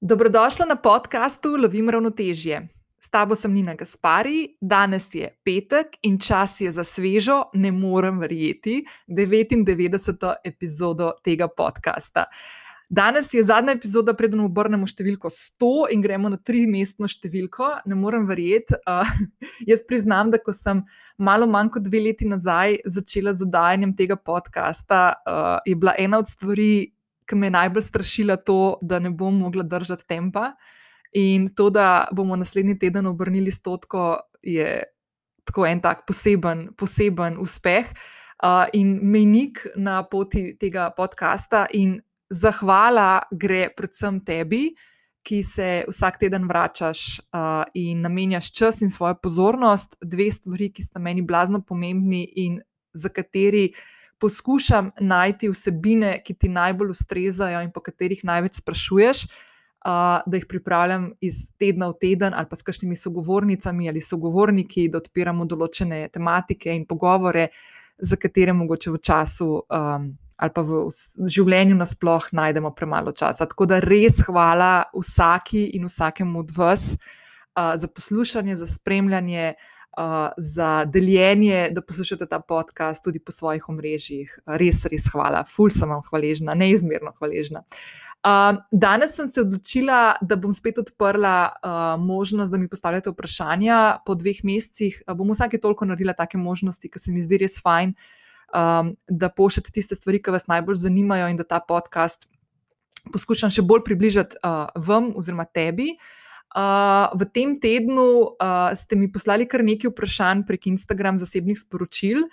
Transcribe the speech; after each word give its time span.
Dobrodošla 0.00 0.66
na 0.66 0.76
podkastu 0.76 1.56
Lovim 1.56 1.88
ravnotežje. 1.90 2.68
S 3.00 3.08
tabo 3.08 3.34
sem 3.34 3.52
Nina 3.52 3.74
Gaspari, 3.74 4.58
danes 4.60 5.06
je 5.14 5.30
petek 5.44 5.96
in 6.02 6.18
čas 6.20 6.60
je 6.60 6.72
za 6.72 6.84
svežo, 6.84 7.44
ne 7.54 7.72
morem 7.72 8.18
verjeti, 8.20 8.84
99. 9.08 10.34
epizodo 10.44 11.12
tega 11.24 11.48
podcasta. 11.48 12.26
Danes 12.88 13.32
je 13.34 13.42
zadnja 13.42 13.72
epizoda, 13.72 14.12
preden 14.14 14.44
obrnemo 14.44 14.86
številko 14.86 15.30
100 15.32 15.70
in 15.90 16.02
gremo 16.04 16.28
na 16.28 16.36
tri 16.36 16.66
mestno 16.70 17.08
številko. 17.08 17.70
Ne 17.88 17.96
morem 17.96 18.28
verjeti. 18.28 18.76
Uh, 18.84 19.08
jaz 19.70 19.80
priznam, 19.88 20.28
da 20.30 20.38
ko 20.38 20.52
sem 20.52 20.84
malo 21.16 21.48
manj 21.48 21.72
kot 21.72 21.88
dve 21.88 22.04
leti 22.04 22.28
nazaj 22.28 22.82
začela 22.84 23.32
z 23.32 23.48
oddajanjem 23.48 23.96
tega 23.96 24.20
podcasta, 24.20 25.00
uh, 25.24 25.56
je 25.64 25.74
bila 25.74 25.96
ena 25.98 26.20
od 26.20 26.28
stvari, 26.28 26.92
ki 27.26 27.36
me 27.36 27.46
je 27.46 27.56
najbolj 27.56 27.82
strašila, 27.82 28.36
to, 28.36 28.78
da 28.82 28.98
ne 28.98 29.10
bom 29.10 29.38
mogla 29.38 29.62
držati 29.62 30.06
tempa. 30.08 30.52
In 31.12 31.48
to, 31.54 31.70
da 31.70 32.08
bomo 32.12 32.36
naslednji 32.36 32.78
teden 32.78 33.06
obrnili 33.06 33.50
stotko, 33.50 34.18
je 34.42 34.82
tako 35.44 35.66
en 35.66 35.80
tak 35.80 36.04
poseben, 36.06 36.68
poseben 36.76 37.38
uspeh. 37.40 37.86
Uh, 38.44 38.66
in 38.76 38.98
mejnik 39.02 39.62
na 39.76 40.02
poti 40.04 40.50
tega 40.60 40.90
podcasta, 40.96 41.66
in 41.72 41.96
zahvala 42.28 43.22
gre 43.32 43.70
predvsem 43.76 44.20
tebi, 44.26 44.68
ki 45.26 45.40
se 45.42 45.68
vsak 45.88 46.20
teden 46.20 46.44
vračaš 46.46 47.18
uh, 47.34 47.64
in 47.74 48.04
namenjaš 48.04 48.52
čas 48.52 48.82
in 48.84 48.90
svojo 48.90 49.16
pozornost, 49.22 49.96
dve 50.04 50.28
stvari, 50.30 50.68
ki 50.70 50.84
sta 50.84 51.02
meni 51.02 51.24
blazno 51.26 51.62
pomembni 51.64 52.22
in 52.44 52.60
za 52.94 53.08
kateri 53.08 53.70
poskušam 54.20 54.90
najti 55.00 55.50
vsebine, 55.52 56.16
ki 56.24 56.34
ti 56.34 56.48
najbolj 56.48 56.94
ustrezajo 56.94 57.60
in 57.64 57.72
po 57.72 57.82
katerih 57.84 58.24
največ 58.24 58.62
sprašuješ. 58.62 59.26
Uh, 59.86 60.18
da 60.26 60.34
jih 60.34 60.46
pripravljam 60.50 61.12
iz 61.22 61.44
tedna 61.62 61.92
v 61.92 61.94
teden, 62.00 62.34
ali 62.34 62.48
pa 62.50 62.56
s 62.58 62.64
kakšnimi 62.66 62.96
sogovornicami 62.98 63.88
ali 63.88 64.00
sogovorniki, 64.02 64.88
da 64.90 64.98
odpiramo 64.98 65.44
določene 65.46 66.08
tematike 66.10 66.74
in 66.74 66.88
pogovore, 66.90 67.52
za 67.98 68.16
katere 68.18 68.52
mogoče 68.52 68.90
v 68.90 68.98
času 68.98 69.46
um, 69.62 70.08
ali 70.36 70.52
pa 70.52 70.62
v 70.66 70.82
življenju 71.32 71.78
nasploh 71.78 72.26
najdemo 72.32 72.74
premalo 72.74 73.14
časa. 73.16 73.46
Tako 73.46 73.68
da 73.70 73.78
res 73.80 74.18
hvala 74.26 74.90
vsaki 74.92 75.62
in 75.78 75.86
vsakemu 75.86 76.42
od 76.42 76.50
vas 76.56 76.90
uh, 76.96 77.76
za 77.78 77.88
poslušanje, 77.88 78.58
za 78.58 78.66
spremljanje, 78.66 79.54
uh, 79.54 79.75
za 80.36 80.84
deljenje, 80.84 81.70
da 81.72 81.82
poslušate 81.82 82.26
ta 82.26 82.40
podcast 82.40 83.04
tudi 83.04 83.18
po 83.18 83.32
svojih 83.32 83.68
omrežjih. 83.68 84.32
Res, 84.46 84.84
res 84.92 85.06
hvala, 85.12 85.44
ful 85.48 85.72
sem 85.72 85.88
vam 85.88 86.02
hvaležna, 86.10 86.54
neizmerno 86.54 87.14
hvaležna. 87.18 87.64
Uh, 88.26 88.58
danes 88.72 89.14
sem 89.14 89.28
se 89.30 89.40
odločila, 89.44 90.16
da 90.20 90.36
bom 90.36 90.52
spet 90.52 90.80
odprla 90.82 91.38
uh, 91.48 91.80
možnost, 92.02 92.52
da 92.52 92.58
mi 92.58 92.68
postavljate 92.68 93.12
vprašanja. 93.12 94.02
Po 94.06 94.16
dveh 94.18 94.42
mesecih 94.44 95.02
uh, 95.06 95.14
bom 95.14 95.30
vsake 95.30 95.60
toliko 95.62 95.86
naredila 95.86 96.16
take 96.16 96.38
možnosti, 96.38 96.90
ki 96.90 96.98
se 96.98 97.14
mi 97.14 97.22
zdi 97.22 97.44
res 97.44 97.60
fajn. 97.62 97.94
Uh, 97.94 98.26
um, 98.54 98.96
da 99.08 99.28
pošljete 99.28 99.70
tiste 99.70 99.94
stvari, 99.94 100.22
ki 100.22 100.30
vas 100.30 100.46
najbolj 100.46 100.74
zanimajo, 100.74 101.28
in 101.28 101.36
da 101.36 101.44
ta 101.44 101.60
podcast 101.60 102.28
poskušam 103.12 103.50
še 103.54 103.62
bolj 103.62 103.84
približati 103.86 104.40
uh, 104.42 104.66
vam 104.76 105.12
oziroma 105.16 105.46
tebi. 105.46 105.94
Uh, 105.94 106.25
v 106.54 107.22
tem 107.32 107.56
tednu 107.60 108.36
uh, 108.38 108.72
ste 108.72 108.96
mi 108.96 109.10
poslali 109.12 109.44
kar 109.48 109.64
nekaj 109.64 109.90
vprašanj 109.90 110.46
prek 110.48 110.66
Instagram 110.72 111.18
zasebnih 111.20 111.58
sporočil. 111.58 112.24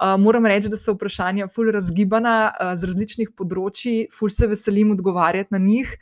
Uh, 0.00 0.16
moram 0.16 0.46
reči, 0.48 0.68
da 0.72 0.76
so 0.80 0.94
vprašanja 0.96 1.48
fully 1.52 1.72
razgibana 1.76 2.52
uh, 2.52 2.72
z 2.76 2.88
različnih 2.88 3.32
področji, 3.36 4.08
fully 4.12 4.32
se 4.32 4.48
veselim 4.48 4.92
odgovarjati 4.96 5.52
na 5.52 5.60
njih. 5.60 5.92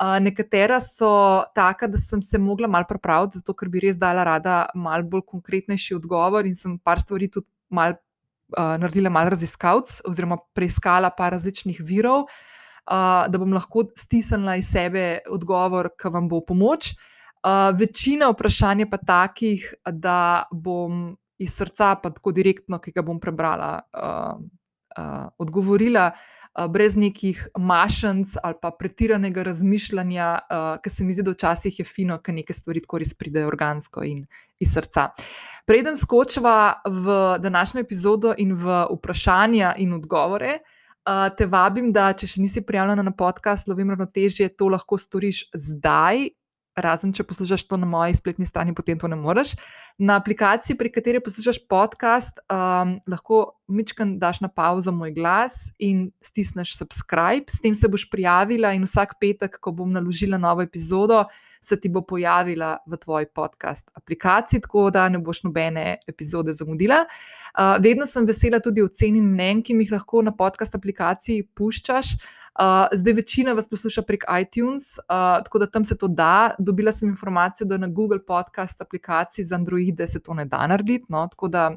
Uh, 0.00 0.16
nekatera 0.24 0.80
so 0.80 1.44
taka, 1.54 1.86
da 1.86 2.00
sem 2.00 2.22
se 2.24 2.40
mogla 2.40 2.68
malo 2.68 2.88
pripraviti, 2.88 3.40
zato 3.40 3.54
ker 3.54 3.68
bi 3.68 3.84
res 3.84 4.00
dala 4.00 4.24
rada 4.24 4.66
malo 4.74 5.04
bolj 5.04 5.26
konkretnejši 5.34 6.00
odgovor 6.00 6.48
in 6.48 6.56
sem 6.56 6.78
par 6.80 7.00
stvari 7.00 7.28
tudi 7.28 7.46
malo 7.68 8.00
uh, 8.56 8.74
naredila 8.80 9.12
malo 9.12 9.32
raziskav, 9.36 9.84
oziroma 10.08 10.40
preiskala 10.56 11.12
pa 11.12 11.30
različnih 11.36 11.80
virov, 11.84 12.24
uh, 12.24 13.28
da 13.28 13.36
bom 13.36 13.52
lahko 13.52 13.84
stisnila 13.96 14.56
iz 14.60 14.72
sebe 14.72 15.22
odgovor, 15.28 15.92
ki 15.96 16.12
vam 16.12 16.28
bo 16.28 16.40
v 16.40 16.48
pomoč. 16.52 16.92
Uh, 16.96 17.08
večina 17.78 18.28
vprašanj 18.30 18.80
je 18.80 18.90
pa 18.90 18.98
takih, 18.98 19.74
da 19.86 20.44
bom 20.52 21.16
iz 21.38 21.54
srca, 21.54 21.94
pa 22.02 22.10
tako 22.10 22.32
direktno, 22.32 22.78
ki 22.78 22.92
ga 22.92 23.02
bom 23.02 23.18
prebrala, 23.20 23.80
uh, 23.92 24.38
uh, 24.98 25.26
odgovorila. 25.38 26.12
Brez 26.68 26.98
nekih 27.00 27.38
mašenc 27.56 28.34
ali 28.42 28.54
pa 28.60 28.70
pretiranega 28.76 29.42
razmišljanja, 29.42 30.26
uh, 30.38 30.66
ker 30.84 30.92
se 30.92 31.04
mi 31.04 31.14
zdi, 31.16 31.24
da 31.24 31.32
včasih 31.32 31.78
je 31.80 31.84
fino, 31.88 32.18
ker 32.20 32.34
neke 32.36 32.52
stvari 32.52 32.82
tako 32.84 33.00
res 33.00 33.14
pridejo 33.16 33.48
organsko 33.48 34.04
in 34.04 34.26
iz 34.60 34.74
srca. 34.74 35.08
Preden 35.64 35.96
skočiva 35.96 36.82
v 36.84 37.16
današnjo 37.40 37.80
epizodo 37.80 38.34
in 38.36 38.52
v 38.52 38.82
vprašanja 38.90 39.74
in 39.78 39.96
odgovore, 39.96 40.58
te 41.36 41.46
vabim, 41.46 41.88
da 41.92 42.12
če 42.12 42.28
še 42.34 42.42
nisi 42.44 42.62
prijavljena 42.66 43.02
na 43.02 43.14
podcast, 43.16 43.66
lovim 43.66 43.90
ravnotežje, 43.90 44.52
to 44.54 44.68
lahko 44.68 44.98
storiš 45.00 45.46
zdaj, 45.54 46.28
razen 46.76 47.12
če 47.12 47.24
poslušaš 47.28 47.64
to 47.68 47.76
na 47.80 47.86
moji 47.88 48.16
spletni 48.16 48.46
strani, 48.48 48.74
potem 48.74 48.98
to 48.98 49.08
ne 49.10 49.16
moreš. 49.18 49.54
Na 50.00 50.16
aplikaciji, 50.20 50.76
pri 50.78 50.92
kateri 50.92 51.20
poslušaš 51.20 51.60
podcast, 51.70 52.40
um, 52.48 52.96
lahko 53.10 53.42
mičkam 53.68 54.16
daš 54.20 54.42
na 54.44 54.48
pauzo 54.48 54.92
moj 54.92 55.12
glas 55.16 55.70
in 55.78 56.10
stisneš 56.24 56.76
subscribe, 56.78 57.52
s 57.52 57.60
tem 57.60 57.76
se 57.76 57.88
boš 57.88 58.08
prijavila 58.10 58.72
in 58.76 58.86
vsak 58.88 59.18
petek, 59.20 59.60
ko 59.60 59.74
bom 59.76 59.92
naložila 59.92 60.40
novo 60.40 60.64
epizodo. 60.64 61.24
Se 61.62 61.78
ti 61.80 61.88
bo 61.88 62.02
pojavila 62.02 62.76
v 62.86 62.98
tvoji 62.98 63.26
podcast 63.34 63.90
aplikaciji, 63.94 64.60
tako 64.60 64.88
da 64.90 65.06
ne 65.08 65.20
boš 65.22 65.44
nobene 65.46 66.00
epizode 66.10 66.52
zamudila. 66.58 67.04
Uh, 67.04 67.76
vedno 67.82 68.06
sem 68.06 68.26
vesela 68.26 68.58
tudi 68.60 68.82
ocen 68.82 69.16
in 69.16 69.28
mnen, 69.30 69.62
ki 69.62 69.76
jih 69.78 69.92
lahko 69.94 70.22
na 70.26 70.34
podcast 70.34 70.74
aplikaciji 70.74 71.46
puščaš. 71.54 72.16
Uh, 72.52 72.90
zdaj 72.92 73.14
večina 73.16 73.54
vas 73.56 73.68
posluša 73.70 74.02
prek 74.04 74.26
iTunes, 74.40 74.98
uh, 74.98 75.38
tako 75.44 75.62
da 75.62 75.70
tam 75.70 75.84
se 75.84 75.96
to 75.96 76.08
da. 76.08 76.54
Dobila 76.58 76.92
sem 76.92 77.08
informacijo, 77.08 77.66
da 77.66 77.78
na 77.78 77.88
Google 77.88 78.20
podcast 78.26 78.80
aplikaciji 78.80 79.44
za 79.44 79.54
Androide 79.54 80.08
se 80.08 80.20
to 80.20 80.34
ne 80.34 80.44
da 80.44 80.66
narediti, 80.66 81.06
no, 81.08 81.28
tako 81.30 81.48
da 81.48 81.70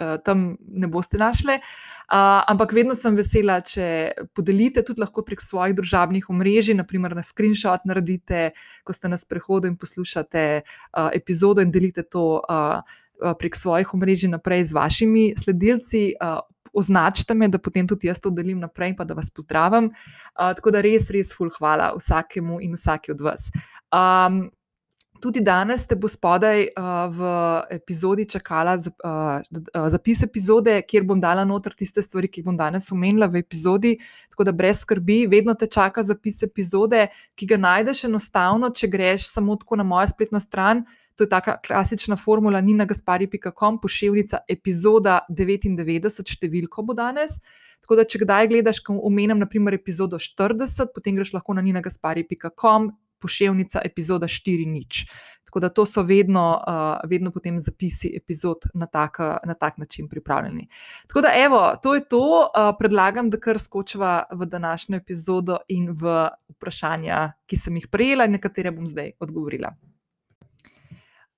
uh, 0.00 0.16
tam 0.24 0.56
ne 0.60 0.88
boste 0.88 1.18
našli. 1.18 1.58
Uh, 2.06 2.42
ampak 2.46 2.72
vedno 2.76 2.94
sem 2.94 3.16
vesela, 3.18 3.60
če 3.60 4.12
podelite 4.36 4.84
tudi 4.86 5.02
lahko 5.02 5.24
prek 5.26 5.42
svojih 5.42 5.74
družabnih 5.78 6.28
omrežij, 6.30 6.78
naprimer 6.78 7.16
na 7.16 7.24
screenshot 7.26 7.86
naredite, 7.88 8.52
ko 8.84 8.94
ste 8.94 9.10
na 9.10 9.18
sprehodu 9.18 9.70
in 9.70 9.78
poslušate 9.80 10.46
uh, 10.62 11.10
epizodo 11.16 11.64
in 11.64 11.74
delite 11.74 12.06
to. 12.06 12.42
Uh, 12.48 12.80
Prek 13.16 13.56
svojih 13.56 13.88
omrežij 13.96 14.28
naprej 14.28 14.66
z 14.68 14.76
vašimi 14.76 15.22
sledilci, 15.40 16.12
označite 16.76 17.34
me, 17.34 17.48
da 17.48 17.58
potem 17.58 17.88
tudi 17.88 18.10
jaz 18.10 18.20
to 18.20 18.30
delim 18.30 18.60
naprej, 18.60 18.92
pa 18.96 19.04
da 19.08 19.16
vas 19.16 19.30
pozdravim. 19.32 19.88
Uh, 19.88 20.52
tako 20.58 20.74
da 20.76 20.84
res, 20.84 21.08
res, 21.10 21.32
ful, 21.32 21.48
hvala 21.56 21.94
vsakemu 21.96 22.60
in 22.66 22.76
vsaki 22.76 23.14
od 23.16 23.24
vas. 23.24 23.48
Um, 23.88 24.50
Tudi 25.22 25.40
danes 25.40 25.86
te 25.88 25.96
bo 25.96 26.08
spodaj 26.10 26.66
uh, 26.68 26.88
v 27.12 27.30
epizodi 27.76 28.26
čakala 28.28 28.76
z, 28.78 28.92
uh, 29.04 29.88
zapis 29.92 30.22
epizode, 30.26 30.74
kjer 30.88 31.06
bom 31.08 31.20
dala 31.20 31.44
noter 31.48 31.74
tiste 31.78 32.02
stvari, 32.04 32.28
ki 32.28 32.44
bom 32.46 32.56
danes 32.56 32.90
omenila 32.92 33.28
v 33.30 33.40
epizodi. 33.44 33.96
Tako 34.32 34.48
da 34.48 34.54
brez 34.56 34.82
skrbi, 34.84 35.24
vedno 35.30 35.54
te 35.54 35.66
čaka 35.66 36.04
zapis 36.06 36.42
epizode, 36.46 37.06
ki 37.34 37.48
ga 37.52 37.60
najdeš 37.60 38.04
enostavno, 38.10 38.70
če 38.70 38.90
greš 38.92 39.30
samo 39.32 39.56
tako 39.60 39.80
na 39.80 39.86
mojo 39.88 40.08
spletno 40.12 40.40
stran. 40.42 40.84
To 41.16 41.24
je 41.24 41.32
ta 41.32 41.40
klasična 41.40 42.16
formula 42.20 42.60
Nina 42.60 42.84
Gaspari.com, 42.84 43.78
pošiljka 43.80 44.42
epizoda 44.52 45.22
99, 45.32 46.20
številko 46.28 46.84
bo 46.84 46.96
danes. 46.96 47.38
Tako 47.80 47.96
da, 48.00 48.04
če 48.04 48.20
kdaj 48.24 48.48
gledaš, 48.50 48.82
ko 48.84 48.98
omenjam, 49.06 49.40
naprimer, 49.40 49.76
epizodo 49.78 50.18
40, 50.20 50.92
potem 50.92 51.16
greš 51.16 51.32
lahko 51.36 51.56
na 51.56 51.64
Nina 51.64 51.80
Pošiljka 53.26 53.82
epizoda 53.84 54.28
4 54.30 54.66
nič. 54.70 55.06
Tako 55.46 55.60
da 55.62 55.68
to 55.70 55.86
so 55.86 56.02
vedno, 56.02 56.44
uh, 56.58 57.08
vedno 57.10 57.30
potem 57.30 57.58
zapisi 57.62 58.10
epizod 58.16 58.66
na 58.74 58.86
tak, 58.86 59.18
na 59.46 59.54
tak 59.54 59.78
način 59.78 60.08
pripravljeni. 60.08 60.68
Tako 61.06 61.20
da, 61.20 61.30
evo, 61.34 61.60
to 61.82 61.94
je 61.94 62.04
to. 62.08 62.22
Uh, 62.50 62.74
predlagam, 62.78 63.30
da 63.30 63.38
kar 63.40 63.58
skočiva 63.58 64.24
v 64.32 64.46
današnjo 64.46 64.96
epizodo 64.96 65.58
in 65.68 65.90
v 65.90 66.28
vprašanja, 66.56 67.20
ki 67.46 67.56
sem 67.56 67.76
jih 67.76 67.86
prejela 67.90 68.26
in 68.26 68.34
na 68.34 68.42
katere 68.42 68.74
bom 68.74 68.86
zdaj 68.86 69.12
odgovorila. 69.20 69.70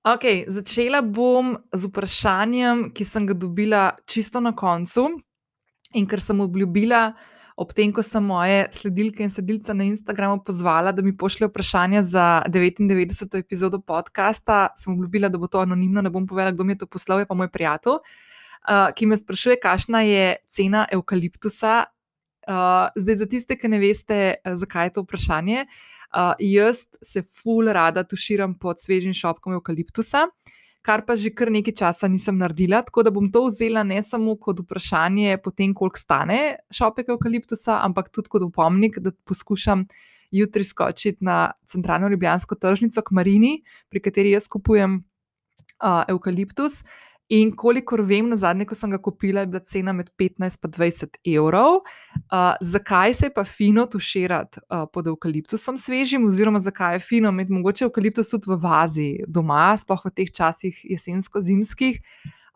Okay, 0.09 0.45
začela 0.47 1.01
bom 1.01 1.57
z 1.75 1.85
vprašanjem, 1.85 2.89
ki 2.95 3.05
sem 3.05 3.27
ga 3.27 3.35
dobila 3.37 3.83
čisto 4.07 4.39
na 4.39 4.55
koncu. 4.55 5.09
In 5.93 6.05
ker 6.07 6.21
sem 6.21 6.39
obljubila, 6.39 7.13
ob 7.59 7.73
tem, 7.75 7.91
ko 7.91 8.03
sem 8.05 8.23
moje 8.23 8.63
sledilke 8.71 9.23
in 9.25 9.31
sledilce 9.33 9.73
na 9.75 9.83
Instagramu 9.89 10.39
pozvala, 10.47 10.93
da 10.95 11.03
mi 11.03 11.11
pošljejo 11.17 11.49
vprašanja 11.51 12.01
za 12.07 12.27
99. 12.47 13.37
epizodo 13.39 13.81
podcasta, 13.83 14.69
sem 14.79 14.93
obljubila, 14.93 15.27
da 15.29 15.37
bo 15.37 15.51
to 15.51 15.59
anonimno, 15.59 16.01
ne 16.01 16.09
bom 16.09 16.27
povedala, 16.27 16.55
kdo 16.55 16.63
mi 16.63 16.77
je 16.77 16.85
to 16.85 16.87
poslal, 16.87 17.19
je 17.19 17.27
pa 17.27 17.35
moj 17.35 17.51
prijatelj, 17.51 17.99
uh, 17.99 18.89
ki 18.95 19.11
me 19.11 19.19
sprašuje, 19.19 19.59
kakšna 19.59 20.05
je 20.07 20.35
cena 20.49 20.87
eukaliptusa 20.91 21.85
Uh, 22.49 22.89
zdaj, 22.95 23.15
za 23.15 23.25
tiste, 23.29 23.55
ki 23.61 23.69
ne 23.69 23.77
veste, 23.77 24.17
zakaj 24.41 24.87
je 24.87 24.93
to 24.95 25.01
vprašanje, 25.03 25.65
uh, 25.67 26.31
jaz 26.41 26.87
se 27.05 27.21
ful 27.21 27.67
rada 27.69 28.01
tuširam 28.01 28.55
pod 28.57 28.81
svežim 28.81 29.13
šopkom 29.13 29.53
eukaliptusa. 29.59 30.23
Kar 30.81 31.03
pa 31.05 31.15
že 31.19 31.33
kar 31.35 31.51
nekaj 31.51 31.75
časa 31.75 32.07
nisem 32.07 32.37
naredila, 32.39 32.79
tako 32.87 33.03
da 33.03 33.11
bom 33.11 33.27
to 33.31 33.45
vzela 33.49 33.83
ne 33.83 33.99
samo 34.03 34.37
kot 34.39 34.61
vprašanje, 34.63 35.37
potem 35.43 35.73
koliko 35.75 35.99
stane 35.99 36.39
šopek 36.71 37.11
eukaliptusa, 37.11 37.81
ampak 37.83 38.07
tudi 38.15 38.31
kot 38.31 38.45
upomnik, 38.47 38.99
da 39.03 39.11
poskušam 39.27 39.83
jutri 40.31 40.63
skočiti 40.63 41.25
na 41.25 41.51
centralno 41.65 42.07
ljubljansko 42.07 42.55
tržnico 42.55 43.01
k 43.01 43.11
Marini, 43.11 43.53
pri 43.89 44.01
kateri 44.01 44.31
jaz 44.31 44.47
kupujem 44.47 45.01
uh, 45.83 46.03
eukaliptus. 46.07 46.83
In 47.29 47.51
kolikor 47.53 48.01
vem, 48.01 48.25
na 48.25 48.37
zadnje, 48.41 48.65
ko 48.65 48.73
sem 48.73 48.89
ga 48.89 48.97
kupila, 49.05 49.43
je 49.43 49.51
bila 49.51 49.59
cena 49.61 49.93
med 49.93 50.07
15 50.17 50.65
in 50.65 50.71
20 50.73 51.19
evrov. 51.35 51.83
Uh, 52.33 52.55
zakaj 52.65 53.13
se 53.13 53.27
je 53.27 53.33
pa 53.35 53.43
fino 53.45 53.85
tuširati 53.85 54.63
uh, 54.65 54.87
pod 54.93 55.07
eukaliptusom 55.11 55.77
svežim, 55.77 56.25
oziroma 56.25 56.59
zakaj 56.59 56.97
je 56.97 57.03
fino 57.05 57.29
imeti 57.29 57.53
mogoče 57.53 57.85
eukaliptus 57.85 58.33
tudi 58.33 58.49
v 58.49 58.57
vazi 58.63 59.09
doma, 59.27 59.75
sploh 59.77 60.01
v 60.09 60.13
teh 60.17 60.33
časih 60.33 60.81
jesensko-zimskih. 60.89 62.01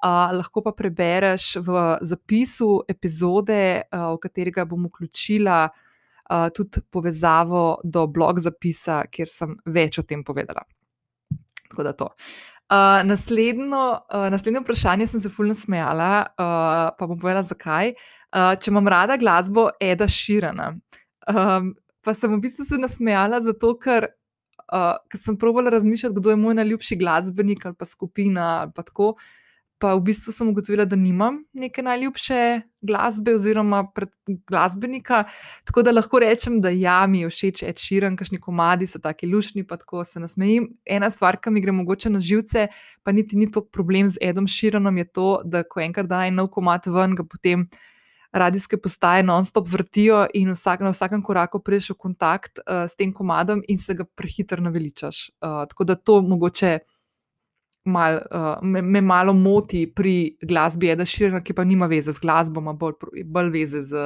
Uh, 0.03 0.33
lahko 0.41 0.65
pa 0.65 0.73
prebereš 0.73 1.61
v 1.61 1.79
zapisu 2.01 2.71
epizode, 2.89 3.83
uh, 3.93 4.09
v 4.17 4.21
katerega 4.25 4.65
bom 4.65 4.89
vključila 4.89 5.67
uh, 5.69 6.49
tudi 6.49 6.81
povezavo 6.89 7.83
do 7.83 8.07
blog 8.07 8.41
zapisa, 8.41 9.03
kjer 9.05 9.29
sem 9.29 9.53
več 9.69 10.01
o 10.01 10.03
tem 10.03 10.25
povedala. 10.25 10.65
Tako 11.69 11.85
da 11.85 11.93
to. 11.93 12.09
Uh, 12.73 13.03
Uh, 13.03 13.03
naslednjo, 13.05 13.99
uh, 14.13 14.29
naslednje 14.31 14.59
vprašanje 14.63 15.07
sem 15.07 15.21
se 15.21 15.29
fulno 15.29 15.53
smejala, 15.53 16.25
uh, 16.25 16.95
pa 16.97 17.05
bom 17.05 17.19
povedala, 17.19 17.43
zakaj. 17.45 17.91
Uh, 18.33 18.55
če 18.57 18.71
imam 18.71 18.87
rada 18.89 19.17
glasbo 19.21 19.67
Eda 19.77 20.07
Širana. 20.09 20.71
Um, 21.29 21.73
pa 22.01 22.15
sem 22.17 22.33
v 22.33 22.39
bistvu 22.41 22.65
se 22.65 22.79
nasmejala 22.81 23.43
zato, 23.45 23.75
ker, 23.77 24.07
uh, 24.73 24.95
ker 25.05 25.21
sem 25.21 25.37
provala 25.37 25.69
razmišljati, 25.75 26.17
kdo 26.17 26.33
je 26.33 26.39
moj 26.41 26.57
najljubši 26.63 26.97
glasbenik 27.03 27.67
ali 27.69 27.77
pa 27.77 27.85
skupina 27.85 28.47
ali 28.63 28.73
pa 28.73 28.87
tako 28.87 29.11
pa 29.83 29.91
v 30.00 30.03
bistvu 30.07 30.31
sem 30.31 30.47
ugotovila, 30.47 30.85
da 30.88 30.95
nimam 30.95 31.41
neke 31.51 31.83
najljubše 31.83 32.62
glasbe 32.88 33.33
oziroma 33.35 33.81
glasbenika. 34.47 35.25
Tako 35.68 35.83
da 35.83 35.91
lahko 35.91 36.21
rečem, 36.24 36.62
da 36.63 36.71
ja, 36.71 37.01
mi 37.07 37.25
je 37.25 37.31
všeč 37.31 37.65
Ed 37.68 37.81
Sheeran, 37.83 38.15
kakšni 38.15 38.39
komadi 38.39 38.88
so 38.88 39.01
taki 39.03 39.27
lušni, 39.27 39.65
pa 39.68 39.75
tako 39.81 40.06
se 40.07 40.24
nasmejim. 40.24 40.69
Ena 40.88 41.09
stvar, 41.12 41.35
ki 41.35 41.51
mi 41.51 41.63
gre 41.65 41.75
mogoče 41.75 42.13
na 42.15 42.24
živce, 42.24 42.69
pa 43.03 43.12
niti 43.12 43.35
ni 43.35 43.50
toliko 43.51 43.75
problem 43.75 44.07
z 44.07 44.24
Edom 44.24 44.47
Sheeranom, 44.47 45.03
je 45.03 45.09
to, 45.12 45.27
da 45.44 45.65
ko 45.68 45.83
enkrat 45.83 46.07
da 46.07 46.24
en 46.29 46.39
nov 46.39 46.47
komad 46.56 46.88
ven, 46.88 47.19
ga 47.19 47.27
potem. 47.27 47.68
Radijske 48.33 48.79
postaje 48.81 49.21
non-stop 49.27 49.68
vrtijo, 49.69 50.24
in 50.33 50.56
vsak, 50.56 50.81
na 50.81 50.95
vsakem 50.95 51.21
koraku 51.21 51.59
prideš 51.59 51.91
v 51.91 52.15
stik 52.15 52.63
uh, 52.63 52.88
s 52.88 52.95
tem 52.95 53.12
komadom, 53.13 53.62
in 53.68 53.77
se 53.77 53.94
ga 53.94 54.07
prehiter 54.07 54.63
naveličaš. 54.63 55.29
Uh, 55.44 55.68
tako 55.68 55.83
da 55.83 55.95
to 55.95 56.21
mogoče 56.21 56.79
mal, 57.85 58.19
uh, 58.31 58.57
me, 58.62 58.81
me 58.81 59.01
malo 59.01 59.33
moti 59.33 59.85
pri 59.95 60.38
glasbi, 60.41 60.94
da 60.95 61.06
širina, 61.06 61.44
ki 61.44 61.53
pa 61.53 61.65
nima 61.68 61.88
veze 61.91 62.13
z 62.13 62.24
glasbo, 62.24 62.62
ima 62.62 62.74
bolj, 62.74 62.95
bolj 63.25 63.50
veze 63.53 63.81
z 63.83 64.06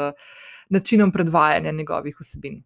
načinom 0.73 1.11
predvajanja 1.11 1.71
njegovih 1.71 2.17
vsebin. 2.19 2.63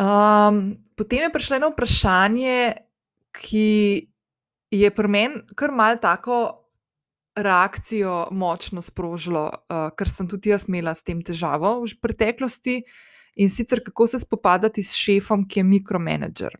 Um, 0.00 0.76
potem 0.96 1.26
je 1.26 1.32
prišlo 1.32 1.56
eno 1.56 1.68
vprašanje, 1.74 2.72
ki 3.36 3.68
je 4.70 4.90
pri 4.90 5.08
meni 5.08 5.42
kar 5.54 5.74
mal 5.74 5.98
tako 6.00 6.38
reakcijo 7.36 8.30
močno 8.32 8.82
sprožilo, 8.82 9.44
uh, 9.50 9.90
ker 9.96 10.10
sem 10.10 10.28
tudi 10.28 10.50
jaz 10.50 10.66
imela 10.68 10.94
s 10.94 11.04
tem 11.04 11.20
težavo 11.22 11.80
v 11.84 11.94
preteklosti 12.02 12.80
in 13.36 13.50
sicer 13.50 13.84
kako 13.84 14.06
se 14.06 14.18
spopadati 14.18 14.82
s 14.82 14.96
šefom, 14.96 15.46
ki 15.48 15.60
je 15.60 15.64
mikromanager. 15.64 16.56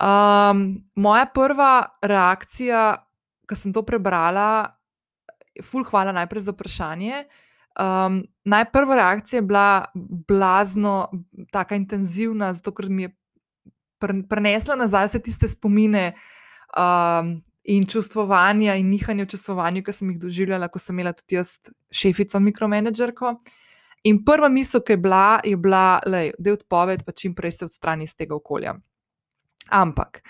Um, 0.00 0.80
moja 0.96 1.26
prva 1.28 1.98
reakcija, 2.02 2.96
ko 3.48 3.56
sem 3.56 3.72
to 3.72 3.82
prebrala, 3.84 4.72
je, 5.54 5.62
ful, 5.66 5.84
hvala 5.84 6.14
najprej 6.16 6.48
za 6.48 6.54
vprašanje. 6.56 7.24
Um, 7.80 8.22
Najprej 8.44 8.96
reakcija 8.96 9.38
je 9.38 9.42
bila 9.42 9.84
blazno, 10.28 11.10
tako 11.52 11.74
intenzivna, 11.74 12.52
zato 12.52 12.72
ker 12.74 12.88
mi 12.90 13.02
je 13.02 13.16
prenesla 14.28 14.76
nazaj 14.76 15.06
vse 15.06 15.20
tiste 15.22 15.48
spomine 15.48 16.12
um, 16.76 17.42
in 17.64 17.86
čustvovanja 17.86 18.74
in 18.74 18.88
nihanja 18.90 19.24
v 19.24 19.30
čustvovanju, 19.30 19.84
ki 19.84 19.92
sem 19.92 20.10
jih 20.10 20.18
doživljala, 20.18 20.68
ko 20.68 20.78
sem 20.78 20.98
imela 20.98 21.12
tudi 21.12 21.36
jaz 21.36 21.58
šefico, 21.92 22.40
mikromanagerko. 22.40 23.34
In 24.08 24.24
prva 24.24 24.48
misel, 24.48 24.80
ki 24.80 24.96
je 24.96 24.96
bila, 24.96 25.40
je 25.44 25.56
bila, 25.56 26.00
da 26.06 26.24
je 26.24 26.56
odpoved, 26.56 27.04
pa 27.04 27.12
čim 27.12 27.34
prej 27.34 27.52
se 27.52 27.64
odstrani 27.68 28.08
iz 28.08 28.16
tega 28.16 28.34
okolja. 28.34 28.74
Ampak, 29.68 30.22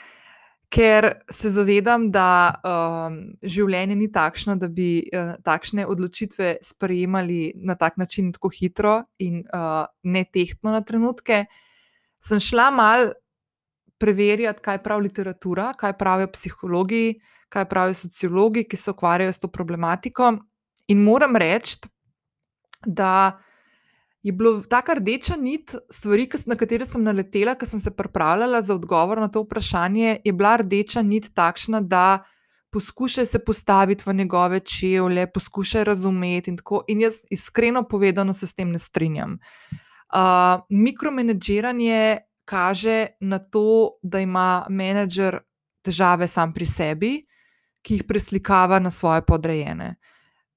ker 0.71 1.23
se 1.31 1.51
zavedam, 1.51 2.11
da 2.15 2.27
um, 2.63 3.17
življenje 3.43 3.97
ni 3.97 4.11
takšno, 4.13 4.57
da 4.61 4.69
bi 4.69 5.03
uh, 5.03 5.35
takšne 5.47 5.87
odločitve 5.87 6.57
sprejemali 6.63 7.53
na 7.57 7.75
tak 7.79 7.99
način, 7.99 8.33
tako 8.33 8.51
hitro 8.55 9.01
in 9.19 9.43
uh, 9.47 9.87
ne 10.03 10.25
tehtno 10.25 10.75
na 10.75 10.83
trenutke, 10.87 11.45
sem 12.21 12.41
šla 12.43 12.71
mal 12.75 13.11
preverjati, 14.01 14.63
kaj 14.65 14.83
pravi 14.83 15.09
literatura, 15.09 15.73
kaj 15.77 15.97
pravijo 15.99 16.31
psihologi, 16.33 17.21
kaj 17.53 17.67
pravijo 17.69 17.99
sociologi, 18.05 18.65
ki 18.69 18.77
se 18.77 18.95
ukvarjajo 18.95 19.33
s 19.33 19.43
to 19.43 19.51
problematiko. 19.53 20.33
In 20.89 21.03
moram 21.05 21.37
reči, 21.37 21.79
da 22.87 23.39
je 24.23 24.33
bila 24.33 24.63
ta 24.63 24.83
rdeča 24.95 25.37
nit 25.37 25.75
stvari, 25.91 26.29
na 26.47 26.57
katere 26.57 26.87
sem 26.87 27.03
naletela, 27.03 27.55
ko 27.55 27.67
sem 27.67 27.81
se 27.81 27.91
pripravljala 27.91 28.63
za 28.63 28.75
odgovor 28.75 29.21
na 29.21 29.29
to 29.29 29.43
vprašanje. 29.43 30.21
Je 30.25 30.33
bila 30.33 30.57
rdeča 30.57 31.03
nit 31.03 31.31
takšna, 31.35 31.81
da 31.81 32.23
poskušaj 32.73 33.27
se 33.27 33.39
postaviti 33.45 34.05
v 34.07 34.15
njegove 34.15 34.61
čevlje, 34.61 35.27
poskušaj 35.33 35.85
razumeti. 35.85 36.51
In, 36.51 36.57
tako, 36.57 36.85
in 36.89 37.01
jaz 37.01 37.15
iskreno 37.31 37.83
povedano 37.89 38.33
se 38.33 38.47
s 38.47 38.55
tem 38.55 38.71
ne 38.71 38.79
strinjam. 38.79 39.39
Uh, 40.13 40.61
mikromanageranje 40.69 42.19
kaže 42.45 43.07
na 43.21 43.39
to, 43.39 43.99
da 44.03 44.21
ima 44.21 44.67
menedžer 44.69 45.39
težave 45.83 46.29
sam 46.29 46.53
pri 46.53 46.67
sebi, 46.67 47.13
ki 47.83 47.95
jih 47.95 48.05
preslikava 48.05 48.79
na 48.79 48.91
svoje 48.91 49.23
podrejene. 49.23 49.95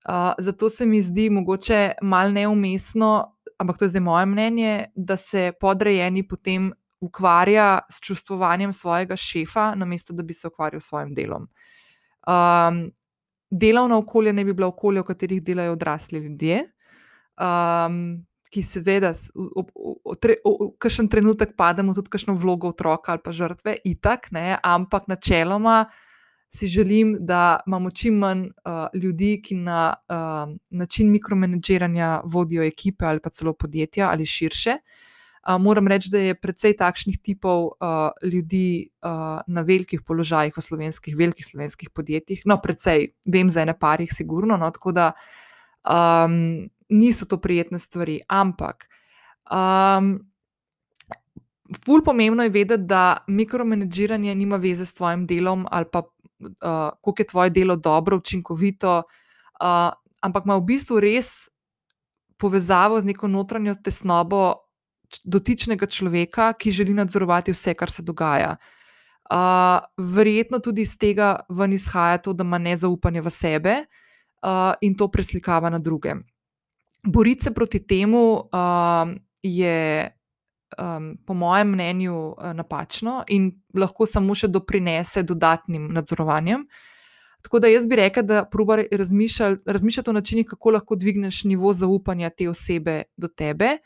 Uh, 0.10 0.34
zato 0.38 0.70
se 0.70 0.86
mi 0.86 1.02
zdi 1.02 1.30
mogoče 1.30 1.92
malo 2.02 2.32
neumestno, 2.32 3.33
ampak 3.64 3.80
to 3.80 3.88
je 3.88 3.94
zdaj 3.96 4.04
moje 4.04 4.26
mnenje, 4.30 4.74
da 4.96 5.18
se 5.18 5.52
podrejeni 5.60 6.26
potem 6.28 6.72
ukvarja 7.04 7.80
s 7.90 8.00
čustvovanjem 8.04 8.74
svojega 8.74 9.16
šefa, 9.16 9.74
namesto 9.76 10.14
da 10.14 10.24
bi 10.24 10.34
se 10.34 10.48
ukvarjal 10.48 10.82
s 10.82 10.92
svojim 10.92 11.14
delom. 11.16 11.48
Um, 12.28 12.92
delovno 13.52 13.98
okolje 13.98 14.34
ne 14.34 14.46
bi 14.46 14.54
bilo 14.54 14.68
okolje, 14.72 15.02
v 15.02 15.10
katerih 15.12 15.42
delajo 15.44 15.74
odrasli 15.80 16.20
ljudje. 16.20 16.62
Um, 17.40 18.26
Ki 18.54 18.62
seveda, 18.62 19.16
kažem 20.78 21.08
trenutek 21.10 21.56
pademo 21.58 21.96
tudi 21.98 22.12
kakšno 22.14 22.36
vlogo 22.38 22.70
otroka 22.70 23.16
ali 23.16 23.22
pa 23.26 23.32
žrtve, 23.34 23.80
itak, 23.90 24.28
ne, 24.32 24.60
ampak 24.62 25.08
načeloma 25.10 25.88
si 26.56 26.68
želim, 26.68 27.18
da 27.20 27.60
imamo 27.68 27.92
čim 27.92 28.18
manj 28.22 28.44
uh, 28.46 29.02
ljudi, 29.02 29.42
ki 29.46 29.56
na 29.56 29.94
uh, 30.10 30.56
način 30.70 31.12
mikromanageranja 31.12 32.22
vodijo 32.26 32.64
ekipe 32.64 33.06
ali 33.06 33.20
pa 33.20 33.30
celo 33.30 33.54
podjetja 33.54 34.10
ali 34.12 34.26
širše. 34.26 34.78
Uh, 35.50 35.62
moram 35.62 35.88
reči, 35.88 36.10
da 36.10 36.18
je 36.18 36.36
precej 36.36 36.76
takšnih 36.78 37.18
tipov 37.24 37.66
uh, 37.66 38.12
ljudi 38.24 38.90
uh, 39.02 39.42
na 39.48 39.62
velikih 39.62 40.02
položajih 40.06 40.54
v 40.58 40.62
slovenskih, 40.62 41.18
velikih 41.18 41.46
slovenskih 41.46 41.90
podjetjih. 41.90 42.46
No, 42.46 42.60
precej, 42.62 43.10
vem 43.28 43.50
za 43.50 43.66
ene 43.66 43.74
parih, 43.80 44.14
sigurno. 44.14 44.58
No, 44.58 44.70
tako 44.72 44.92
da 44.92 45.12
um, 45.84 46.70
niso 46.90 47.26
to 47.26 47.42
prijetne 47.42 47.80
stvari. 47.80 48.22
Ampak. 48.28 48.88
Um, 49.52 50.20
Ful 51.86 52.04
pomembno 52.06 52.44
je 52.44 52.50
vedeti, 52.50 52.84
da 52.84 53.24
mikromanageranje 53.28 54.36
nima 54.36 54.56
veze 54.62 54.86
s 54.86 54.94
tvojim 54.94 55.26
delom 55.28 55.66
ali 55.72 55.86
pa 55.92 56.04
uh, 56.46 56.90
koliko 57.02 57.22
je 57.22 57.28
tvoje 57.28 57.50
delo 57.50 57.76
dobro, 57.76 58.18
učinkovito, 58.18 58.98
uh, 59.00 59.92
ampak 60.22 60.46
ima 60.46 60.58
v 60.58 60.62
bistvu 60.62 61.00
res 61.00 61.50
povezavo 62.38 63.02
z 63.02 63.06
neko 63.06 63.28
notranjo 63.28 63.76
tesnobo 63.84 64.56
dotičnega 65.24 65.86
človeka, 65.86 66.54
ki 66.54 66.72
želi 66.72 66.94
nadzorovati 66.94 67.54
vse, 67.54 67.74
kar 67.74 67.92
se 67.92 68.04
dogaja. 68.04 68.56
Uh, 69.32 69.80
verjetno 69.98 70.60
tudi 70.60 70.84
iz 70.84 70.98
tega 71.00 71.36
ven 71.50 71.74
izhaja 71.74 72.18
to, 72.18 72.34
da 72.34 72.44
ima 72.44 72.58
nezaupanje 72.58 73.22
v 73.22 73.32
sebe 73.32 73.76
uh, 74.44 74.74
in 74.82 74.98
to 74.98 75.08
preslikava 75.08 75.70
na 75.70 75.80
druge. 75.80 76.16
Boriti 77.04 77.44
se 77.44 77.54
proti 77.54 77.80
temu 77.88 78.24
uh, 78.34 79.14
je 79.44 80.10
um, 80.78 81.18
po 81.26 81.34
mojem 81.34 81.70
mnenju, 81.72 82.16
uh, 82.16 82.54
napačno 82.54 83.24
in 83.28 83.52
lahko 83.74 84.06
samo 84.06 84.36
še 84.36 84.48
doprinese 84.48 85.24
dodatnim 85.24 85.90
nadzorovanjem. 85.94 86.66
Tako 87.44 87.60
da 87.60 87.68
jaz 87.68 87.88
bi 87.88 88.00
rekla, 88.00 88.24
da 88.24 88.44
probi 88.48 88.88
razmišljati 88.92 90.10
o 90.10 90.14
načinih, 90.14 90.48
kako 90.48 90.78
lahko 90.78 90.96
dvigneš 90.96 91.44
nivo 91.44 91.74
zaupanja 91.74 92.30
te 92.30 92.48
osebe 92.50 93.04
do 93.18 93.28
tebe. 93.28 93.78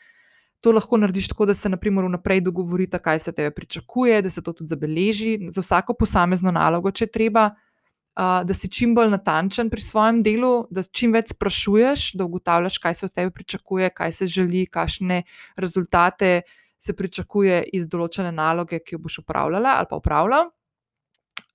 To 0.62 0.72
lahko 0.72 0.98
narediš 0.98 1.28
tako, 1.32 1.46
da 1.46 1.54
se 1.54 1.68
naprimer 1.68 2.06
vnaprej 2.06 2.40
dogovorite, 2.46 2.98
kaj 2.98 3.18
se 3.18 3.30
od 3.30 3.36
tebe 3.36 3.50
pričakuje, 3.54 4.22
da 4.22 4.30
se 4.30 4.42
to 4.42 4.52
tudi 4.52 4.68
zabeleži 4.68 5.38
za 5.50 5.62
vsako 5.62 5.94
posamezno 5.98 6.54
nalogo, 6.54 6.90
če 6.90 7.06
treba 7.06 7.50
da 8.18 8.54
si 8.54 8.68
čim 8.68 8.94
bolj 8.98 9.12
natančen 9.12 9.68
pri 9.70 9.82
svojem 9.82 10.22
delu, 10.26 10.66
da 10.74 10.82
čim 10.82 11.12
več 11.14 11.30
sprašuješ, 11.36 12.12
da 12.18 12.26
ugotavljaš, 12.26 12.78
kaj 12.82 12.94
se 12.94 13.06
od 13.06 13.12
tebe 13.14 13.30
pričakuje, 13.30 13.90
kaj 13.94 14.12
se 14.12 14.26
želi, 14.26 14.64
kakšne 14.66 15.22
rezultate 15.56 16.40
se 16.78 16.94
pričakuje 16.94 17.62
iz 17.74 17.88
določene 17.90 18.30
naloge, 18.32 18.80
ki 18.80 18.96
jo 18.96 19.02
boš 19.02 19.20
upravljala 19.24 19.76
ali 19.80 19.90
pa 19.90 19.98
upravljal. 19.98 20.50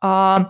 Uh, 0.03 0.43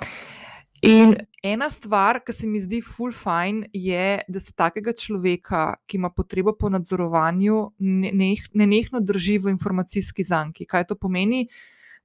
in 0.81 1.13
ena 1.45 1.69
stvar, 1.69 2.23
ki 2.25 2.33
se 2.33 2.47
mi 2.49 2.61
zdi 2.63 2.79
full 2.81 3.13
fine, 3.13 3.67
je, 3.73 4.23
da 4.27 4.41
se 4.41 4.55
takega 4.57 4.95
človeka, 4.97 5.75
ki 5.85 5.99
ima 5.99 6.09
potrebo 6.09 6.55
po 6.57 6.71
nadzorovanju, 6.73 7.59
ne 7.79 9.01
drži 9.01 9.37
v 9.37 9.53
informacijski 9.53 10.23
zanki. 10.23 10.65
Kaj 10.65 10.87
to 10.89 10.95
pomeni? 10.95 11.45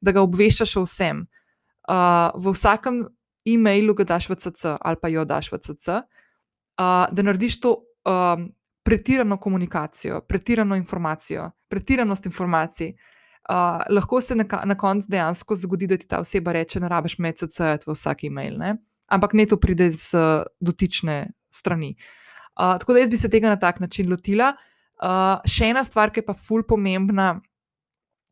Da 0.01 0.13
ga 0.13 0.23
obveščaš 0.23 0.77
o 0.77 0.85
vsem. 0.85 1.25
Uh, 1.89 2.29
v 2.37 2.53
vsakem 2.53 3.07
e-mailu 3.49 3.95
ga 3.95 4.05
daš 4.05 4.29
v 4.29 4.37
CC 4.37 4.77
ali 4.77 5.01
pa 5.01 5.09
jo 5.09 5.25
daš 5.25 5.49
v 5.53 5.59
CC, 5.65 6.03
uh, 6.03 7.09
da 7.09 7.25
narediš 7.25 7.61
to 7.65 7.79
um, 8.05 8.51
pretirano 8.83 9.37
komunikacijo, 9.37 10.21
pretirano 10.29 10.77
informacijo, 10.77 11.51
pretiranost 11.69 12.27
informacij. 12.27 12.95
Uh, 13.49 13.81
lahko 13.91 14.21
se 14.21 14.35
na, 14.37 14.45
na 14.65 14.77
koncu 14.77 15.07
dejansko 15.09 15.57
zgodi, 15.57 15.87
da 15.87 15.97
ti 15.97 16.07
ta 16.07 16.21
oseba 16.21 16.53
reče: 16.53 16.81
Ne 16.81 16.89
rabiš 16.89 17.19
me 17.19 17.33
CC-jati 17.33 17.89
v 17.89 17.95
vsak 17.97 18.25
e-mail, 18.25 18.59
ne? 18.59 18.77
ampak 19.09 19.33
ne 19.33 19.47
to 19.47 19.57
pride 19.57 19.91
z 19.91 20.15
uh, 20.15 20.43
dotične 20.61 21.31
strani. 21.51 21.95
Uh, 22.61 22.77
tako 22.79 22.93
da 22.93 23.01
jaz 23.01 23.11
bi 23.11 23.17
se 23.17 23.31
tega 23.31 23.49
na 23.49 23.57
tak 23.57 23.81
način 23.81 24.11
lotila. 24.11 24.53
Uh, 25.01 25.39
še 25.49 25.71
ena 25.73 25.85
stvar, 25.85 26.13
ki 26.13 26.21
je 26.21 26.27
pa 26.27 26.35
ful 26.37 26.67
pomembna, 26.69 27.39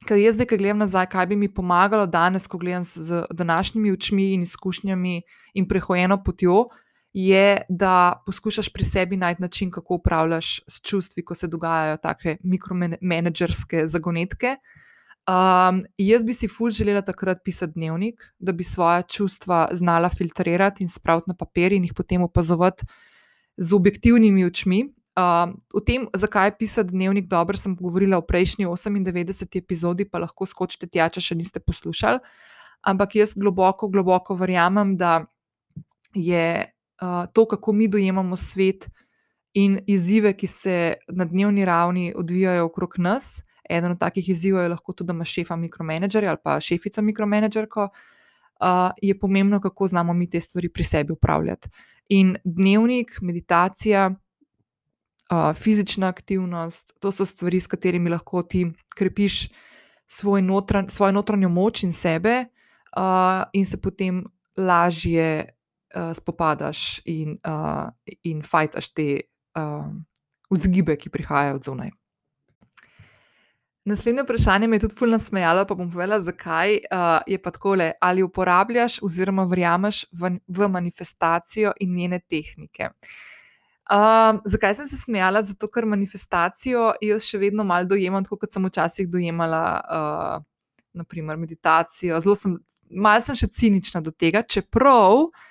Ker 0.04 0.18
jaz 0.20 0.36
zdaj, 0.36 0.50
ki 0.50 0.58
gledam 0.60 0.82
nazaj, 0.84 1.08
kaj 1.10 1.26
bi 1.30 1.38
mi 1.40 1.48
pomagalo 1.48 2.04
danes, 2.06 2.44
ko 2.46 2.58
gledam 2.60 2.84
z 2.84 3.24
današnjimi 3.32 3.92
očmi 3.96 4.26
in 4.34 4.42
izkušnjami 4.44 5.14
in 5.54 5.68
prehojeno 5.68 6.18
potjo, 6.22 6.66
je, 7.16 7.62
da 7.68 8.22
poskušaš 8.26 8.68
pri 8.68 8.84
sebi 8.84 9.16
najti 9.16 9.42
način, 9.42 9.70
kako 9.70 9.94
upravljaš 9.94 10.60
s 10.68 10.80
čustvi, 10.84 11.24
ko 11.24 11.34
se 11.34 11.48
dogajajo 11.48 11.96
take 11.96 12.36
mikromanagerske 12.44 13.86
zagonetke. 13.88 14.56
Um, 15.26 15.80
jaz 15.98 16.24
bi 16.24 16.34
si 16.34 16.48
ful 16.48 16.70
želela 16.70 17.00
takrat 17.02 17.38
pisati 17.44 17.72
dnevnik, 17.72 18.20
da 18.38 18.52
bi 18.52 18.64
svoje 18.64 19.02
čustva 19.08 19.68
znala 19.72 20.08
filtrirati 20.08 20.84
in 20.84 20.88
spraviti 20.88 21.32
na 21.32 21.34
papir 21.34 21.72
in 21.72 21.88
jih 21.88 21.94
potem 21.96 22.22
opazovati 22.22 22.86
z 23.56 23.72
objektivnimi 23.72 24.44
očmi, 24.44 24.84
Uh, 25.16 25.48
o 25.72 25.80
tem, 25.80 26.02
zakaj 26.12 26.46
je 26.46 26.58
pisati 26.58 26.92
dnevnik 26.92 27.24
dobro, 27.26 27.56
sem 27.56 27.72
govorila 27.76 28.18
v 28.20 28.26
prejšnji 28.28 28.66
98. 28.66 29.56
epizodi, 29.56 30.04
pa 30.04 30.20
lahko 30.20 30.44
skočite 30.44 30.90
tja, 30.92 31.08
če 31.08 31.22
še 31.24 31.34
niste 31.40 31.56
poslušali. 31.56 32.20
Ampak 32.84 33.16
jaz 33.16 33.32
globoko, 33.32 33.88
globoko 33.88 34.36
verjamem, 34.36 34.92
da 35.00 35.24
je 36.12 36.75
uh, 37.02 37.32
to, 37.32 37.46
kako 37.48 37.72
mi 37.72 37.88
dojemamo 37.88 38.36
svet 38.36 38.88
in 39.54 39.78
izzive, 39.86 40.32
ki 40.36 40.46
se 40.46 40.94
na 41.08 41.24
dnevni 41.24 41.64
ravni 41.64 42.12
odvijajo 42.16 42.64
okrog 42.64 42.98
nas. 42.98 43.42
Eden 43.70 43.90
od 43.90 43.98
takih 43.98 44.28
izzivov 44.28 44.62
je 44.62 44.68
lahko 44.68 44.92
tudi, 44.92 45.08
da 45.08 45.14
imaš 45.14 45.32
šefa 45.32 45.56
mikromanagerja 45.56 46.30
ali 46.30 46.38
pa 46.44 46.60
šefico 46.60 47.02
mikromanagerko. 47.02 47.88
Uh, 48.60 48.90
je 49.02 49.18
pomembno, 49.18 49.60
kako 49.60 49.88
znamo 49.88 50.12
mi 50.12 50.30
te 50.30 50.40
stvari 50.40 50.68
pri 50.68 50.84
sebi 50.84 51.12
upravljati. 51.12 51.68
In 52.08 52.36
dnevnik, 52.44 53.18
meditacija, 53.20 54.10
uh, 55.30 55.56
fizična 55.56 56.08
aktivnost, 56.08 56.92
to 57.00 57.12
so 57.12 57.24
stvari, 57.24 57.60
s 57.60 57.66
katerimi 57.66 58.10
lahko 58.10 58.42
ti 58.42 58.66
krepiš 58.96 59.48
svoj 60.06 60.42
notran, 60.42 60.88
svojo 60.88 61.12
notranjo 61.12 61.48
moč 61.48 61.82
in 61.82 61.92
sebe, 61.92 62.44
uh, 62.96 63.44
in 63.52 63.66
se 63.66 63.80
potem 63.80 64.24
lažje 64.56 65.55
uh, 65.96 66.14
spopadaš 66.16 67.00
in, 67.04 67.38
uh, 67.46 67.88
in 68.22 68.42
fajtaš 68.42 68.92
te 68.92 69.08
uh, 69.56 69.86
vzgibe, 70.50 70.96
ki 70.96 71.10
prihajajo 71.10 71.60
od 71.60 71.64
zunaj. 71.64 71.90
Naslednje 73.86 74.22
vprašanje 74.22 74.68
me 74.68 74.76
je 74.76 74.80
tudi 74.80 74.96
fulno 74.98 75.18
smejalo, 75.18 75.62
pa 75.64 75.74
bom 75.74 75.90
povedala, 75.90 76.18
zakaj 76.20 76.72
uh, 76.74 77.20
je 77.26 77.38
pa 77.42 77.50
tako 77.54 77.76
le, 77.78 77.92
ali 78.00 78.22
uporabljaš 78.22 78.98
oziroma 79.02 79.44
verjameš 79.46 80.04
v, 80.12 80.36
v 80.48 80.68
manifestacijo 80.68 81.72
in 81.80 81.94
njene 81.94 82.18
tehnike. 82.18 82.90
Uh, 83.86 84.40
zakaj 84.44 84.74
sem 84.74 84.88
se 84.90 84.98
smejala? 84.98 85.42
Zato, 85.46 85.70
ker 85.70 85.86
manifestacijo 85.86 86.96
jaz 87.00 87.28
še 87.30 87.38
vedno 87.38 87.64
malo 87.64 87.86
dojemam, 87.86 88.24
tako 88.26 88.40
kot 88.42 88.52
sem 88.52 88.66
včasih 88.66 89.06
dojemala, 89.08 89.64
uh, 89.86 90.42
naprimer, 90.92 91.38
meditacijo. 91.38 92.18
Zelo 92.20 92.34
sem, 92.34 92.58
malo 92.90 93.22
sem 93.22 93.38
še 93.38 93.46
cinična 93.54 94.02
do 94.02 94.10
tega, 94.10 94.42
čeprav 94.42 95.28
uh, 95.28 95.46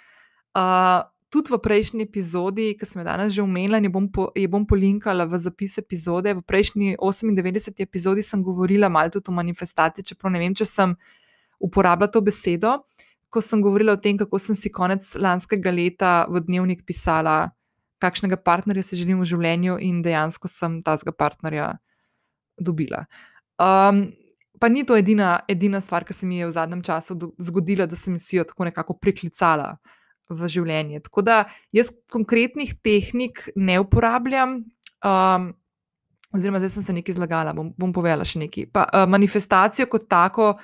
tudi 1.30 1.52
v 1.52 1.60
prejšnji 1.60 2.06
epizodi, 2.08 2.68
ki 2.80 2.88
sem 2.88 3.02
jo 3.02 3.06
danes 3.06 3.34
že 3.36 3.44
omenila, 3.44 3.82
je 3.84 3.92
bom, 3.92 4.08
po, 4.08 4.30
je 4.32 4.48
bom 4.48 4.64
polinkala 4.64 5.28
v 5.28 5.40
zapis 5.40 5.78
epizode. 5.78 6.32
V 6.32 6.42
prejšnji 6.42 6.96
98. 6.96 7.76
epizodi 7.84 8.24
sem 8.24 8.40
govorila 8.40 8.88
malo 8.90 9.12
tudi 9.12 9.28
o 9.30 9.36
manifestaciji, 9.36 10.16
čeprav 10.16 10.32
ne 10.32 10.40
vem, 10.40 10.56
če 10.56 10.66
sem 10.66 10.96
uporabljala 11.60 12.12
to 12.12 12.22
besedo. 12.24 12.80
Ko 13.28 13.44
sem 13.44 13.60
govorila 13.60 13.98
o 13.98 14.00
tem, 14.00 14.16
kako 14.16 14.40
sem 14.40 14.56
si 14.56 14.72
konec 14.72 15.04
lanskega 15.20 15.72
leta 15.76 16.24
v 16.32 16.40
dnevnik 16.40 16.88
pisala 16.88 17.52
kakšnega 18.00 18.38
partnerja 18.38 18.84
si 18.84 19.00
želim 19.00 19.22
v 19.24 19.30
življenju, 19.30 19.80
in 19.82 20.02
dejansko 20.06 20.52
sem 20.52 20.80
tazga 20.86 21.14
partnerja 21.16 21.74
dobila. 22.60 23.06
Um, 23.62 24.10
pa 24.60 24.70
ni 24.72 24.86
to 24.88 24.98
edina, 25.00 25.40
edina 25.52 25.82
stvar, 25.84 26.06
ki 26.08 26.16
se 26.16 26.28
mi 26.28 26.40
je 26.42 26.50
v 26.50 26.56
zadnjem 26.56 26.84
času 26.86 27.18
zgodila, 27.50 27.88
da 27.88 28.00
sem 28.00 28.20
si 28.20 28.40
jo 28.40 28.46
tako 28.48 28.68
nekako 28.70 28.98
priklicala 29.00 29.76
v 30.30 30.50
življenje. 30.50 31.04
Tako 31.06 31.24
da 31.26 31.44
jaz 31.76 31.92
konkretnih 32.12 32.76
tehnik 32.86 33.46
ne 33.56 33.80
uporabljam. 33.84 34.64
Um, 35.06 35.54
Oziroma, 36.36 36.60
zdaj 36.60 36.74
sem 36.74 36.84
se 36.84 36.94
nekaj 36.98 37.16
zlagala, 37.16 37.54
bom, 37.56 37.70
bom 37.80 37.94
povedala 37.96 38.26
še 38.28 38.42
nekaj. 38.42 38.66
Pa, 38.76 38.90
uh, 38.90 39.06
manifestacijo 39.08 39.88
kot 39.88 40.10
tako, 40.12 40.56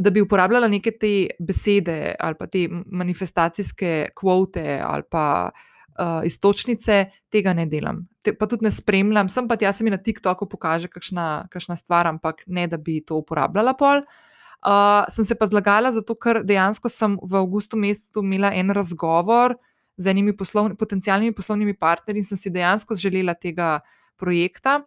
da 0.00 0.12
bi 0.14 0.22
uporabljala 0.24 0.70
neke 0.70 0.94
te 0.96 1.10
besede 1.44 2.14
ali 2.16 2.38
pa 2.38 2.46
te 2.48 2.62
manifestacijske 2.70 4.14
kvote 4.16 4.78
ali 4.80 5.04
pa 5.10 5.26
uh, 5.50 6.22
istočnice, 6.24 7.02
tega 7.28 7.52
ne 7.52 7.66
delam. 7.68 8.06
Te, 8.24 8.32
pa 8.32 8.48
tudi 8.48 8.64
ne 8.64 8.72
spremljam, 8.72 9.28
sem 9.28 9.50
pa 9.50 9.58
tja, 9.60 9.74
se 9.76 9.84
mi 9.84 9.92
na 9.92 10.00
TikToku 10.00 10.48
pokaže 10.48 10.88
kakšna, 10.88 11.50
kakšna 11.52 11.76
stvar, 11.76 12.08
ampak 12.08 12.46
ne 12.46 12.64
da 12.70 12.80
bi 12.80 13.02
to 13.04 13.20
uporabljala 13.20 13.76
pol. 13.76 14.00
Uh, 14.00 14.29
sem 15.08 15.24
se 15.24 15.34
pa 15.34 15.46
zlagala, 15.46 15.92
zato 15.92 16.14
ker 16.14 16.42
dejansko 16.44 16.88
sem 16.92 17.16
v 17.22 17.40
avgustu 17.40 17.78
mesecu 17.80 18.20
imela 18.24 18.52
en 18.54 18.70
razgovor 18.76 19.56
z 19.96 20.06
enimi 20.12 20.36
poslovni, 20.36 20.76
potencijalnimi 20.76 21.32
poslovnimi 21.36 21.76
partnerji 21.76 22.20
in 22.20 22.24
sem 22.24 22.38
si 22.38 22.52
dejansko 22.52 22.94
želela 22.94 23.34
tega 23.34 23.80
projekta. 24.16 24.82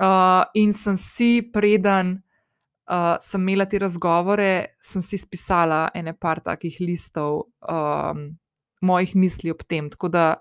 Uh, 0.00 0.46
in 0.54 0.72
sem 0.72 0.96
si, 0.96 1.42
preden 1.52 2.20
uh, 2.86 3.16
sem 3.20 3.42
imela 3.42 3.66
te 3.66 3.78
razgovore, 3.82 4.76
sem 4.80 5.02
si 5.02 5.18
spisala 5.18 5.88
ene 5.94 6.14
par 6.14 6.40
takih 6.40 6.78
listov. 6.80 7.50
Um, 7.66 8.30
mojih 8.80 9.16
misli 9.16 9.50
ob 9.50 9.62
tem. 9.68 9.90
Tako 9.90 10.08
da 10.08 10.34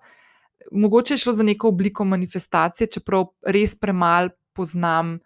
mogoče 0.72 1.14
je 1.14 1.18
šlo 1.18 1.34
za 1.34 1.44
neko 1.44 1.68
obliko 1.68 2.06
manifestacije, 2.06 2.88
čeprav 2.88 3.26
res 3.46 3.76
premalo 3.80 4.30
poznam 4.54 5.20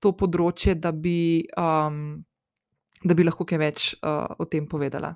to 0.00 0.12
področje, 0.16 0.74
da 0.78 0.92
bi, 0.92 1.44
um, 1.58 2.22
da 3.04 3.14
bi 3.14 3.26
lahko 3.26 3.46
kaj 3.48 3.58
več 3.58 3.88
uh, 4.02 4.26
o 4.38 4.46
tem 4.50 4.66
povedala. 4.68 5.14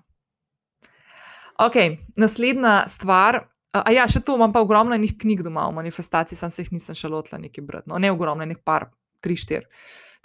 Ok, 1.63 1.77
naslednja 2.17 2.83
stvar. 2.89 3.45
A 3.73 3.89
ja, 3.95 4.05
še 4.09 4.21
to 4.21 4.37
imam 4.37 4.53
pa 4.53 4.61
ogromno 4.61 4.93
enih 4.99 5.15
knjig 5.17 5.41
doma 5.47 5.65
o 5.65 5.73
manifestaciji, 5.73 6.37
sem 6.37 6.51
se 6.53 6.65
jih 6.65 6.73
nisem 6.75 6.97
še 6.97 7.09
lotila 7.09 7.39
nekaj 7.41 7.65
brati. 7.65 7.89
No, 7.89 7.97
ne 8.03 8.11
ogromno, 8.13 8.45
nekaj 8.45 8.65
par, 8.69 8.91
tri, 9.25 9.37
štiri. 9.41 9.65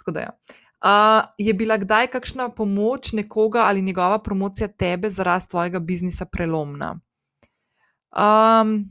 Tako 0.02 0.16
da 0.16 0.26
ja. 0.26 0.32
Uh, 0.78 1.24
je 1.42 1.54
bila 1.58 1.78
kdaj 1.80 2.06
kakšna 2.12 2.52
pomoč 2.54 3.10
nekoga 3.16 3.64
ali 3.66 3.82
njegova 3.82 4.20
promocija 4.22 4.68
tebe 4.68 5.10
za 5.10 5.24
rast 5.26 5.50
tvojega 5.50 5.80
biznisa 5.80 6.26
prelomna? 6.30 6.92
Um, 8.12 8.84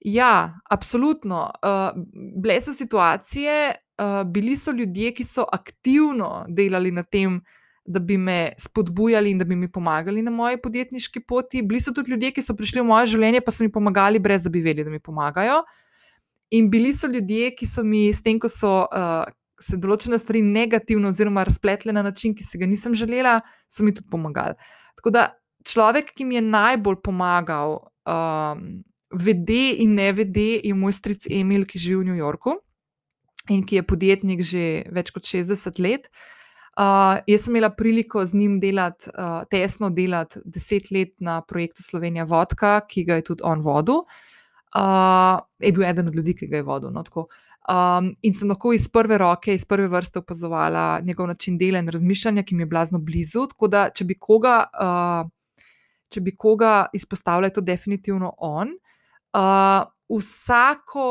ja, 0.00 0.60
absolutno. 0.70 1.50
Uh, 1.62 2.04
bile 2.42 2.60
so 2.60 2.74
situacije, 2.74 3.74
uh, 3.98 4.22
bili 4.30 4.56
so 4.56 4.70
ljudje, 4.70 5.14
ki 5.14 5.24
so 5.24 5.46
aktivno 5.52 6.44
delali 6.48 6.92
na 6.92 7.02
tem, 7.02 7.40
da 7.84 7.98
bi 7.98 8.16
me 8.18 8.52
spodbujali 8.58 9.30
in 9.30 9.38
da 9.38 9.44
bi 9.44 9.56
mi 9.56 9.68
pomagali 9.72 10.22
na 10.22 10.30
moji 10.30 10.56
podjetniški 10.62 11.20
poti. 11.20 11.62
Bili 11.62 11.80
so 11.80 11.92
tudi 11.92 12.10
ljudje, 12.10 12.30
ki 12.30 12.42
so 12.42 12.54
prišli 12.54 12.80
v 12.80 12.86
moje 12.86 13.10
življenje, 13.14 13.42
pa 13.42 13.50
so 13.50 13.64
mi 13.64 13.72
pomagali, 13.72 14.22
brez 14.22 14.42
da 14.42 14.50
bi 14.50 14.62
vedeli, 14.62 14.86
da 14.86 14.94
mi 14.94 15.02
pomagajo. 15.02 15.62
In 16.54 16.70
bili 16.70 16.92
so 16.94 17.10
ljudje, 17.10 17.54
ki 17.58 17.66
so 17.66 17.82
mi, 17.84 18.08
s 18.14 18.22
tem, 18.22 18.38
ko 18.38 18.48
so 18.52 18.84
uh, 18.86 19.24
se 19.60 19.78
določene 19.80 20.18
stvari 20.20 20.44
negativno 20.46 21.10
oziroma 21.10 21.46
razpletle 21.48 21.94
na 21.96 22.04
način, 22.06 22.36
ki 22.38 22.46
si 22.46 22.60
ga 22.60 22.68
nisem 22.70 22.94
želela, 22.98 23.40
so 23.68 23.82
mi 23.86 23.94
tudi 23.96 24.10
pomagali. 24.12 24.54
Tako 25.00 25.14
da 25.14 25.28
človek, 25.66 26.12
ki 26.14 26.26
mi 26.28 26.38
je 26.38 26.44
najbolj 26.46 27.00
pomagal, 27.02 27.80
um, 28.06 28.66
vede 29.12 29.62
in 29.82 29.96
ne 29.98 30.12
vede, 30.14 30.60
je 30.62 30.74
moj 30.76 30.94
stric 31.00 31.26
Emil, 31.30 31.66
ki 31.66 31.82
živi 31.82 32.04
v 32.04 32.12
New 32.12 32.20
Yorku 32.20 32.60
in 33.50 33.64
ki 33.66 33.80
je 33.80 33.82
podjetnik 33.82 34.44
že 34.46 34.84
več 34.94 35.10
kot 35.10 35.26
60 35.26 35.80
let. 35.82 36.06
Uh, 36.06 36.28
jaz 37.26 37.44
sem 37.44 37.52
imela 37.52 37.70
priliko 37.70 38.24
z 38.26 38.34
njim 38.34 38.60
delati, 38.60 39.10
uh, 39.12 39.42
tesno 39.50 39.90
delati 39.90 40.40
deset 40.44 40.90
let 40.90 41.20
na 41.20 41.40
projektu 41.40 41.82
Slovenija 41.82 42.24
Vodka, 42.24 42.80
ki 42.88 43.04
ga 43.04 43.14
je 43.20 43.24
tudi 43.24 43.42
on 43.44 43.60
vodil. 43.60 44.04
Uh, 44.72 45.40
je 45.60 45.72
bil 45.72 45.84
eden 45.84 46.08
od 46.08 46.14
ljudi, 46.14 46.34
ki 46.36 46.46
ga 46.48 46.56
je 46.56 46.62
vodil. 46.62 46.90
No, 46.90 47.04
um, 47.68 48.14
in 48.22 48.34
sem 48.34 48.48
lahko 48.48 48.72
iz 48.72 48.88
prve 48.88 49.18
roke, 49.18 49.54
iz 49.54 49.64
prve 49.68 49.88
vrste 49.88 50.22
opazovala 50.22 51.00
njegov 51.04 51.28
način 51.28 51.58
dela 51.58 51.78
in 51.78 51.88
razmišljanja, 51.88 52.42
ki 52.42 52.54
mi 52.54 52.62
je 52.62 52.72
blazno 52.72 52.98
blizu. 52.98 53.46
Tako 53.52 53.68
da, 53.68 53.90
če 53.90 54.04
bi 54.04 54.16
koga, 54.18 54.64
uh, 54.72 55.28
če 56.08 56.20
bi 56.20 56.36
koga 56.36 56.86
izpostavljala, 56.92 57.52
je 57.52 57.58
to 57.60 57.60
definitivno 57.60 58.32
on. 58.38 58.72
Uh, 59.36 59.84
vsako, 60.12 61.06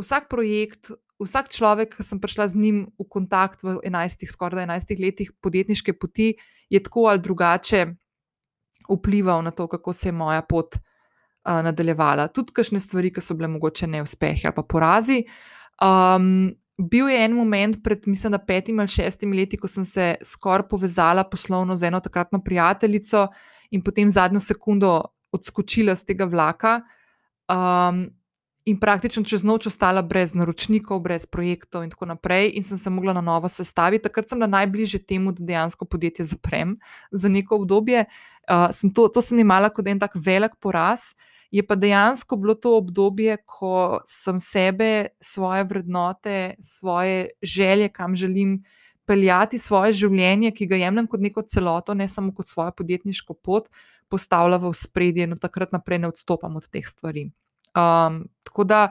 vsak 0.00 0.28
projekt, 0.28 0.90
vsak 1.24 1.50
človek, 1.54 1.96
ki 1.96 2.04
sem 2.06 2.20
prišla 2.20 2.48
z 2.52 2.58
njim 2.58 2.78
v 2.98 3.06
kontakt 3.08 3.62
v 3.62 3.78
11, 3.82 4.26
skoraj 4.30 4.66
11 4.66 5.02
letih 5.02 5.32
podjetniške 5.42 5.94
poti, 5.98 6.34
je 6.70 6.80
tako 6.82 7.06
ali 7.10 7.22
drugače 7.22 7.86
vplival 8.88 9.42
na 9.42 9.50
to, 9.50 9.66
kako 9.66 9.92
se 9.92 10.08
je 10.08 10.12
moja 10.12 10.42
pot 10.42 10.76
uh, 10.76 11.62
nadaljevala. 11.62 12.28
Tudi 12.28 12.52
kakšne 12.52 12.80
stvari, 12.80 13.12
ki 13.12 13.22
so 13.22 13.36
bile 13.38 13.48
mogoče 13.48 13.86
neuspehi 13.86 14.46
ali 14.48 14.56
pa 14.56 14.62
porazi. 14.62 15.22
Um, 15.82 16.52
bil 16.78 17.08
je 17.08 17.24
en 17.24 17.36
moment 17.36 17.78
pred, 17.82 18.06
mislim, 18.06 18.38
petimi 18.46 18.82
ali 18.82 18.88
šestimi 18.88 19.36
leti, 19.36 19.56
ko 19.56 19.68
sem 19.68 19.84
se 19.84 20.14
skoraj 20.24 20.68
povezala 20.68 21.24
poslovno 21.24 21.76
z 21.76 21.90
eno 21.90 22.00
takratno 22.00 22.42
prijateljico 22.44 23.28
in 23.70 23.82
potem 23.82 24.10
zadnjo 24.10 24.40
sekundo 24.40 25.00
odskočila 25.32 25.94
z 25.96 26.04
tega 26.04 26.24
vlaka. 26.24 26.80
Um, 27.48 28.08
in 28.64 28.78
praktično 28.80 29.24
čez 29.24 29.42
noč 29.44 29.66
ostala 29.66 30.02
brez 30.02 30.34
naročnikov, 30.34 31.00
brez 31.02 31.26
projektov, 31.26 31.84
in 31.84 31.90
tako 31.90 32.06
naprej, 32.12 32.52
in 32.54 32.62
sem 32.62 32.78
se 32.78 32.90
mogla 32.90 33.12
na 33.12 33.20
novo 33.20 33.48
sestaviti. 33.48 34.04
Takrat 34.06 34.28
sem 34.28 34.38
bila 34.38 34.50
najbližje 34.50 35.02
temu, 35.06 35.32
da 35.32 35.44
dejansko 35.44 35.84
podjetje 35.84 36.24
zaprem 36.24 36.76
za 37.10 37.28
neko 37.28 37.56
obdobje. 37.62 38.04
Uh, 38.50 38.70
sem 38.74 38.92
to, 38.94 39.08
to 39.08 39.22
sem 39.22 39.38
imela 39.38 39.70
kot 39.70 39.86
en 39.86 39.98
tak 39.98 40.14
velik 40.14 40.54
poraz. 40.60 41.12
Je 41.52 41.62
pa 41.66 41.74
dejansko 41.76 42.36
bilo 42.36 42.54
to 42.54 42.76
obdobje, 42.78 43.36
ko 43.46 44.00
sem 44.08 44.38
sebe, 44.40 45.12
svoje 45.20 45.64
vrednote, 45.68 46.54
svoje 46.60 47.28
želje, 47.42 47.88
kam 47.92 48.16
želim 48.16 48.62
peljati 49.06 49.58
svoje 49.58 49.92
življenje, 49.92 50.52
ki 50.56 50.66
ga 50.70 50.78
jemljem 50.80 51.06
kot 51.10 51.20
neko 51.20 51.42
celoto, 51.42 51.94
ne 51.94 52.08
samo 52.08 52.32
kot 52.32 52.48
svojo 52.48 52.72
podjetniško 52.78 53.34
pot, 53.34 53.68
postavila 54.08 54.56
v 54.62 54.72
spredje 54.72 55.26
in 55.26 55.36
od 55.36 55.42
takrat 55.42 55.72
naprej 55.72 55.98
ne 55.98 56.12
odstopam 56.12 56.56
od 56.56 56.68
teh 56.70 56.86
stvari. 56.88 57.28
Um, 57.76 58.22
tako 58.44 58.64
da 58.64 58.86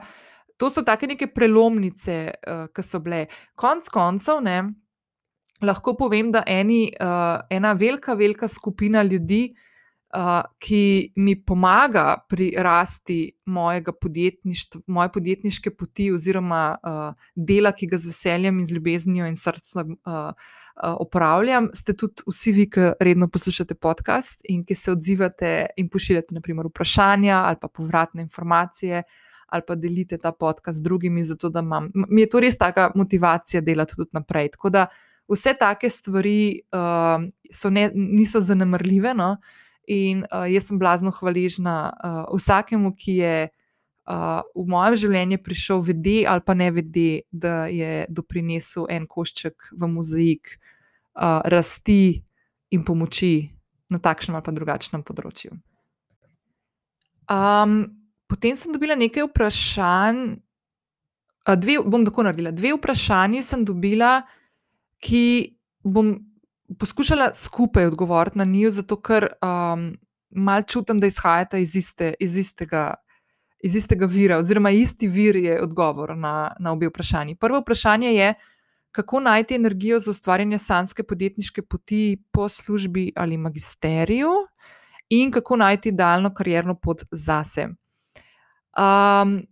to 0.56 0.70
so 0.70 0.82
take 0.86 1.06
neke 1.06 1.26
prelomnice, 1.34 2.18
uh, 2.46 2.68
ki 2.74 2.84
so 2.86 3.00
bile. 3.02 3.26
Konec 3.58 3.88
koncev, 3.92 4.42
ne, 4.44 4.60
lahko 5.62 5.96
povem, 5.98 6.32
da 6.34 6.44
eni, 6.46 6.84
uh, 7.00 7.42
ena 7.50 7.72
velika, 7.78 8.14
velika 8.18 8.48
skupina 8.48 9.02
ljudi, 9.02 9.48
uh, 10.14 10.42
ki 10.62 11.12
mi 11.16 11.36
pomaga 11.44 12.16
pri 12.28 12.52
rasti 12.58 13.20
mojega 13.46 13.92
podjetništva, 13.92 14.82
moje 14.86 15.12
podjetniške 15.18 15.74
poti, 15.76 16.10
oziroma 16.14 16.64
uh, 16.78 17.28
dela, 17.34 17.72
ki 17.72 17.90
ga 17.90 17.98
z 17.98 18.12
veseljem 18.12 18.60
in 18.60 18.66
z 18.66 18.78
ljubeznijo 18.78 19.30
in 19.30 19.38
srcem. 19.38 19.96
Uh, 20.06 20.32
Opravljam, 20.76 21.68
ste 21.74 21.92
tudi 21.96 22.24
vsi 22.26 22.52
vi, 22.52 22.64
ki 22.70 22.92
redno 23.00 23.28
poslušate 23.28 23.74
podcast 23.74 24.40
in 24.48 24.64
ki 24.64 24.74
se 24.74 24.92
odzivate 24.92 25.50
in 25.76 25.88
pošiljate, 25.92 26.34
naprimer, 26.34 26.66
vprašanja 26.66 27.42
ali 27.44 27.60
pa 27.60 27.68
povratne 27.68 28.22
informacije, 28.22 29.02
ali 29.46 29.62
pa 29.66 29.74
delite 29.74 30.18
ta 30.18 30.32
podcast 30.32 30.78
z 30.78 30.82
drugimi, 30.82 31.24
zato 31.24 31.48
da 31.48 31.60
imam. 31.60 31.90
Mi 31.94 32.24
je 32.24 32.28
to 32.28 32.40
res 32.40 32.56
taka 32.58 32.90
motivacija 32.94 33.60
delati 33.60 33.96
tudi 33.96 34.10
naprej. 34.12 34.48
Tako 34.56 34.70
da 34.70 34.86
vse 35.28 35.54
take 35.60 35.90
stvari 35.90 36.60
uh, 36.72 37.70
ne, 37.70 37.90
niso 37.94 38.40
zanemrljive. 38.40 39.14
No? 39.14 39.36
In 39.86 40.24
uh, 40.24 40.48
jaz 40.48 40.70
sem 40.70 40.78
blazno 40.78 41.12
hvaležna 41.12 41.92
uh, 41.92 42.24
vsakemu, 42.36 42.94
ki 42.96 43.16
je 43.20 43.36
uh, 43.48 43.61
v 44.06 44.64
mojem 44.66 44.96
življenju 44.98 45.38
prišel, 45.44 45.82
vede 45.86 46.24
ali 46.26 46.42
pa 46.42 46.54
ne 46.54 46.70
vede, 46.74 47.22
da 47.30 47.66
je 47.70 48.06
doprinesel 48.10 48.88
en 48.90 49.06
košček 49.06 49.70
v 49.78 49.88
mozaik 49.88 50.56
uh, 51.14 51.40
rasti 51.46 52.22
in 52.72 52.82
pomoči 52.84 53.50
na 53.92 54.00
takšnem 54.02 54.34
ali 54.34 54.46
pa 54.46 54.54
drugačnem 54.54 55.04
področju. 55.06 55.54
Um, 57.30 57.84
potem 58.26 58.56
sem 58.58 58.72
dobila 58.74 58.98
nekaj 58.98 59.28
vprašanj. 59.28 60.40
Dve, 61.58 61.80
bom 61.82 62.04
tako 62.06 62.22
naredila. 62.26 62.52
Dve 62.54 62.74
vprašanji 62.76 63.42
sem 63.42 63.64
dobila, 63.66 64.22
ki 65.02 65.54
bom 65.82 66.14
poskušala 66.78 67.32
skupaj 67.34 67.90
odgovoriti 67.90 68.38
na 68.38 68.46
njih, 68.46 68.70
zato 68.70 68.96
ker 69.02 69.26
um, 69.42 69.92
malo 70.30 70.62
čutim, 70.62 71.00
da 71.02 71.10
izhajata 71.10 71.58
iz, 71.58 71.74
iste, 71.76 72.14
iz, 72.20 72.36
istega, 72.38 72.94
iz 73.62 73.74
istega 73.78 74.06
vira, 74.06 74.38
oziroma 74.42 74.70
isti 74.70 75.08
vir 75.08 75.36
je 75.36 75.60
odgovor 75.62 76.16
na, 76.16 76.52
na 76.60 76.72
obe 76.72 76.88
vprašanji. 76.90 77.36
Prvo 77.36 77.60
vprašanje 77.62 78.14
je, 78.14 78.34
kako 78.92 79.20
najti 79.20 79.54
energijo 79.54 80.00
za 80.00 80.10
ustvarjanje 80.10 80.58
sanske 80.58 81.02
podjetniške 81.02 81.62
poti 81.62 82.22
po 82.32 82.48
službi 82.48 83.12
ali 83.16 83.38
magisteriju, 83.38 84.32
in 85.12 85.30
kako 85.30 85.56
najti 85.56 85.92
daljno 85.92 86.34
karjerno 86.34 86.74
pot 86.74 87.02
zase. 87.10 87.68
Um, 88.78 89.42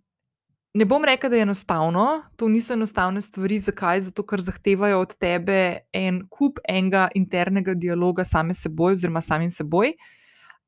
ne 0.75 0.85
bom 0.85 1.05
rekel, 1.05 1.31
da 1.31 1.37
je 1.37 1.43
enostavno, 1.43 2.23
to 2.37 2.49
niso 2.49 2.73
enostavne 2.73 3.21
stvari. 3.21 3.59
Zakaj? 3.61 4.01
Zato, 4.01 4.25
ker 4.25 4.41
zahtevajo 4.41 5.03
od 5.05 5.17
tebe 5.21 5.77
en 5.93 6.23
kup 6.31 6.63
enega 6.69 7.09
internega 7.15 7.75
dialoga 7.75 8.25
same 8.25 8.55
seboj, 8.55 8.97
oziroma 8.97 9.21
samim 9.21 9.51
seboj. 9.51 9.93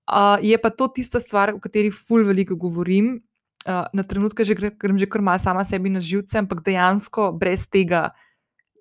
Uh, 0.03 0.37
je 0.43 0.59
pa 0.61 0.71
to 0.71 0.89
tista 0.89 1.21
stvar, 1.21 1.55
o 1.55 1.61
kateri 1.61 1.91
ful 1.91 2.27
veliko 2.27 2.57
govorim. 2.57 3.15
Uh, 3.63 3.87
na 3.95 4.03
trenutke 4.03 4.43
že 4.43 4.59
grem 4.59 4.99
že 4.99 5.07
kar 5.07 5.23
malo 5.23 5.39
sama 5.39 5.63
sebi 5.65 5.87
na 5.87 6.03
živce, 6.03 6.35
ampak 6.39 6.67
dejansko 6.67 7.31
brez 7.31 7.63
tega 7.71 8.11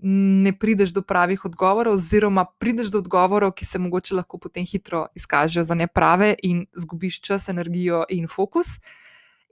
ne 0.02 0.50
prideš 0.58 0.90
do 0.90 1.02
pravih 1.06 1.46
odgovorov, 1.46 1.94
oziroma 1.94 2.46
prideš 2.58 2.90
do 2.90 2.98
odgovorov, 2.98 3.54
ki 3.54 3.66
se 3.66 3.78
mogoče 3.78 4.16
lahko 4.18 4.40
potem 4.42 4.66
hitro 4.66 5.06
izkažejo 5.16 5.64
za 5.64 5.78
neprave 5.78 6.34
in 6.42 6.66
zgubiš 6.74 7.22
čas, 7.22 7.50
energijo 7.50 8.04
in 8.10 8.26
fokus. 8.28 8.82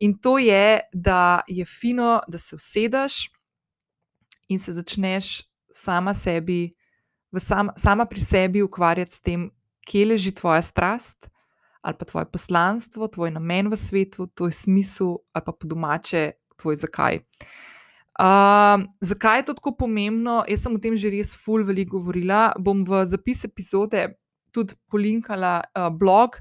In 0.01 0.17
to 0.17 0.37
je, 0.41 0.79
da 0.93 1.41
je 1.47 1.65
fino, 1.65 2.21
da 2.27 2.37
se 2.37 2.55
usedeš 2.55 3.29
in 4.49 4.59
se 4.59 4.73
začneš 4.73 5.43
sama, 5.69 6.13
sebi, 6.13 6.73
sam, 7.37 7.69
sama 7.77 8.05
pri 8.05 8.21
sebi 8.21 8.63
ukvarjati 8.65 9.11
s 9.11 9.21
tem, 9.21 9.51
kje 9.85 10.05
leži 10.05 10.31
tvoja 10.33 10.61
strast 10.61 11.29
ali 11.81 11.95
pa 11.99 12.05
tvoje 12.05 12.25
poslanstvo, 12.31 13.07
tvoj 13.07 13.31
namen 13.31 13.69
v 13.71 13.77
svetu, 13.77 14.27
tvoj 14.27 14.51
smisel 14.51 15.17
ali 15.33 15.43
pa 15.45 15.51
po 15.51 15.67
domače, 15.67 16.31
tvoj 16.59 16.75
zakaj. 16.75 17.19
Uh, 18.19 18.83
zakaj 19.01 19.39
je 19.39 19.45
to 19.45 19.53
tako 19.53 19.75
pomembno? 19.79 20.43
Jaz 20.47 20.65
sem 20.65 20.75
o 20.75 20.79
tem 20.79 20.95
že 20.95 21.09
res 21.09 21.31
ful 21.31 21.63
veliko 21.63 21.99
govorila. 21.99 22.51
Bom 22.59 22.83
v 22.83 23.05
zapis 23.07 23.45
epizode 23.47 24.19
tudi 24.51 24.75
polinkala 24.91 25.61
uh, 25.63 25.87
blog, 25.87 26.35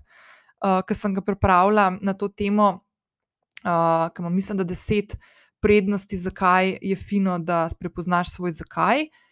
uh, 0.65 0.83
ki 0.83 0.95
sem 0.95 1.15
ga 1.15 1.23
pripravila 1.23 1.93
na 2.03 2.17
to 2.19 2.29
temo, 2.29 2.83
uh, 3.63 4.11
ki 4.11 4.25
ima, 4.25 4.31
mislim, 4.31 4.59
da 4.59 4.67
deset 4.67 5.15
prednosti, 5.63 6.19
zakaj 6.19 6.79
je 6.83 6.97
fino, 6.97 7.39
da 7.39 7.69
prepoznaš 7.79 8.35
svoj 8.35 8.59
zakaj. 8.59 9.07
Uh, 9.07 9.28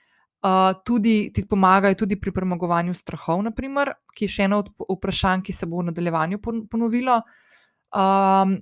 tudi 0.84 1.30
ti 1.34 1.46
pomagajo 1.48 1.94
tudi 1.94 2.20
pri 2.20 2.32
premagovanju 2.32 2.94
strahov, 2.94 3.42
naprimer, 3.42 3.92
ki 4.14 4.26
je 4.28 4.34
še 4.36 4.46
eno 4.46 4.62
od 4.62 4.72
vprašanj, 4.98 5.42
ki 5.46 5.52
se 5.52 5.66
bo 5.66 5.80
v 5.80 5.90
nadaljevanju 5.90 6.40
ponovilo. 6.70 7.20
Um, 7.96 8.58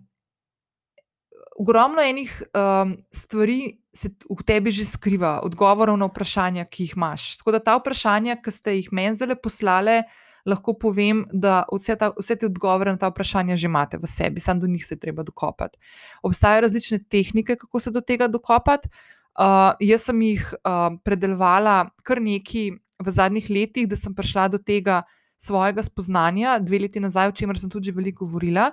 ogromno 1.60 2.02
enih 2.02 2.42
um, 2.52 2.96
stvari 3.10 3.78
se 3.94 4.10
v 4.30 4.42
tebi 4.42 4.72
že 4.74 4.84
skriva, 4.84 5.40
odgovorov 5.46 5.96
na 5.98 6.08
vprašanja, 6.10 6.66
ki 6.66 6.88
jih 6.88 6.96
imaš. 6.96 7.36
Tako 7.38 7.54
da 7.54 7.62
ta 7.62 7.76
vprašanja, 7.78 8.40
ki 8.42 8.50
ste 8.50 8.78
jih 8.80 8.90
meni 8.92 9.14
zdaj 9.14 9.38
poslali, 9.42 10.02
lahko 10.44 10.74
povem, 10.76 11.24
da 11.32 11.62
vse, 11.72 11.96
ta, 11.96 12.10
vse 12.18 12.36
te 12.36 12.46
odgovore 12.46 12.92
na 12.92 13.00
ta 13.00 13.08
vprašanja 13.08 13.56
že 13.56 13.70
imate 13.70 13.98
v 13.98 14.10
sebi, 14.10 14.40
samo 14.40 14.60
do 14.60 14.68
njih 14.68 14.86
se 14.86 14.98
treba 15.00 15.22
dokopati. 15.22 15.78
Obstajajo 16.22 16.66
različne 16.66 16.98
tehnike, 17.08 17.56
kako 17.56 17.80
se 17.80 17.90
do 17.90 18.00
tega 18.00 18.28
dokopati. 18.28 18.88
Uh, 19.34 19.74
jaz 19.82 20.06
sem 20.06 20.20
jih 20.22 20.42
uh, 20.62 20.94
predelovala 21.02 21.88
kar 22.06 22.20
nekaj 22.22 22.70
v 23.02 23.10
zadnjih 23.10 23.48
letih, 23.50 23.88
da 23.90 23.98
sem 23.98 24.14
prišla 24.14 24.46
do 24.52 24.60
tega 24.62 25.02
svojega 25.42 25.82
spoznanja, 25.82 26.58
dve 26.62 26.84
leti 26.86 27.02
nazaj, 27.02 27.32
o 27.32 27.34
čemer 27.34 27.58
sem 27.58 27.70
tudi 27.70 27.90
veliko 27.90 28.28
govorila. 28.28 28.70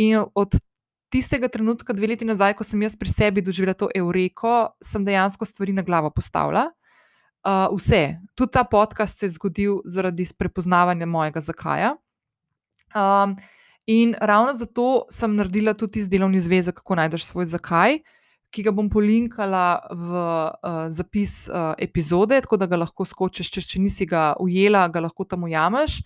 In 0.00 0.24
od 0.34 0.56
tistega 1.12 1.48
trenutka, 1.52 1.92
dve 1.92 2.08
leti 2.14 2.24
nazaj, 2.24 2.56
ko 2.56 2.64
sem 2.64 2.82
jaz 2.82 2.96
pri 2.96 3.12
sebi 3.12 3.44
doživela 3.44 3.76
to 3.76 3.90
eureko, 3.94 4.72
sem 4.80 5.04
dejansko 5.04 5.44
stvari 5.44 5.76
na 5.76 5.84
glavo 5.84 6.10
postavila. 6.10 6.68
Uh, 7.46 7.68
vse, 7.76 8.18
tudi 8.34 8.52
ta 8.52 8.64
podcast 8.64 9.18
se 9.18 9.26
je 9.26 9.36
zgodil 9.36 9.78
zaradi 9.86 10.26
prepoznavanja 10.38 11.06
mojega 11.06 11.40
zakaja. 11.40 11.94
Um, 12.96 13.36
in 13.86 14.14
ravno 14.20 14.54
zato 14.54 15.04
sem 15.10 15.36
naredila 15.36 15.74
tudi 15.74 16.00
iz 16.00 16.08
delovni 16.08 16.40
zveze, 16.40 16.72
kako 16.72 16.96
najdeš 16.98 17.24
svoj 17.24 17.46
zakaj, 17.52 18.00
ki 18.50 18.64
ga 18.64 18.72
bom 18.72 18.88
polinkala 18.90 19.80
v 19.92 20.12
uh, 20.12 20.86
zapis 20.94 21.48
uh, 21.48 21.74
epizode, 21.78 22.38
tako 22.44 22.56
da 22.60 22.68
ga 22.70 22.80
lahko 22.80 23.04
skočiš, 23.04 23.50
če, 23.52 23.64
če 23.74 23.82
nisi 23.82 24.06
ga 24.08 24.32
ujela, 24.40 24.86
ga 24.88 25.04
lahko 25.04 25.28
tam 25.28 25.44
ujameš. 25.48 26.00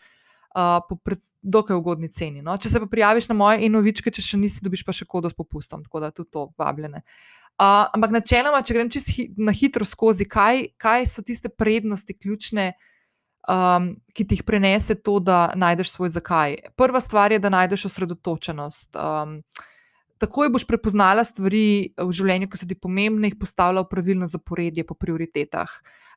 Uh, 0.53 0.83
po 0.85 0.99
precej 1.01 1.79
ugodni 1.79 2.11
ceni. 2.13 2.43
No? 2.45 2.59
Če 2.61 2.75
se 2.75 2.81
pa 2.83 2.85
prijaviš 2.85 3.31
na 3.31 3.37
moje 3.39 3.63
enovičke, 3.65 4.11
če 4.13 4.21
še 4.21 4.37
nisi, 4.37 4.61
dobiš 4.61 4.83
pa 4.85 4.93
še 4.93 5.07
kodo 5.09 5.31
s 5.33 5.39
popustom, 5.39 5.81
tako 5.81 6.03
da 6.03 6.11
tudi 6.13 6.29
to 6.29 6.51
vabljene. 6.61 7.01
Uh, 7.57 7.89
ampak 7.97 8.13
načeloma, 8.13 8.61
če 8.61 8.77
grem 8.77 8.91
čist 8.93 9.15
hi 9.17 9.31
na 9.41 9.55
hitro 9.57 9.87
skozi, 9.89 10.27
kaj, 10.29 10.75
kaj 10.77 11.07
so 11.09 11.25
tiste 11.25 11.49
prednosti, 11.49 12.17
ključne, 12.17 12.73
um, 13.49 13.93
ki 14.13 14.27
ti 14.29 14.37
jih 14.37 14.45
prenese 14.49 14.97
to, 15.01 15.19
da 15.25 15.53
najdeš 15.57 15.93
svoj 15.97 16.13
zakaj. 16.17 16.59
Prva 16.77 17.01
stvar 17.01 17.33
je, 17.33 17.41
da 17.41 17.53
najdeš 17.53 17.87
osredotočenost. 17.89 18.97
Um, 18.97 19.39
takoj 20.23 20.53
boš 20.55 20.65
prepoznala 20.69 21.25
stvari 21.27 21.93
v 21.99 22.11
življenju, 22.15 22.49
ki 22.51 22.61
so 22.61 22.69
ti 22.69 22.79
pomembne, 22.79 23.31
jih 23.31 23.39
postavila 23.41 23.83
v 23.83 23.91
pravilno 23.91 24.29
zaporedje 24.31 24.87
po 24.87 24.95
prioritetah. 24.99 25.73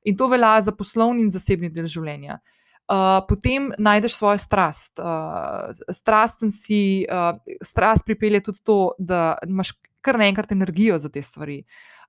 In 0.05 0.17
to 0.17 0.29
velja 0.29 0.59
za 0.67 0.75
poslovni 0.77 1.25
in 1.25 1.33
zasebni 1.33 1.71
del 1.73 1.89
življenja. 1.89 2.39
Uh, 2.85 3.17
potem 3.25 3.71
najdeš 3.81 4.19
svojo 4.19 4.37
strast. 4.37 5.01
Uh, 5.01 5.73
strasten 5.89 6.53
si, 6.53 7.01
uh, 7.09 7.33
strast 7.65 8.05
pripelje 8.05 8.43
tudi 8.45 8.61
to, 8.61 8.79
da 9.01 9.39
imaš 9.41 9.73
kar 10.05 10.21
naenkrat 10.21 10.53
energijo 10.53 10.99
za 11.01 11.09
te 11.09 11.23
stvari. 11.25 11.63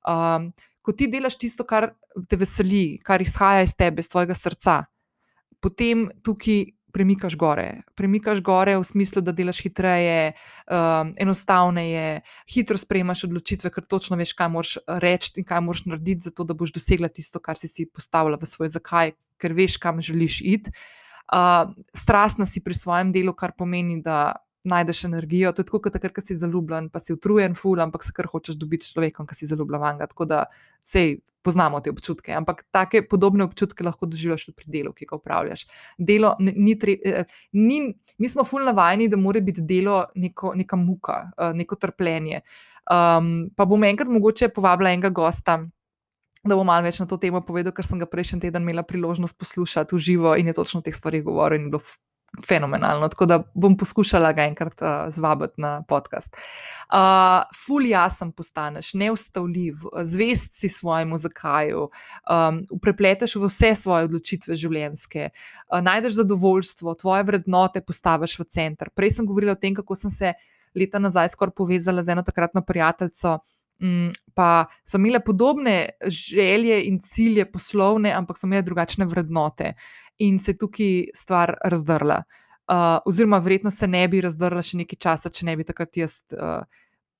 Um, 0.04 0.50
ko 0.84 0.92
ti 0.92 1.08
delaš 1.08 1.38
tisto, 1.40 1.64
kar 1.64 1.94
te 2.28 2.36
veseli, 2.36 3.00
kar 3.00 3.24
izhaja 3.24 3.64
iz 3.64 3.72
tebe, 3.72 4.04
iz 4.04 4.12
tvojega 4.12 4.36
srca, 4.36 4.82
potem 5.64 6.10
tukaj 6.22 6.66
premikaš 6.96 7.36
gore. 7.36 7.82
Premikaš 7.94 8.40
gore 8.40 8.78
v 8.80 8.84
smislu, 8.88 9.20
da 9.20 9.34
delaš 9.36 9.60
hitreje, 9.66 10.32
um, 10.64 11.12
enostavneje, 11.20 12.22
hitro 12.48 12.80
sprejmaš 12.80 13.26
odločitve, 13.28 13.70
ker 13.74 13.84
točno 13.84 14.16
veš, 14.16 14.32
kaj 14.38 14.48
moraš 14.54 14.76
reči 15.04 15.34
in 15.36 15.44
kaj 15.44 15.60
moraš 15.66 15.84
narediti, 15.90 16.30
zato 16.30 16.46
da 16.48 16.56
boš 16.56 16.72
dosegla 16.78 17.12
tisto, 17.12 17.42
kar 17.44 17.60
si 17.60 17.68
si 17.68 17.84
postavila 17.84 18.40
v 18.40 18.48
svoj 18.48 18.72
zakaj, 18.78 19.12
ker 19.36 19.56
veš, 19.56 19.76
kam 19.82 20.00
želiš 20.00 20.40
iti. 20.40 20.72
Uh, 21.26 21.74
strastna 21.92 22.46
si 22.48 22.64
pri 22.64 22.74
svojem 22.78 23.12
delu, 23.12 23.36
kar 23.36 23.52
pomeni, 23.52 24.00
da 24.00 24.38
najdeš 24.68 25.04
energijo. 25.08 25.52
To 25.52 25.62
je 25.62 25.68
tako, 25.68 25.80
kot 25.86 25.94
takrat, 25.96 26.14
ko 26.16 26.24
si 26.24 26.36
zaljubljen, 26.38 26.90
pa 26.92 27.02
si 27.02 27.14
utrujen, 27.14 27.54
ful, 27.58 27.80
ampak 27.82 28.04
se 28.04 28.12
kar 28.16 28.28
hočeš 28.30 28.58
dobiti 28.60 28.86
s 28.86 28.94
človekom, 28.94 29.26
ki 29.26 29.38
si 29.38 29.48
zaljubljen. 29.50 30.02
Tako 30.02 30.28
da 30.28 30.44
vse 30.84 31.06
poznamo 31.46 31.80
te 31.80 31.92
občutke. 31.94 32.34
Ampak 32.34 32.64
take 32.74 33.04
podobne 33.06 33.46
občutke 33.46 33.86
lahko 33.86 34.08
doživljaš 34.10 34.48
tudi 34.48 34.56
pri 34.58 34.72
delu, 34.78 34.92
ki 34.96 35.06
ga 35.06 35.20
upravljaš. 35.20 35.66
Delo 35.98 36.34
ni, 36.42 36.74
tre, 36.78 36.96
eh, 36.98 37.38
mi 37.52 38.28
smo 38.28 38.44
ful 38.44 38.66
navajeni, 38.66 39.08
da 39.08 39.16
mora 39.20 39.40
biti 39.40 39.62
delo 39.62 40.02
neko, 40.14 40.56
neka 40.58 40.76
muka, 40.76 41.20
uh, 41.38 41.54
neko 41.54 41.78
trpljenje. 41.78 42.42
Um, 42.90 43.48
pa 43.56 43.64
bom 43.66 43.82
enkrat 43.84 44.10
mogoče 44.10 44.48
povabila 44.54 44.92
enega 44.94 45.10
gosta 45.10 45.60
da 46.46 46.56
bom 46.56 46.66
malo 46.66 46.86
več 46.86 47.00
na 47.02 47.06
to 47.10 47.18
temo 47.20 47.42
povedal, 47.44 47.74
ker 47.74 47.86
sem 47.86 48.00
ga 48.00 48.08
prejšnji 48.10 48.44
teden 48.46 48.66
imela 48.66 48.84
priložnost 48.86 49.36
poslušati 49.38 49.96
v 49.96 50.02
živo 50.08 50.34
in 50.38 50.50
je 50.50 50.56
točno 50.56 50.80
o 50.80 50.86
teh 50.86 50.94
stvarih 50.94 51.24
govoril 51.26 51.64
in 51.64 51.70
bilo 51.72 51.82
fenomenalno. 52.46 53.08
Tako 53.08 53.26
da 53.26 53.42
bom 53.54 53.76
poskušala 53.76 54.32
ga 54.32 54.44
enkrat 54.44 54.82
uh, 54.82 54.88
zvabiti 55.08 55.60
na 55.60 55.82
podcast. 55.88 56.36
Uh, 56.92 57.42
ful 57.66 57.86
jasen 57.86 58.32
postaneš, 58.32 58.94
neustavljiv, 58.94 59.74
zvest 60.02 60.54
si 60.54 60.68
svojemu 60.68 61.18
zakaju, 61.18 61.88
um, 61.88 62.60
prepleteš 62.82 63.36
v 63.36 63.48
vse 63.48 63.74
svoje 63.74 64.04
odločitve 64.10 64.54
življenjske, 64.54 65.30
uh, 65.30 65.80
najdeš 65.80 66.20
zadovoljstvo, 66.20 66.94
tvoje 66.94 67.26
vrednote 67.30 67.80
postaviš 67.80 68.38
v 68.38 68.48
center. 68.50 68.90
Prej 68.94 69.18
sem 69.18 69.26
govorila 69.26 69.56
o 69.56 69.60
tem, 69.60 69.74
kako 69.74 69.96
sem 69.96 70.10
se 70.10 70.32
leta 70.76 70.98
nazaj 70.98 71.32
skoraj 71.32 71.54
povezala 71.56 72.02
z 72.02 72.12
eno 72.12 72.22
takratno 72.22 72.62
prijateljico. 72.62 73.38
Mm, 73.76 74.08
pa 74.32 74.64
so 74.88 74.96
imele 74.96 75.20
podobne 75.20 75.98
želje 76.08 76.78
in 76.88 76.96
cilje 77.04 77.44
poslovne, 77.44 78.12
ampak 78.12 78.38
so 78.38 78.46
imele 78.46 78.64
drugačne 78.64 79.04
vrednote 79.04 79.74
in 80.18 80.38
se 80.38 80.54
je 80.54 80.58
tukaj 80.58 80.96
stvar 81.14 81.56
razdrla. 81.64 82.22
Uh, 82.66 82.98
oziroma, 83.06 83.38
verjetno 83.38 83.70
se 83.70 83.86
ne 83.86 84.02
bi 84.10 84.20
razdrla 84.24 84.62
še 84.62 84.80
nekaj 84.82 84.98
časa, 84.98 85.30
če 85.30 85.46
ne 85.46 85.54
bi 85.56 85.66
takrat 85.66 85.96
jaz 85.96 86.18
uh, 86.34 86.64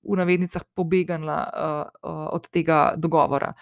v 0.07 0.17
navednicah 0.19 0.63
pobegala 0.75 1.37
uh, 1.47 1.77
uh, 2.03 2.25
od 2.35 2.49
tega 2.51 2.95
dogovora. 2.99 3.53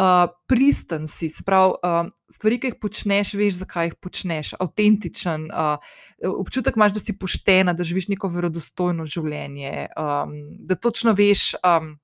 Uh, 0.00 0.28
pristen 0.48 1.06
si, 1.08 1.30
pravi, 1.44 1.78
uh, 1.80 2.12
stvari, 2.32 2.60
ki 2.60 2.72
jih 2.72 2.76
počneš, 2.80 3.32
veš, 3.40 3.58
zakaj 3.64 3.90
jih 3.90 3.96
počneš, 4.00 4.52
avtentičen, 4.60 5.48
uh, 5.48 5.96
občutek 6.28 6.76
imaš, 6.76 6.94
da 6.96 7.04
si 7.04 7.16
poštena, 7.16 7.72
da 7.76 7.88
živiš 7.88 8.10
neko 8.12 8.30
verodostojno 8.32 9.08
življenje, 9.08 9.90
um, 9.96 10.36
da 10.68 10.76
točno 10.76 11.16
veš. 11.16 11.54
Um, 11.64 11.96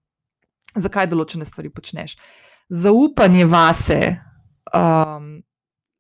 zakaj 0.81 1.09
določene 1.11 1.47
stvari 1.49 1.71
počneš. 1.73 2.17
Zaupanje 2.69 3.47
vase 3.49 4.01
um, 4.75 5.37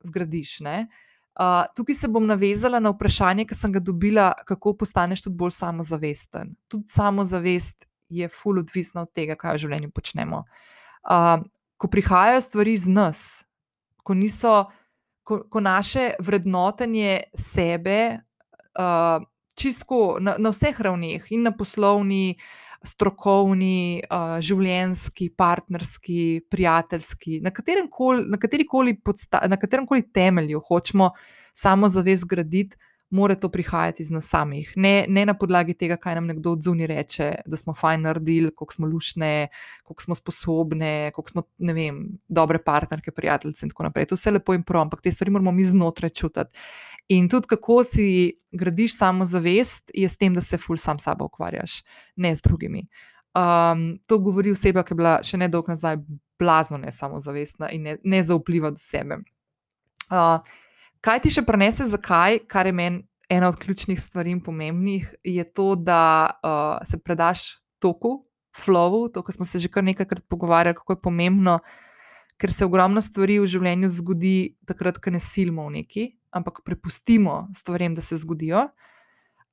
zgradiš. 0.07 0.61
Uh, 0.61 1.66
tukaj 1.77 1.95
se 1.95 2.09
bom 2.09 2.27
navezala 2.27 2.81
na 2.81 2.90
vprašanje, 2.95 3.45
ki 3.45 3.55
sem 3.55 3.73
ga 3.73 3.81
dobila, 3.81 4.31
kako 4.49 4.73
postaneš 4.81 5.27
tudi 5.27 5.37
bolj 5.37 5.53
samozavesten. 5.59 6.55
Tudi 6.69 6.88
samozavest 6.88 7.87
je 8.09 8.29
fully 8.29 8.64
odvisna 8.64 9.05
od 9.05 9.12
tega, 9.12 9.37
kaj 9.37 9.57
v 9.57 9.62
življenju 9.66 9.92
počnemo. 9.92 10.45
Uh, 11.05 11.45
ko 11.77 11.90
prihajajo 11.92 12.40
stvari 12.40 12.77
iz 12.79 12.87
nas, 12.88 13.45
ko, 14.03 14.14
niso, 14.14 14.55
ko, 15.27 15.42
ko 15.51 15.61
naše 15.61 16.14
vrednotenje 16.25 17.27
sebe, 17.35 17.99
uh, 18.79 19.21
čistko 19.57 20.16
na, 20.21 20.37
na 20.38 20.53
vseh 20.55 20.81
ravneh, 20.81 21.27
in 21.33 21.45
na 21.45 21.53
poslovni, 21.53 22.37
uh, 22.37 22.66
strokovni, 22.85 24.03
uh, 24.11 24.37
življenjski, 24.45 25.31
partnerski, 25.37 26.19
prijateljski, 26.51 27.41
na 27.45 27.53
katerem 27.55 27.89
koli, 27.91 28.27
na 28.29 28.39
katerem 29.57 29.87
koli 29.87 30.05
temelju 30.12 30.61
hočemo 30.69 31.11
samozavest 31.57 32.27
graditi, 32.29 32.77
mora 33.11 33.35
to 33.35 33.49
prihajati 33.49 34.03
iz 34.03 34.11
nas 34.11 34.29
samih. 34.29 34.73
Ne, 34.77 35.05
ne 35.09 35.27
na 35.27 35.35
podlagi 35.35 35.75
tega, 35.75 35.97
kaj 35.97 36.14
nam 36.14 36.27
nekdo 36.27 36.53
odzuni 36.57 36.87
reče, 36.87 37.31
da 37.47 37.57
smo 37.57 37.75
fajn 37.75 38.03
naredili, 38.03 38.51
koliko 38.55 38.75
smo 38.75 38.87
lušne, 38.87 39.49
koliko 39.85 40.03
smo 40.03 40.14
sposobne, 40.14 41.11
koliko 41.14 41.31
smo 41.31 41.42
vem, 41.59 42.03
dobre 42.29 42.59
partnerke, 42.59 43.11
prijateljice 43.11 43.66
in 43.66 43.71
tako 43.71 43.87
naprej. 43.88 44.07
To 44.11 44.19
vse 44.19 44.31
lepo 44.31 44.55
in 44.55 44.62
prav, 44.62 44.83
ampak 44.83 45.03
te 45.03 45.12
stvari 45.12 45.31
moramo 45.31 45.53
mi 45.53 45.64
znotraj 45.64 46.11
čutiti. 46.11 46.57
In 47.09 47.29
tudi 47.29 47.47
kako 47.47 47.85
si 47.85 48.33
gradiš 48.51 48.97
samozavest, 48.99 49.90
je 49.95 50.09
s 50.09 50.16
tem, 50.16 50.35
da 50.35 50.40
se 50.40 50.59
ful 50.59 50.77
sam 50.77 50.99
sabo 50.99 51.25
ukvarjaš, 51.31 51.83
ne 52.16 52.35
z 52.35 52.42
drugimi. 52.42 52.88
Um, 53.37 53.99
to 54.09 54.19
govori 54.19 54.51
oseba, 54.51 54.83
ki 54.83 54.95
je 54.95 54.97
bila 54.97 55.19
še 55.23 55.38
ne 55.38 55.49
dolgo 55.53 55.71
nazaj 55.71 56.01
blazno 56.38 56.79
ne 56.79 56.92
samozavestna 56.92 57.71
in 57.71 57.83
ne, 57.83 57.97
ne 58.03 58.23
zaupljiva 58.25 58.71
do 58.71 58.81
sebe. 58.81 59.21
Uh, 60.11 60.40
kaj 61.07 61.23
ti 61.23 61.33
še 61.33 61.47
prenese, 61.47 61.87
zakaj, 61.87 62.42
kar 62.51 62.66
je 62.66 62.75
meni 62.75 63.05
ena 63.31 63.51
od 63.51 63.59
ključnih 63.62 63.99
stvari 63.99 64.35
in 64.35 64.42
pomembnih, 64.42 65.07
je 65.27 65.45
to, 65.55 65.75
da 65.79 66.03
uh, 66.42 66.83
se 66.87 66.99
predaš 66.99 67.47
toku, 67.83 68.21
flowu, 68.57 69.07
to, 69.12 69.23
kar 69.23 69.35
smo 69.35 69.47
se 69.47 69.62
že 69.62 69.71
kar 69.71 69.85
nekajkrat 69.87 70.27
pogovarjali, 70.29 70.77
kako 70.79 70.97
je 70.97 71.03
pomembno, 71.03 71.59
ker 72.38 72.53
se 72.53 72.66
ogromno 72.66 73.03
stvari 73.03 73.38
v 73.40 73.49
življenju 73.51 73.90
zgodi 73.90 74.37
takrat, 74.66 74.99
ko 75.03 75.11
ne 75.14 75.21
silimo 75.23 75.66
v 75.66 75.81
neki 75.81 76.07
ampak 76.37 76.61
prepustimo 76.64 77.49
stvarem, 77.55 77.95
da 77.95 78.03
se 78.03 78.16
zgodijo. 78.16 78.69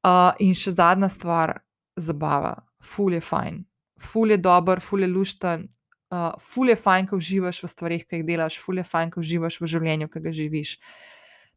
Uh, 0.03 0.35
in 0.43 0.51
še 0.55 0.75
zadnja 0.75 1.07
stvar, 1.07 1.61
zabava, 1.95 2.57
ful 2.83 3.15
je 3.15 3.21
fajn, 3.23 3.61
ful 4.03 4.33
je 4.33 4.37
dober, 4.41 4.81
ful 4.83 5.05
je 5.05 5.07
lušten, 5.07 5.63
uh, 6.11 6.33
ful 6.43 6.67
je 6.67 6.75
fajn, 6.75 7.07
ko 7.07 7.19
uživaš 7.21 7.61
v 7.63 7.69
stvarih, 7.71 8.03
ki 8.03 8.19
jih 8.19 8.25
delaš, 8.27 8.59
ful 8.59 8.81
je 8.81 8.83
fajn, 8.83 9.13
ko 9.13 9.23
uživaš 9.23 9.61
v 9.61 9.69
življenju, 9.71 10.09
ki 10.11 10.23
ga 10.25 10.35
živiš. 10.35 10.73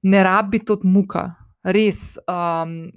Ne 0.02 0.22
rabi 0.22 0.60
to 0.64 0.78
muka, 0.84 1.34
res. 1.64 2.18
Um, 2.28 2.92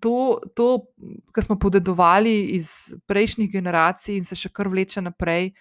to, 0.00 0.40
to 0.54 0.86
kar 1.32 1.44
smo 1.44 1.58
podedovali 1.58 2.40
iz 2.56 2.94
prejšnjih 3.06 3.52
generacij 3.52 4.16
in 4.16 4.24
se 4.24 4.36
še 4.36 4.50
kar 4.52 4.68
vleče 4.68 5.04
naprej, 5.04 5.52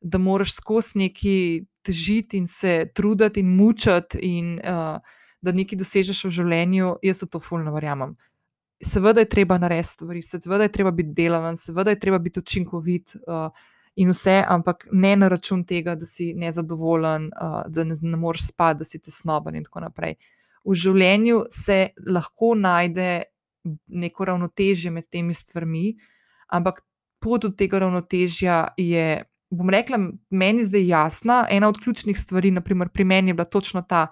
da 0.00 0.18
moraš 0.18 0.56
skozi 0.56 0.98
neki 0.98 1.36
težiti 1.84 2.40
in 2.40 2.46
se 2.48 2.90
truditi 2.94 3.40
in 3.40 3.56
mučati. 3.56 4.18
In, 4.26 4.58
uh, 4.64 4.98
da 5.40 5.52
nekaj 5.56 5.78
dosežeš 5.80 6.24
v 6.28 6.32
življenju, 6.36 6.94
jaz 7.04 7.22
v 7.24 7.30
to 7.32 7.40
fulno 7.40 7.72
verjamem. 7.74 8.14
Seveda 8.80 9.24
je 9.24 9.28
treba 9.32 9.58
narediti 9.60 9.92
stvari, 9.92 10.22
seveda 10.24 10.66
je 10.66 10.72
treba 10.72 10.92
biti 10.96 11.14
delaven, 11.16 11.56
seveda 11.56 11.92
je 11.92 12.00
treba 12.00 12.18
biti 12.18 12.40
učinkovit 12.40 13.16
uh, 13.20 13.48
in 13.96 14.10
vse, 14.10 14.44
ampak 14.48 14.86
ne 14.92 15.16
na 15.16 15.28
račun 15.28 15.64
tega, 15.64 15.94
da 15.94 16.06
si 16.06 16.32
nezadovoljen, 16.34 17.30
uh, 17.34 17.62
da 17.68 17.84
ne, 17.84 17.94
ne 18.02 18.16
moreš 18.16 18.46
spati, 18.48 18.78
da 18.78 18.84
si 18.84 19.00
tesnoben 19.02 19.56
in 19.56 19.64
tako 19.66 19.84
naprej. 19.86 20.14
V 20.64 20.76
življenju 20.76 21.44
se 21.50 21.88
lahko 22.06 22.54
najde 22.54 23.22
neko 23.88 24.24
ravnotežje 24.24 24.92
med 24.92 25.08
temi 25.10 25.34
stvarmi, 25.34 25.94
ampak 26.48 26.82
pot 27.20 27.42
do 27.44 27.50
tega 27.50 27.82
ravnotežja 27.84 28.62
je. 28.80 29.24
Bom 29.50 29.66
rekla, 29.66 29.98
meni 30.30 30.62
zdaj 30.62 30.84
jasna. 30.86 31.40
Ena 31.50 31.66
od 31.68 31.80
ključnih 31.82 32.14
stvari, 32.14 32.52
naprimer 32.54 32.88
pri 32.94 33.04
meni, 33.04 33.32
je 33.32 33.34
bila 33.34 33.48
točno 33.50 33.82
ta, 33.82 34.04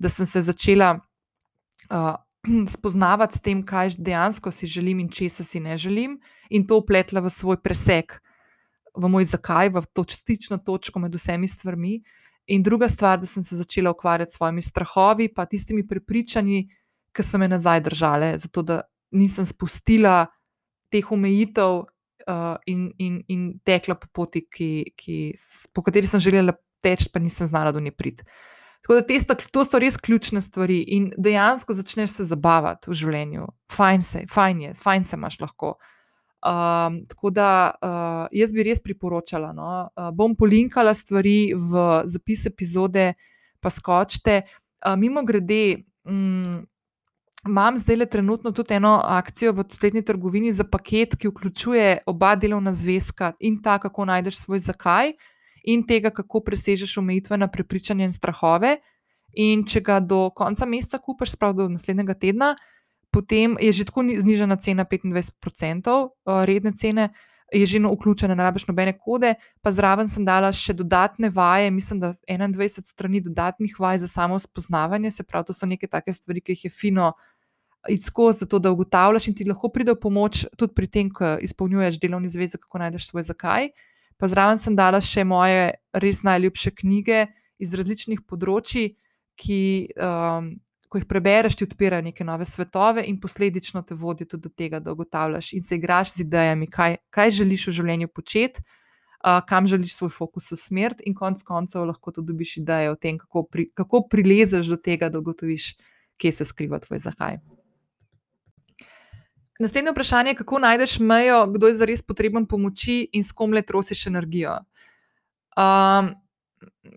da 0.00 0.08
sem 0.08 0.26
se 0.26 0.40
začela 0.42 0.94
uh, 0.96 2.14
spoznavati 2.74 3.36
s 3.36 3.44
tem, 3.44 3.60
kaj 3.66 3.98
dejansko 3.98 4.50
si 4.50 4.66
želim 4.66 5.02
in 5.04 5.10
česa 5.12 5.44
si 5.44 5.60
ne 5.60 5.76
želim, 5.76 6.16
in 6.50 6.66
to 6.66 6.78
upletla 6.80 7.20
v 7.20 7.30
svoj 7.30 7.60
presek, 7.62 8.16
v 8.96 9.10
moj 9.10 9.28
zakaj, 9.28 9.72
v 9.74 9.84
to 9.92 10.04
stično 10.08 10.58
točko 10.64 11.02
med 11.02 11.14
vsemi 11.14 11.48
stvarmi. 11.48 11.98
In 12.48 12.62
druga 12.62 12.88
stvar, 12.88 13.20
da 13.20 13.26
sem 13.26 13.42
se 13.42 13.56
začela 13.56 13.90
ukvarjati 13.90 14.32
s 14.32 14.36
svojimi 14.36 14.62
strahovi, 14.62 15.28
pa 15.34 15.44
tistimi 15.46 15.86
prepričanji, 15.86 16.64
ki 17.12 17.22
so 17.22 17.38
me 17.38 17.48
nazaj 17.48 17.82
držale, 17.84 18.32
zato 18.38 18.62
da 18.62 18.80
nisem 19.10 19.44
spustila 19.44 20.26
teh 20.92 21.12
omejitev 21.12 21.82
uh, 22.28 22.56
in, 22.66 22.88
in, 22.98 23.20
in 23.28 23.50
tekla 23.64 23.98
po 24.00 24.08
poti, 24.12 24.46
ki, 24.48 24.94
ki, 24.96 25.18
po 25.74 25.84
kateri 25.84 26.08
sem 26.08 26.20
želela 26.20 26.56
teči, 26.84 27.10
pa 27.12 27.20
nisem 27.20 27.46
znala 27.46 27.72
do 27.72 27.80
nje 27.80 27.92
priti. 27.92 28.24
Tako 28.82 28.94
da 28.94 29.02
te 29.02 29.18
to 29.52 29.64
so 29.64 29.78
res 29.78 29.96
ključne 29.96 30.40
stvari 30.42 30.78
in 30.96 31.10
dejansko 31.18 31.74
začneš 31.74 32.10
se 32.10 32.24
zabavati 32.24 32.90
v 32.90 32.94
življenju. 32.94 33.46
Fajn 33.74 34.02
se, 34.02 34.24
fajn 34.30 34.60
je, 34.60 34.74
fajn 34.82 35.04
se 35.04 35.16
imaš 35.16 35.40
lahko. 35.40 35.74
Um, 36.38 37.00
tako 37.06 37.30
da 37.30 37.74
uh, 37.82 38.26
jaz 38.30 38.52
bi 38.54 38.62
res 38.62 38.78
priporočala. 38.82 39.50
No? 39.52 39.88
Uh, 39.96 40.10
bom 40.14 40.36
polinkala 40.38 40.94
stvari 40.94 41.52
v 41.54 41.86
zapis 42.06 42.46
epizode, 42.46 43.12
pa 43.60 43.70
skočite. 43.74 44.44
Uh, 44.78 44.94
mimo 44.94 45.24
grede, 45.26 45.82
um, 46.06 46.62
imam 47.46 47.78
zdaj 47.78 47.96
le 47.96 48.06
trenutno 48.06 48.52
tudi 48.54 48.78
eno 48.78 49.00
akcijo 49.02 49.52
v 49.52 49.66
spletni 49.66 50.04
trgovini 50.06 50.52
za 50.52 50.64
paket, 50.64 51.16
ki 51.18 51.32
vključuje 51.32 52.04
oba 52.06 52.36
delovna 52.36 52.72
zvezka 52.72 53.32
in 53.40 53.58
ta, 53.62 53.78
kako 53.82 54.04
najdeš 54.04 54.38
svoj 54.44 54.62
zakaj 54.62 55.12
in 55.64 55.82
tega, 55.86 56.10
kako 56.14 56.40
presežeš 56.40 56.98
omejitvena 57.02 57.48
prepričanja 57.50 58.06
in 58.06 58.14
strahove. 58.14 58.76
In 59.34 59.66
če 59.66 59.82
ga 59.84 59.98
do 60.00 60.30
konca 60.34 60.66
meseca 60.66 60.98
kupiš, 61.02 61.34
sprav 61.34 61.52
do 61.58 61.68
naslednjega 61.68 62.14
tedna, 62.14 62.54
potem 63.10 63.56
je 63.60 63.72
že 63.72 63.84
tako 63.88 64.04
znižena 64.06 64.56
cena 64.56 64.84
25% 64.84 65.32
eh, 65.32 66.46
redne 66.46 66.72
cene. 66.72 67.10
Je 67.48 67.64
že 67.64 67.78
no 67.80 67.88
vključena, 67.94 68.34
ne 68.36 68.44
rabiš 68.44 68.66
nobene 68.68 68.92
kode, 68.92 69.34
pa 69.64 69.70
zraven 69.72 70.04
sem 70.04 70.20
dala 70.20 70.50
še 70.52 70.74
dodatne 70.76 71.30
vaje, 71.32 71.70
mislim, 71.72 71.96
da 71.96 72.12
21 72.28 72.84
strani 72.84 73.22
dodatnih 73.24 73.72
vaj 73.80 74.02
za 74.04 74.08
samo 74.08 74.36
spoznavanje, 74.36 75.10
se 75.10 75.24
pravi, 75.24 75.48
to 75.48 75.56
so 75.56 75.64
neke 75.64 75.88
take 75.88 76.12
stvari, 76.12 76.42
ki 76.44 76.52
jih 76.52 76.64
je 76.68 76.70
fino 76.70 77.14
izko, 77.88 78.34
zato 78.36 78.60
da 78.60 78.68
ugotavljaš 78.68 79.30
in 79.32 79.34
ti 79.34 79.48
lahko 79.48 79.72
pride 79.72 79.96
v 79.96 80.00
pomoč 80.02 80.44
tudi 80.60 80.76
pri 80.76 80.90
tem, 80.92 81.08
ko 81.08 81.38
izpolnjuješ 81.40 81.96
delovni 81.96 82.28
zvezek, 82.28 82.66
kako 82.68 82.84
najdeš 82.84 83.08
svoj 83.08 83.24
zakaj. 83.32 83.72
Uh, 83.72 83.88
pa 84.18 84.26
zraven 84.26 84.58
sem 84.58 84.76
dala 84.76 85.00
še 85.00 85.22
moje 85.24 85.78
res 85.94 86.20
najljubše 86.26 86.74
knjige 86.82 87.28
iz 87.62 87.74
različnih 87.78 88.24
področji, 88.26 88.98
ki, 89.38 89.62
um, 89.94 90.56
ko 90.88 90.98
jih 90.98 91.06
prebereš, 91.08 91.56
ti 91.56 91.66
odpirajo 91.68 92.02
neke 92.02 92.24
nove 92.24 92.44
svetove 92.48 93.04
in 93.06 93.20
posledično 93.20 93.82
te 93.82 93.94
vodijo 93.94 94.26
tudi 94.26 94.48
do 94.48 94.54
tega, 94.56 94.80
da 94.80 94.92
ugotavljaš 94.92 95.52
in 95.52 95.62
se 95.62 95.76
igraš 95.76 96.14
z 96.14 96.24
idejami, 96.24 96.66
kaj, 96.70 96.96
kaj 97.10 97.30
želiš 97.40 97.66
v 97.68 97.76
življenju 97.80 98.08
početi. 98.08 98.64
Uh, 99.18 99.40
kam 99.48 99.66
želiš 99.66 99.96
svoj 99.96 100.12
fokus 100.14 100.52
usmeriti, 100.54 101.02
in 101.06 101.14
konec 101.14 101.42
koncev 101.42 101.82
lahko 101.88 102.12
tudi 102.14 102.30
dobiš 102.30 102.56
ideje 102.60 102.90
o 102.90 102.94
tem, 102.94 103.18
kako, 103.18 103.42
pri, 103.50 103.64
kako 103.74 104.04
prilezeš 104.06 104.70
do 104.70 104.76
tega, 104.78 105.08
da 105.10 105.18
ugotoviš, 105.18 105.72
kje 106.22 106.32
se 106.32 106.44
skriva 106.46 106.78
tvoj 106.78 107.02
zakaj. 107.02 107.40
Naslednje 109.58 109.90
vprašanje 109.90 110.30
je, 110.30 110.38
kako 110.38 110.58
najdeš 110.62 110.98
mejo, 111.02 111.46
kdo 111.50 111.66
je 111.66 111.74
zares 111.74 112.02
potreben 112.06 112.46
pomoči 112.46 113.08
in 113.12 113.26
s 113.26 113.34
kom 113.34 113.52
le 113.52 113.62
trosiš 113.62 114.06
energijo. 114.06 114.54
Um, 115.58 116.14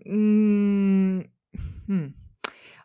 mm, 0.06 1.20
hm. 1.86 2.21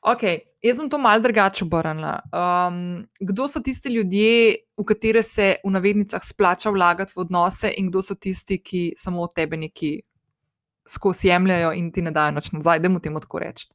Ok, 0.08 0.24
jaz 0.64 0.78
bom 0.80 0.90
to 0.90 0.98
malce 1.02 1.26
drugače 1.26 1.66
obrnila. 1.66 2.14
Um, 2.32 3.08
kdo 3.20 3.48
so 3.52 3.60
tisti 3.60 3.92
ljudje, 3.92 4.56
v 4.78 4.86
katere 4.88 5.24
se 5.24 5.56
v 5.66 5.72
navednicah 5.74 6.24
splača 6.24 6.72
vlagati 6.72 7.14
v 7.16 7.26
odnose, 7.26 7.74
in 7.78 7.90
kdo 7.92 8.02
so 8.02 8.16
tisti, 8.16 8.62
ki 8.64 8.84
samo 8.96 9.26
od 9.26 9.36
tebe 9.36 9.60
nekaj 9.60 9.98
skozi 10.88 11.28
jemljajo 11.28 11.74
in 11.76 11.92
ti 11.92 12.02
ne 12.02 12.14
dajo 12.16 12.38
noč 12.38 12.54
nazaj, 12.56 12.80
da 12.80 12.90
mu 12.90 13.02
temu 13.04 13.20
tako 13.20 13.44
reči. 13.44 13.68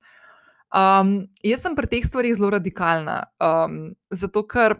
Um, 0.73 1.29
jaz 1.45 1.66
sem 1.66 1.77
pri 1.77 1.90
teh 1.90 2.07
stvarih 2.07 2.33
zelo 2.38 2.49
radikalna, 2.55 3.18
um, 3.37 3.92
zato 4.09 4.47
ker 4.49 4.79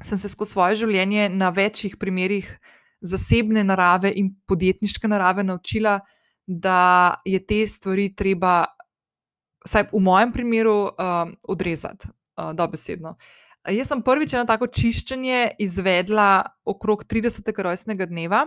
sem 0.00 0.18
se 0.18 0.30
skozi 0.32 0.56
svoje 0.56 0.78
življenje 0.80 1.28
na 1.28 1.50
večjih 1.52 1.98
primerih 2.00 2.48
zasebne 3.04 3.66
narave 3.68 4.14
in 4.16 4.32
podjetniške 4.48 5.08
narave 5.12 5.44
naučila, 5.44 5.98
da 6.46 7.16
je 7.24 7.40
te 7.46 7.66
stvari 7.68 8.14
treba, 8.16 8.64
vsaj 9.64 9.88
v 9.92 10.00
mojem 10.00 10.32
primeru, 10.32 10.76
uh, 10.92 11.32
odrezati, 11.48 12.08
uh, 12.36 12.52
dobesedno. 12.56 13.16
Jaz 13.72 13.88
sem 13.88 14.02
prvič 14.04 14.34
eno 14.36 14.44
tako 14.44 14.68
čiščenje 14.68 15.56
izvedla 15.64 16.44
okrog 16.68 17.06
30. 17.08 17.48
rojstnega 17.48 18.06
dneva. 18.10 18.44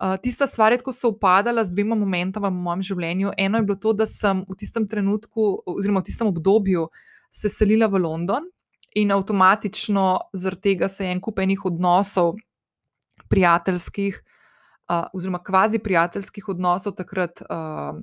Uh, 0.00 0.16
tista 0.16 0.46
stvar 0.48 0.72
je, 0.72 0.80
ko 0.80 0.94
so 0.96 1.12
upadala 1.12 1.64
z 1.64 1.74
dvema 1.74 1.98
momentoma 1.98 2.48
v 2.48 2.56
mojem 2.56 2.86
življenju. 2.88 3.34
Eno 3.36 3.60
je 3.60 3.66
bilo 3.68 3.76
to, 3.76 3.92
da 3.92 4.06
sem 4.08 4.40
v 4.48 4.56
tistem 4.56 4.88
trenutku, 4.88 5.60
oziroma 5.68 6.00
v 6.00 6.08
tistem 6.08 6.30
obdobju, 6.30 6.88
se 7.30 7.52
selila 7.52 7.86
v 7.92 8.00
London, 8.00 8.48
in 8.96 9.12
avtomatično 9.12 10.32
zaradi 10.32 10.72
tega 10.72 10.88
se 10.88 11.04
je 11.04 11.12
en 11.12 11.20
kup 11.20 11.38
enih 11.38 11.60
odnosov, 11.68 12.40
prijateljskih, 13.28 14.16
uh, 14.88 15.04
oziroma 15.14 15.42
kvazi 15.44 15.78
prijateljskih 15.78 16.48
odnosov 16.48 16.96
takrat 16.98 17.44
uh, 17.44 18.00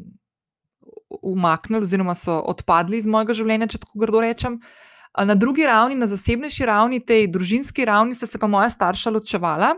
umaknili, 1.10 1.84
oziroma 1.84 2.16
so 2.16 2.40
odpadli 2.40 3.00
iz 3.02 3.08
mojega 3.08 3.36
življenja, 3.38 3.68
če 3.74 3.82
tako 3.84 4.00
grdo 4.04 4.22
rečem. 4.24 4.60
Na 5.18 5.34
drugi 5.36 5.66
ravni, 5.66 5.96
na 5.98 6.06
zasebnejši 6.08 6.68
ravni, 6.70 7.00
tej 7.02 7.28
družinski 7.34 7.86
ravni, 7.90 8.14
sta 8.14 8.28
se 8.30 8.38
pa 8.38 8.48
moja 8.48 8.70
starša 8.70 9.14
ločevala 9.16 9.74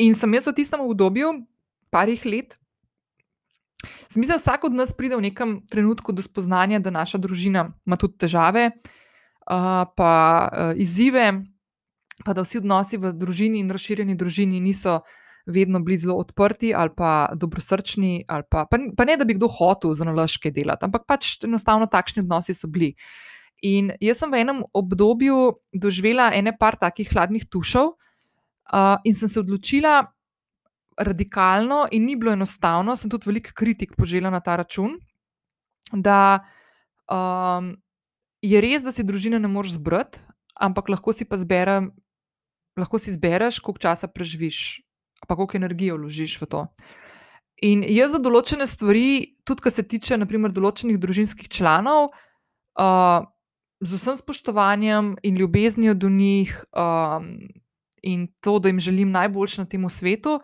in 0.00 0.14
sem 0.14 0.32
jaz 0.34 0.46
v 0.48 0.54
tistem 0.56 0.80
obdobju, 0.84 1.32
parih 1.90 2.22
let. 2.24 2.56
Zmislil, 4.10 4.36
da 4.36 4.40
vsak 4.40 4.64
od 4.68 4.76
nas 4.76 4.92
pride 4.96 5.16
v 5.16 5.26
nekem 5.28 5.60
trenutku 5.66 6.12
do 6.12 6.22
spoznanja, 6.22 6.80
da 6.80 6.92
naša 6.94 7.18
družina 7.18 7.70
ima 7.86 7.96
tudi 7.96 8.18
težave, 8.20 8.70
pa 9.96 10.12
izzive, 10.76 11.42
pa 12.24 12.34
da 12.36 12.44
vsi 12.44 12.60
odnosi 12.60 13.00
v 13.00 13.12
družini 13.16 13.60
in 13.60 13.70
razširjeni 13.70 14.14
družini 14.14 14.60
niso 14.60 15.00
vedno 15.50 15.80
bili 15.84 15.98
zelo 15.98 16.16
odprti 16.20 16.72
ali 16.74 16.90
pa 16.96 17.30
dobrosrčni, 17.34 18.24
ali 18.28 18.46
pa, 18.50 18.64
pa, 18.70 18.78
pa 18.96 19.04
ne, 19.04 19.16
da 19.16 19.24
bi 19.24 19.36
kdo 19.38 19.48
hotel 19.50 19.94
za 19.94 20.06
naložke 20.08 20.50
delati, 20.50 20.86
ampak 20.86 21.06
pač 21.08 21.36
enostavno 21.44 21.90
takšni 21.90 22.24
odnosi 22.24 22.54
so 22.54 22.70
bili. 22.70 22.94
In 23.66 23.92
jaz 24.00 24.22
sem 24.22 24.30
v 24.32 24.40
enem 24.40 24.62
obdobju 24.72 25.60
doživela 25.76 26.30
ene 26.32 26.54
par 26.56 26.78
takih 26.80 27.10
hladnih 27.12 27.44
tušov, 27.50 27.92
uh, 27.92 28.96
in 29.04 29.14
sem 29.14 29.28
se 29.28 29.40
odločila 29.40 30.08
radikalno, 31.00 31.86
in 31.92 32.04
ni 32.04 32.16
bilo 32.16 32.32
enostavno, 32.32 32.96
sem 32.96 33.10
tudi 33.10 33.28
veliko 33.28 33.52
kritik 33.56 33.96
požela 33.96 34.30
na 34.30 34.40
ta 34.40 34.56
račun, 34.56 34.98
da 35.92 36.40
um, 37.10 37.74
je 38.42 38.60
res, 38.60 38.84
da 38.84 38.92
si 38.92 39.04
družine 39.04 39.40
ne 39.40 39.48
moreš 39.48 39.76
zbrati, 39.78 40.20
ampak 40.60 40.88
lahko 40.92 41.12
si 41.16 41.24
pa 41.24 41.40
zbere, 41.40 41.80
lahko 42.78 43.00
si 43.00 43.10
izbereš, 43.12 43.60
koliko 43.64 43.82
časa 43.88 44.08
preživiš, 44.08 44.80
pa 45.28 45.36
koliko 45.36 45.56
energije 45.56 45.94
vložiš 45.94 46.40
v 46.40 46.46
to. 46.46 46.62
In 47.62 47.84
jaz 47.84 48.14
za 48.14 48.20
določene 48.22 48.66
stvari, 48.66 49.36
tudi 49.44 49.66
kar 49.66 49.72
se 49.72 49.84
tiče 49.84 50.16
naprimer, 50.16 50.52
določenih 50.56 50.96
družinskih 51.00 51.50
članov, 51.52 52.08
uh, 52.80 53.26
z 53.80 53.96
vsem 53.96 54.16
spoštovanjem 54.16 55.14
in 55.22 55.36
ljubeznijo 55.36 55.94
do 55.94 56.08
njih, 56.08 56.54
um, 56.72 57.36
in 58.02 58.28
to, 58.40 58.58
da 58.58 58.68
jim 58.68 58.80
želim 58.80 59.12
najboljše 59.12 59.62
na 59.62 59.68
tem 59.68 59.84
svetu, 59.90 60.40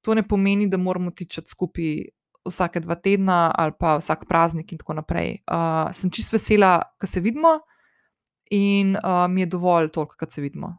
to 0.00 0.14
ne 0.14 0.22
pomeni, 0.22 0.68
da 0.68 0.76
moramo 0.76 1.10
tičati 1.10 1.50
skupaj 1.50 2.08
vsake 2.46 2.80
dva 2.80 2.94
tedna 2.94 3.50
ali 3.58 3.72
pa 3.78 3.96
vsak 3.98 4.24
praznik 4.28 4.72
in 4.72 4.78
tako 4.78 4.94
naprej. 4.94 5.40
Uh, 5.50 5.90
sem 5.92 6.10
čist 6.10 6.32
vesela, 6.32 6.78
da 7.00 7.06
se 7.06 7.20
vidimo 7.20 7.58
in 8.50 8.96
uh, 8.96 9.26
mi 9.28 9.42
je 9.42 9.46
dovolj 9.46 9.90
toliko, 9.90 10.16
da 10.24 10.30
se 10.30 10.40
vidimo. 10.40 10.76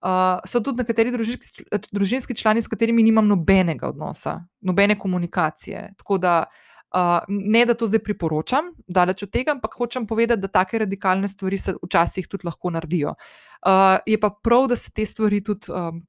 Uh, 0.00 0.40
so 0.48 0.62
tudi 0.64 0.80
nekateri 0.80 1.12
družinski, 1.12 1.66
družinski 1.92 2.34
člani, 2.34 2.62
s 2.64 2.70
katerimi 2.72 3.02
nimam 3.04 3.26
nobenega 3.28 3.90
odnosa, 3.90 4.38
nobene 4.64 4.96
komunikacije. 4.98 5.90
Tako 6.00 6.16
da 6.18 6.36
uh, 6.48 7.18
ne, 7.28 7.66
da 7.68 7.74
to 7.76 7.88
zdaj 7.90 8.00
priporočam, 8.06 8.70
daleč 8.88 9.26
od 9.26 9.32
tega, 9.34 9.52
ampak 9.52 9.76
hočem 9.76 10.06
povedati, 10.08 10.40
da 10.40 10.48
take 10.48 10.80
radikalne 10.80 11.28
stvari 11.28 11.58
se 11.58 11.74
včasih 11.82 12.28
tudi 12.32 12.48
lahko 12.48 12.72
naredijo. 12.72 13.12
Uh, 13.60 13.98
je 14.06 14.16
pa 14.20 14.30
prav, 14.42 14.70
da 14.72 14.76
se 14.80 14.88
te 14.90 15.04
stvari 15.06 15.42
tudi 15.44 15.68
um, 15.68 16.00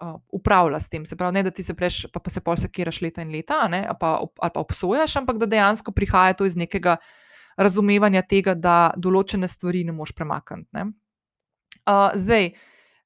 uh, 0.00 0.16
upravlja 0.32 0.80
s 0.80 0.88
tem. 0.88 1.04
Se 1.06 1.16
pravi, 1.16 1.34
ne 1.34 1.42
da 1.42 1.50
ti 1.50 1.62
se 1.62 1.74
preš, 1.74 2.06
pa, 2.12 2.20
pa 2.24 2.30
se 2.30 2.40
pol 2.40 2.56
sekiraš 2.56 3.02
leta 3.04 3.22
in 3.22 3.32
leta, 3.34 3.60
ne, 3.68 3.82
ali, 3.88 3.96
pa, 4.00 4.14
ali 4.16 4.54
pa 4.54 4.64
obsojaš, 4.64 5.16
ampak 5.20 5.38
da 5.38 5.46
dejansko 5.46 5.92
prihaja 5.92 6.40
to 6.40 6.48
iz 6.48 6.56
nekega 6.56 6.96
razumevanja 7.58 8.22
tega, 8.22 8.54
da 8.54 8.94
določene 8.96 9.48
stvari 9.48 9.84
ne 9.84 9.92
moš 9.92 10.14
premakniti. 10.16 10.88
Uh, 11.88 12.16
zdaj, 12.16 12.52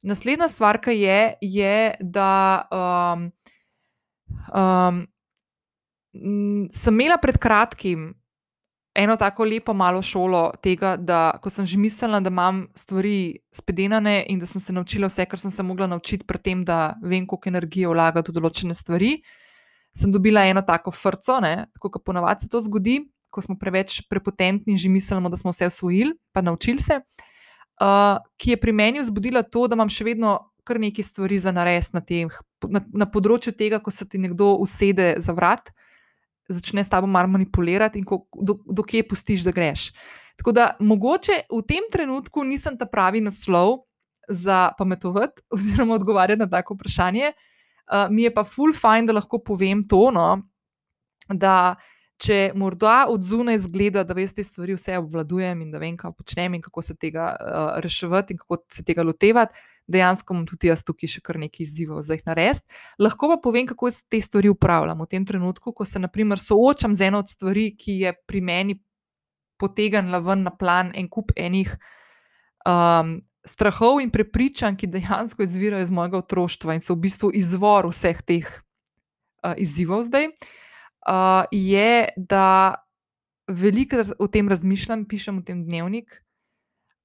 naslednja 0.03 0.49
stvar, 0.49 0.81
ki 0.83 0.97
je, 0.99 1.35
je, 1.41 1.95
da 2.01 2.67
um, 2.71 3.29
um, 4.55 5.05
sem 6.73 7.01
imela 7.01 7.19
pred 7.23 7.39
kratkim 7.39 8.11
eno 8.95 9.17
tako 9.17 9.47
lepo 9.49 9.73
malo 9.75 10.03
šolo 10.03 10.51
tega, 10.63 10.97
da 10.97 11.39
ko 11.43 11.51
sem 11.51 11.67
že 11.67 11.79
mislila, 11.81 12.21
da 12.21 12.29
imam 12.29 12.67
stvari 12.77 13.39
spedenane 13.53 14.19
in 14.29 14.39
da 14.39 14.47
sem 14.47 14.61
se 14.61 14.73
naučila 14.73 15.09
vse, 15.09 15.25
kar 15.25 15.41
sem 15.41 15.51
se 15.51 15.63
mogla 15.63 15.87
naučiti, 15.87 16.27
pri 16.29 16.39
tem, 16.39 16.65
da 16.65 16.95
vem, 17.03 17.27
koliko 17.27 17.49
energije 17.49 17.89
vlagati 17.89 18.31
v 18.31 18.37
določene 18.37 18.77
stvari, 18.77 19.17
sem 19.97 20.13
dobila 20.13 20.45
eno 20.45 20.61
tako 20.63 20.93
frco, 20.93 21.41
tako 21.41 21.91
kot 21.91 22.05
ponavadi 22.05 22.45
se 22.45 22.53
to 22.53 22.61
zgodi, 22.61 23.01
ko 23.33 23.41
smo 23.41 23.57
preveč 23.57 24.03
prepotentni 24.11 24.75
in 24.75 24.79
že 24.79 24.93
mislimo, 24.93 25.31
da 25.33 25.41
smo 25.41 25.55
vse 25.57 25.71
usvojili, 25.73 26.13
pa 26.33 26.43
naučili 26.45 26.83
se. 26.83 27.01
Uh, 27.01 27.32
ki 28.39 28.55
je 28.55 28.61
pri 28.61 28.73
meni 28.73 29.01
vzbudila 29.03 29.43
to, 29.43 29.67
da 29.69 29.79
imam 29.79 29.91
še 29.91 30.07
vedno 30.07 30.39
kar 30.65 30.79
nekaj 30.79 31.05
stvari 31.05 31.39
za 31.43 31.53
narediti 31.53 31.97
na, 31.97 32.03
na, 32.71 32.83
na 33.03 33.07
področju 33.11 33.55
tega, 33.59 33.81
ko 33.83 33.91
se 33.91 34.07
ti 34.09 34.21
nekdo 34.23 34.55
usede 34.63 35.15
za 35.19 35.35
vrat, 35.35 35.73
začne 36.53 36.85
s 36.85 36.91
tabo 36.93 37.09
malo 37.11 37.31
manipulirati 37.33 37.99
in 37.99 38.07
ko, 38.07 38.23
do, 38.35 38.61
do 38.67 38.85
kje 38.87 39.03
pustiš, 39.09 39.47
da 39.47 39.55
greš. 39.55 39.91
Tako 40.39 40.55
da 40.57 40.69
mogoče 40.81 41.45
v 41.51 41.63
tem 41.69 41.87
trenutku 41.93 42.45
nisem 42.47 42.77
ta 42.79 42.87
pravi 42.89 43.21
naslov 43.25 43.83
za 44.29 44.71
pametovati 44.79 45.43
oziroma 45.57 45.99
odgovarjati 45.99 46.45
na 46.45 46.51
tako 46.51 46.79
vprašanje. 46.79 47.33
Uh, 47.93 48.07
mi 48.11 48.23
je 48.23 48.35
pa 48.35 48.45
full 48.47 48.73
fine, 48.73 49.09
da 49.11 49.19
lahko 49.19 49.43
povem 49.43 49.83
to, 49.89 50.11
no, 50.15 50.39
da 51.29 51.75
če 52.23 52.53
morda 52.59 53.07
od 53.11 53.25
zunaj 53.27 53.59
zgleda, 53.65 54.05
da 54.07 54.15
veš 54.15 54.37
te 54.37 54.45
stvari 54.47 54.77
vse 54.77 54.95
obvladujem 55.01 55.65
in 55.65 55.73
da 55.73 55.81
vem, 55.83 55.97
kaj 55.99 56.15
počnem 56.15 56.55
in 56.55 56.63
kako 56.63 56.85
se 56.87 56.95
tega 56.95 57.33
uh, 57.35 57.81
reševati 57.83 58.35
in 58.35 58.39
kako 58.39 58.61
se 58.71 58.85
tega 58.87 59.03
lotevati, 59.07 59.59
dejansko 59.91 60.35
imam 60.35 60.45
tudi 60.47 60.71
jaz 60.71 60.85
tukaj 60.87 61.11
še 61.17 61.23
kar 61.27 61.41
nekaj 61.43 61.65
izzivov 61.67 62.05
za 62.07 62.15
jih 62.15 62.23
narediti. 62.29 62.79
Lahko 63.03 63.33
pa 63.33 63.41
povem, 63.43 63.67
kako 63.67 63.91
te 64.11 64.23
stvari 64.23 64.53
upravljam 64.53 65.03
v 65.03 65.09
tem 65.11 65.27
trenutku, 65.27 65.75
ko 65.75 65.89
se 65.89 66.03
naprimer 66.03 66.39
soočam 66.39 66.95
z 66.95 67.11
eno 67.11 67.25
od 67.25 67.33
stvari, 67.33 67.73
ki 67.75 67.99
je 68.05 68.15
pri 68.31 68.45
meni 68.53 68.79
potegnila 69.59 70.23
ven 70.23 70.47
na 70.47 70.55
plan 70.55 70.95
en 70.95 71.11
kup 71.11 71.35
enih 71.35 71.75
um, 72.67 73.19
strahov 73.47 73.99
in 74.03 74.15
prepričanj, 74.15 74.79
ki 74.79 74.95
dejansko 74.95 75.43
izvirajo 75.43 75.83
iz 75.83 75.91
mojega 75.91 76.23
otroštva 76.23 76.79
in 76.79 76.83
so 76.83 76.95
v 76.95 77.09
bistvu 77.09 77.35
izvor 77.35 77.91
vseh 77.91 78.23
teh 78.23 78.47
uh, 78.47 79.59
izzivov 79.59 80.07
zdaj. 80.07 80.31
Uh, 80.31 80.59
je, 81.51 82.09
da 82.17 82.47
veliko 83.49 84.05
o 84.19 84.29
tem 84.31 84.49
razmišljam, 84.49 85.05
pišem 85.09 85.41
v 85.41 85.45
tem 85.45 85.65
dnevnik. 85.67 86.23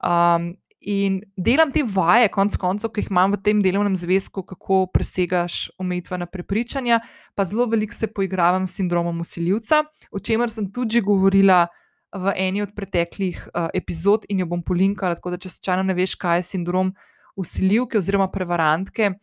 Um, 0.03 0.55
In 0.85 1.23
delam 1.35 1.71
te 1.73 1.81
vaje, 1.81 2.29
konc 2.29 2.53
koncev, 2.61 2.91
ki 2.93 3.01
jih 3.01 3.07
imam 3.09 3.31
v 3.33 3.39
tem 3.41 3.61
delovnem 3.65 3.95
zvezku, 3.97 4.43
kako 4.45 4.85
presegaš 4.93 5.71
omejitvena 5.81 6.27
prepričanja, 6.29 6.99
pa 7.33 7.45
zelo 7.49 7.65
veliko 7.65 7.97
se 7.97 8.07
poigravam 8.07 8.67
s 8.67 8.77
sindromom 8.77 9.19
usiljivca, 9.19 9.81
o 10.11 10.19
čemer 10.19 10.53
sem 10.53 10.69
tudi 10.71 11.01
govorila 11.01 11.65
v 12.13 12.33
eni 12.37 12.61
od 12.61 12.75
preteklih 12.77 13.41
uh, 13.49 13.71
epizod 13.73 14.29
in 14.29 14.45
jo 14.45 14.47
bom 14.53 14.61
polinkala. 14.61 15.17
Tako 15.17 15.33
da, 15.33 15.41
če 15.41 15.55
slučajno 15.55 15.87
ne 15.89 15.97
veš, 15.97 16.13
kaj 16.21 16.43
je 16.43 16.49
sindrom 16.53 16.93
usiljivke 17.35 17.97
oziroma 17.97 18.29
prevarantke, 18.29 19.15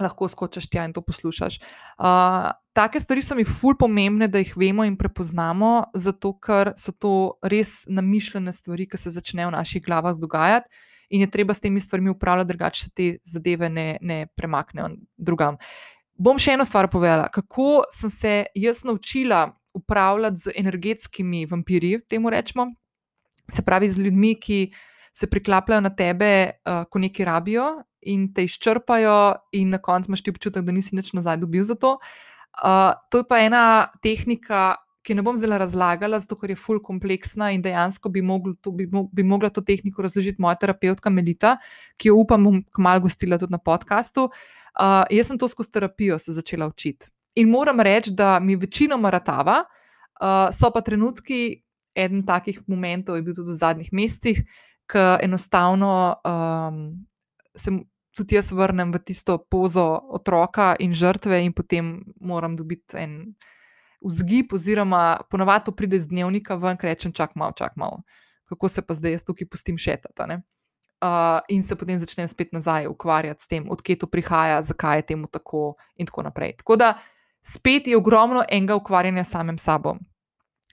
lahko 0.00 0.28
skočiš 0.28 0.68
tja 0.70 0.84
in 0.86 0.92
to 0.92 1.02
poslušaš. 1.04 1.58
Uh, 1.98 2.50
take 2.72 3.00
stvari 3.00 3.22
so 3.22 3.36
mi 3.36 3.44
ful 3.44 3.76
pomembne, 3.78 4.28
da 4.28 4.40
jih 4.40 4.54
vemo 4.56 4.84
in 4.84 4.96
prepoznamo, 4.96 5.92
zato 5.94 6.32
ker 6.40 6.72
so 6.76 6.92
to 6.92 7.14
res 7.42 7.82
namišljene 7.88 8.52
stvari, 8.52 8.88
ki 8.88 9.00
se 9.00 9.12
začnejo 9.12 9.50
v 9.50 9.56
naših 9.58 9.84
glavah 9.84 10.16
dogajati. 10.16 10.68
In 11.12 11.20
je 11.20 11.28
treba 11.30 11.52
s 11.54 11.60
temi 11.60 11.80
stvarmi 11.80 12.10
upravljati, 12.10 12.48
drugače 12.48 12.84
se 12.84 12.90
te 12.96 13.08
zadeve 13.24 13.68
ne, 13.68 13.98
ne 14.00 14.26
premaknejo 14.36 14.94
drugam. 15.16 15.58
Bom 16.16 16.38
še 16.40 16.54
eno 16.56 16.64
stvar 16.64 16.88
povedala. 16.88 17.28
Kako 17.28 17.82
sem 17.92 18.10
se 18.10 18.32
jaz 18.54 18.80
naučila 18.84 19.50
upravljati 19.74 20.40
z 20.46 20.54
energetskimi 20.56 21.44
vampirji, 21.46 22.00
temu 22.08 22.30
rečemo, 22.30 22.70
se 23.50 23.62
pravi 23.62 23.90
z 23.90 23.98
ljudmi, 24.06 24.34
ki 24.40 24.58
se 25.12 25.26
priklapljajo 25.26 25.80
na 25.80 25.90
tebe, 25.94 26.50
uh, 26.66 26.84
ko 26.90 26.98
nekaj 26.98 27.26
rabijo 27.28 27.66
in 28.02 28.32
te 28.34 28.44
izčrpajo, 28.44 29.34
in 29.52 29.70
na 29.70 29.78
koncu 29.78 30.10
imaš 30.10 30.22
ti 30.22 30.32
občutek, 30.32 30.64
da 30.66 30.72
nisi 30.72 30.96
nič 30.96 31.12
nazaj 31.12 31.36
dobil 31.44 31.64
za 31.64 31.74
to. 31.74 31.98
Uh, 32.58 32.92
to 33.10 33.22
je 33.22 33.28
pa 33.28 33.38
ena 33.44 33.64
tehnika, 34.02 34.74
ki 35.02 35.16
ne 35.18 35.22
bom 35.26 35.36
zdaj 35.38 35.58
razlagala, 35.58 36.20
zato 36.22 36.36
ker 36.38 36.52
je 36.52 36.58
ful 36.58 36.78
kompleksna 36.82 37.50
in 37.54 37.62
dejansko 37.62 38.10
bi, 38.12 38.22
mogl, 38.22 38.54
to, 38.62 38.70
bi, 38.74 38.86
bi 38.86 39.24
mogla 39.26 39.50
to 39.50 39.62
tehniko 39.66 40.02
razložiti 40.02 40.42
moja 40.42 40.58
terapeutka 40.60 41.10
Melita, 41.10 41.56
ki 41.98 42.12
jo 42.12 42.20
upam, 42.22 42.44
bom 42.46 42.60
kmalo 42.76 43.06
gostila 43.08 43.38
tudi 43.38 43.54
na 43.54 43.58
podkastu. 43.58 44.28
Uh, 44.72 45.02
jaz 45.10 45.28
sem 45.28 45.38
to 45.38 45.48
skozi 45.50 45.74
terapijo 45.74 46.18
se 46.22 46.32
začela 46.32 46.68
učiti. 46.70 47.10
In 47.36 47.50
moram 47.50 47.80
reči, 47.80 48.12
da 48.14 48.38
mi 48.40 48.56
večinoma 48.56 49.10
ratava, 49.10 49.62
uh, 49.64 50.48
so 50.54 50.70
pa 50.72 50.84
trenutki, 50.84 51.62
eden 51.96 52.22
takih 52.26 52.62
momentov 52.70 53.18
je 53.18 53.24
bil 53.26 53.34
tudi 53.36 53.52
v 53.52 53.58
zadnjih 53.58 53.90
mesecih, 53.92 54.44
ki 54.92 55.24
enostavno 55.24 55.92
um, 56.24 56.82
se 57.56 57.72
tudi 58.16 58.36
jaz 58.36 58.52
vrnem 58.52 58.92
v 58.92 59.00
tisto 59.00 59.38
pozo 59.38 59.86
otroka 60.12 60.76
in 60.78 60.92
žrtve, 60.94 61.40
in 61.44 61.52
potem 61.52 62.02
moram 62.20 62.56
dobiti 62.56 62.96
en 63.00 63.34
vzgib, 64.04 64.52
oziroma 64.52 65.22
ponovadi 65.30 65.64
to 65.64 65.72
pride 65.72 66.00
z 66.00 66.10
dnevnika 66.10 66.58
ven, 66.60 66.76
ker 66.76 66.92
rečem: 66.92 67.12
čak 67.12 67.34
malo, 67.34 67.56
čak 67.56 67.76
malo, 67.76 68.02
kako 68.50 68.68
se 68.68 68.82
pa 68.82 68.94
zdaj 68.94 69.16
jaz 69.16 69.24
tukaj 69.24 69.48
pustim 69.48 69.78
šetati. 69.78 70.42
Uh, 71.02 71.40
in 71.48 71.64
se 71.66 71.74
potem 71.74 71.98
začnem 71.98 72.28
spet 72.28 72.52
nazaj 72.52 72.86
ukvarjati 72.86 73.42
s 73.42 73.48
tem, 73.50 73.66
odkje 73.70 73.96
to 73.98 74.06
prihaja, 74.06 74.62
zakaj 74.62 74.98
je 74.98 75.06
temu 75.06 75.26
tako, 75.26 75.74
in 75.96 76.06
tako 76.06 76.22
naprej. 76.22 76.56
Tako 76.62 76.76
da 76.76 76.94
spet 77.42 77.88
je 77.90 77.96
ogromno 77.96 78.44
enega 78.48 78.76
ukvarjanja 78.78 79.24
samim 79.24 79.58
sabo. 79.58 79.96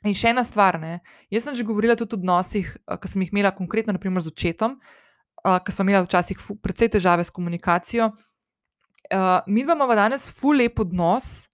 In 0.07 0.15
še 0.15 0.31
ena 0.31 0.45
stvar, 0.47 0.79
ne? 0.79 0.99
jaz 1.33 1.47
sem 1.47 1.55
že 1.57 1.67
govorila 1.67 1.97
tudi 1.99 2.15
o 2.15 2.19
odnosih, 2.19 2.71
ki 2.87 3.07
sem 3.11 3.25
jih 3.25 3.33
imela 3.33 3.51
konkretno, 3.51 3.95
naprimer 3.95 4.23
z 4.23 4.31
očetom, 4.31 4.77
uh, 5.43 5.59
ki 5.59 5.75
smo 5.75 5.83
imeli 5.87 6.05
včasih 6.05 6.39
precej 6.63 6.93
težave 6.95 7.25
s 7.27 7.33
komunikacijo. 7.35 8.13
Uh, 9.09 9.41
mi 9.47 9.65
imamo 9.65 9.95
danes 9.95 10.29
ful 10.31 10.55
lep 10.55 10.79
odnos, 10.79 11.49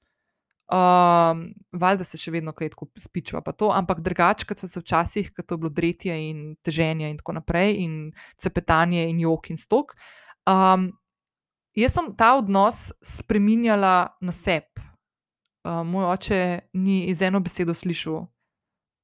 um, 0.72 1.46
valjda 1.74 2.06
se 2.08 2.20
še 2.20 2.34
vedno 2.34 2.54
kratko 2.56 2.88
spičva, 3.00 3.42
pa 3.46 3.54
to, 3.54 3.70
ampak 3.74 4.02
drugače, 4.06 4.48
kot 4.50 4.62
so 4.62 4.70
se 4.70 4.82
včasih, 4.82 5.32
kot 5.36 5.52
je 5.52 5.58
bilo 5.62 5.72
dretje 5.74 6.18
in 6.30 6.56
teženje 6.66 7.10
in 7.10 7.18
tako 7.22 7.38
naprej, 7.40 7.78
in 7.86 7.98
cepetanje 8.42 9.08
in 9.10 9.22
jok 9.24 9.52
in 9.54 9.62
stok. 9.62 9.96
Um, 10.50 10.92
jaz 11.78 11.98
sem 11.98 12.12
ta 12.18 12.36
odnos 12.40 12.90
spremenjala 13.06 14.16
na 14.22 14.36
sebe. 14.36 14.86
Uh, 15.66 15.82
moj 15.82 16.12
oče 16.14 16.40
ni 16.78 17.08
iz 17.10 17.24
eno 17.26 17.42
besedo 17.42 17.74
slišal, 17.74 18.28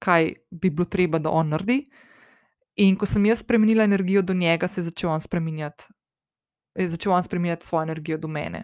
kaj 0.01 0.33
bi 0.51 0.69
bilo 0.69 0.85
treba, 0.89 1.19
da 1.19 1.29
on 1.29 1.53
naredi. 1.53 1.83
In 2.81 2.95
ko 2.97 3.05
sem 3.05 3.25
jaz 3.27 3.43
spremenila 3.43 3.83
energijo 3.83 4.21
do 4.21 4.33
njega, 4.33 4.67
se 4.67 4.81
je 4.81 4.87
začel 4.89 5.11
on 5.11 5.21
spremenjati, 5.21 5.83
je 6.79 6.87
začel 6.89 7.13
on 7.13 7.23
spremenjati 7.23 7.65
svojo 7.65 7.83
energijo 7.83 8.17
do 8.17 8.27
mene. 8.27 8.63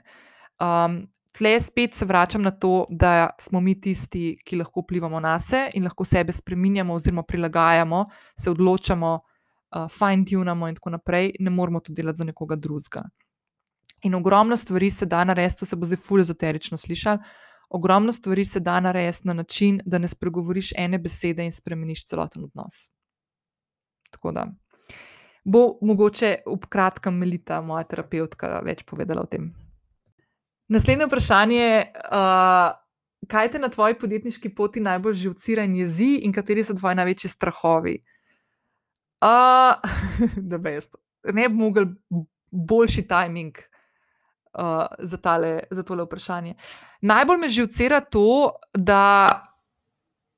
Um, 0.64 1.04
tle 1.38 1.60
spet 1.62 1.94
se 1.94 2.06
vračam 2.06 2.42
na 2.42 2.52
to, 2.52 2.86
da 2.90 3.30
smo 3.40 3.62
mi 3.62 3.76
tisti, 3.82 4.38
ki 4.46 4.58
lahko 4.64 4.82
vplivamo 4.82 5.20
na 5.20 5.36
sebe 5.40 5.72
in 5.78 5.84
lahko 5.86 6.06
sebe 6.06 6.34
spremenjamo, 6.34 6.94
oziroma 6.94 7.24
prilagajamo, 7.24 8.06
se 8.40 8.50
odločamo, 8.50 9.14
uh, 9.76 9.86
fine-tunamo 9.92 10.68
in 10.68 10.76
tako 10.76 10.96
naprej, 10.96 11.36
ne 11.40 11.50
moramo 11.50 11.80
to 11.80 11.94
delati 11.94 12.24
za 12.24 12.24
nekoga 12.24 12.56
drugega. 12.56 13.04
In 14.04 14.16
ogromno 14.16 14.58
stvari 14.58 14.90
se 14.92 15.06
da 15.06 15.24
narediti, 15.24 15.60
to 15.60 15.66
se 15.66 15.76
bo 15.76 15.86
zdaj 15.86 15.98
fully 15.98 16.22
ezoterično 16.22 16.78
slišal. 16.78 17.18
Ogromno 17.70 18.14
stvari 18.14 18.46
se 18.46 18.60
da 18.60 18.80
narediti 18.80 19.28
na 19.28 19.34
način, 19.34 19.82
da 19.86 19.98
ne 19.98 20.08
spregovoriš 20.08 20.72
ene 20.78 21.00
besede 21.00 21.46
in 21.46 21.52
spremeniš 21.52 22.06
celoten 22.06 22.44
odnos. 22.44 22.90
Tako 24.12 24.32
da 24.32 24.48
bo 25.48 25.78
mogoče 25.82 26.34
v 26.46 26.68
kratkem 26.70 27.16
Melita, 27.16 27.62
moja 27.64 27.86
terapeutka, 27.88 28.60
več 28.68 28.84
povedala 28.88 29.24
o 29.24 29.30
tem. 29.32 29.48
Naslednje 30.68 31.08
vprašanje 31.08 31.60
je, 31.60 31.78
uh, 32.12 32.74
kaj 33.32 33.52
te 33.54 33.62
na 33.64 33.70
tvoji 33.72 33.96
podjetniški 34.02 34.52
poti 34.56 34.84
najbolj 34.84 35.16
živcira 35.22 35.64
in 35.64 35.78
jezi, 35.80 36.18
in 36.28 36.36
kateri 36.36 36.66
so 36.68 36.76
tvoji 36.76 37.00
največji 37.00 37.32
strahovi? 37.32 37.96
Uh, 39.24 39.80
da, 40.52 40.60
best. 40.60 41.00
Ne 41.32 41.48
bi 41.48 41.56
mogel 41.56 41.88
boljši 42.52 43.08
timing 43.08 43.64
uh, 44.58 44.86
za, 45.00 45.18
tale, 45.18 45.60
za 45.72 45.84
tole 45.84 46.04
vprašanje. 46.04 46.56
Najbolj 47.02 47.38
me 47.38 47.50
živcira 47.50 48.00
to, 48.00 48.52
da 48.74 49.28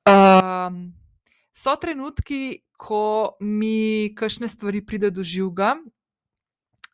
uh, 0.09 0.73
so 1.51 1.75
trenutki, 1.75 2.59
ko 2.79 3.35
mi 3.39 4.13
kakšne 4.15 4.47
stvari 4.47 4.85
pride 4.85 5.09
do 5.11 5.23
živega, 5.23 5.75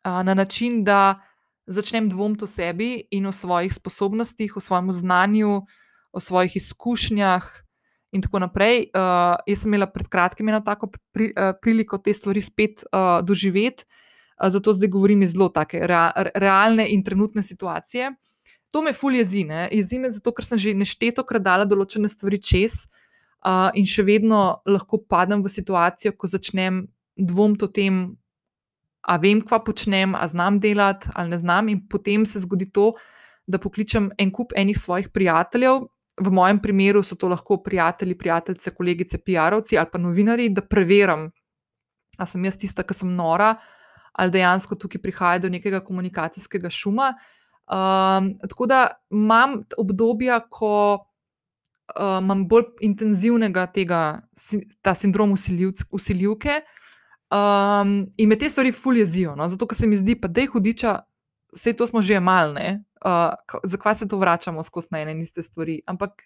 na 0.06 0.34
način, 0.34 0.84
da 0.84 1.20
začnem 1.66 2.08
dvomiti 2.08 2.44
o 2.44 2.46
sebi 2.46 3.06
in 3.10 3.26
o 3.26 3.32
svojih 3.32 3.74
sposobnostih, 3.74 4.56
o 4.56 4.60
svojem 4.60 4.92
znanju, 4.92 5.62
o 6.12 6.20
svojih 6.20 6.56
izkušnjah. 6.56 7.46
In 8.14 8.22
tako 8.22 8.38
naprej. 8.38 8.86
Uh, 8.94 9.34
jaz 9.46 9.62
sem 9.62 9.70
imela 9.74 9.86
pred 9.90 10.08
kratkim 10.08 10.48
eno 10.48 10.60
tako 10.60 10.88
pri, 11.12 11.32
uh, 11.34 11.58
priliko 11.62 11.98
te 11.98 12.14
stvari 12.14 12.40
spet 12.40 12.84
uh, 12.86 13.18
doživeti, 13.26 13.82
uh, 13.84 14.05
zato 14.36 14.74
zdaj 14.76 14.88
govorim 14.92 15.22
iz 15.22 15.32
zelo 15.32 15.48
take 15.48 15.80
rea, 15.86 16.12
realne 16.34 16.86
in 16.92 17.04
trenutne 17.04 17.42
situacije. 17.42 18.12
To 18.72 18.82
me 18.82 18.92
fulje 18.92 19.18
jezi. 19.18 19.46
Jezi 19.72 19.98
me 19.98 20.10
zato, 20.10 20.32
ker 20.32 20.44
sem 20.44 20.58
že 20.58 20.74
nešteto 20.74 21.24
krat 21.24 21.42
dala 21.42 21.64
določene 21.64 22.08
stvari 22.08 22.40
čez, 22.42 22.84
uh, 23.46 23.70
in 23.74 23.86
še 23.88 24.04
vedno 24.06 24.60
lahko 24.66 25.00
padem 25.08 25.42
v 25.44 25.52
situacijo, 25.52 26.14
ko 26.18 26.30
začnem 26.30 26.84
dvomiti 27.16 27.64
o 27.64 27.68
tem, 27.72 28.00
a 29.06 29.16
vem, 29.22 29.40
kva 29.40 29.60
počnem, 29.62 30.16
a 30.18 30.26
znam 30.26 30.58
delati 30.60 31.08
ali 31.14 31.30
ne 31.30 31.38
znam, 31.38 31.68
in 31.70 31.84
potem 31.88 32.26
se 32.26 32.42
zgodi 32.42 32.70
to, 32.74 32.90
da 33.46 33.60
pokličem 33.62 34.10
en 34.18 34.32
kup 34.34 34.52
enih 34.58 34.78
svojih 34.78 35.12
prijateljev. 35.14 35.86
V 36.16 36.32
mojem 36.32 36.58
primeru 36.58 37.02
so 37.04 37.14
to 37.14 37.28
lahko 37.28 37.60
prijatelji, 37.62 38.16
prijateljice, 38.18 38.72
kolegice, 38.74 39.18
PR-ovci 39.20 39.78
ali 39.78 39.90
pa 39.92 39.98
novinari, 40.00 40.48
da 40.48 40.64
preverim, 40.64 41.28
ali 42.16 42.28
sem 42.28 42.44
jaz 42.44 42.56
tista, 42.56 42.82
ki 42.82 42.96
sem 42.96 43.12
nora, 43.14 43.54
ali 44.16 44.32
dejansko 44.32 44.74
tukaj 44.80 45.02
prihaja 45.02 45.38
do 45.44 45.48
nekega 45.52 45.80
komunikacijskega 45.84 46.70
šuma. 46.72 47.12
Um, 47.66 48.32
tako 48.48 48.66
da 48.66 48.80
imam 49.10 49.60
obdobja, 49.78 50.40
ko 50.50 50.72
uh, 50.96 52.18
imam 52.22 52.46
bolj 52.48 52.70
intenzivnega 52.80 53.66
tega, 53.66 54.00
ta 54.82 54.94
sindrom 54.94 55.34
usiljivke. 55.90 56.60
Um, 57.26 57.98
in 58.16 58.28
me 58.28 58.38
te 58.38 58.48
stvari 58.50 58.72
fuljezijo, 58.72 59.34
no? 59.36 59.48
zato 59.48 59.66
ker 59.66 59.76
se 59.76 59.86
mi 59.86 59.96
zdi, 59.98 60.14
da 60.28 60.40
je 60.40 60.46
hudiča, 60.46 61.00
vse 61.52 61.72
to 61.76 61.86
smo 61.86 62.02
že 62.02 62.20
malne, 62.20 62.84
uh, 63.04 63.34
zakaj 63.64 63.94
se 63.94 64.08
to 64.08 64.18
vračamo 64.18 64.62
skozi 64.62 64.94
ene 64.94 65.12
in 65.12 65.20
iste 65.20 65.42
stvari. 65.42 65.80
Ampak 65.86 66.22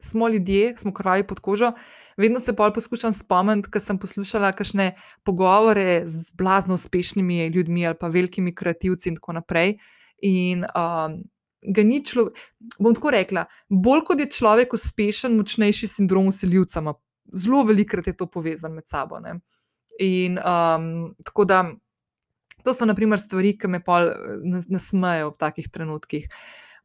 smo 0.00 0.28
ljudje, 0.28 0.76
smo 0.76 0.92
krvavi 0.94 1.26
pod 1.26 1.40
kožo. 1.40 1.72
Vedno 2.16 2.40
se 2.40 2.52
bolj 2.52 2.72
poskušam 2.74 3.12
spomniti, 3.12 3.70
ker 3.70 3.82
sem 3.82 3.98
poslušala 3.98 4.52
kakšne 4.52 4.92
pogovore 5.24 6.02
z 6.06 6.32
blazno 6.36 6.74
uspešnimi 6.74 7.46
ljudmi 7.46 7.86
ali 7.86 7.96
pa 8.00 8.08
velikimi 8.08 8.54
kreativci 8.54 9.08
in 9.08 9.16
tako 9.16 9.32
naprej. 9.38 9.78
In 10.22 10.64
um, 10.64 11.20
ga 11.62 11.84
ni 11.84 12.02
človek, 12.04 12.36
bom 12.78 12.94
tako 12.94 13.14
rekla, 13.14 13.46
bolj 13.68 14.04
kot 14.08 14.20
je 14.20 14.30
človek 14.30 14.74
uspešen, 14.76 15.36
močnejši 15.36 15.88
sindrom 15.88 16.28
usiljivca, 16.28 16.82
zelo 17.32 17.64
velikrat 17.64 18.06
je 18.06 18.16
to 18.16 18.26
povezano 18.26 18.74
med 18.74 18.88
sabo. 18.88 19.20
Ne? 19.20 19.38
In 20.00 20.38
um, 20.38 21.14
tako 21.24 21.44
da. 21.44 21.64
To 22.64 22.74
so, 22.76 22.84
na 22.84 22.92
primer, 22.92 23.16
stvari, 23.16 23.54
ki 23.56 23.70
me 23.72 23.78
pol 23.80 24.10
nasmejajo 24.68 25.30
v 25.30 25.36
takih 25.40 25.68
trenutkih. 25.72 26.26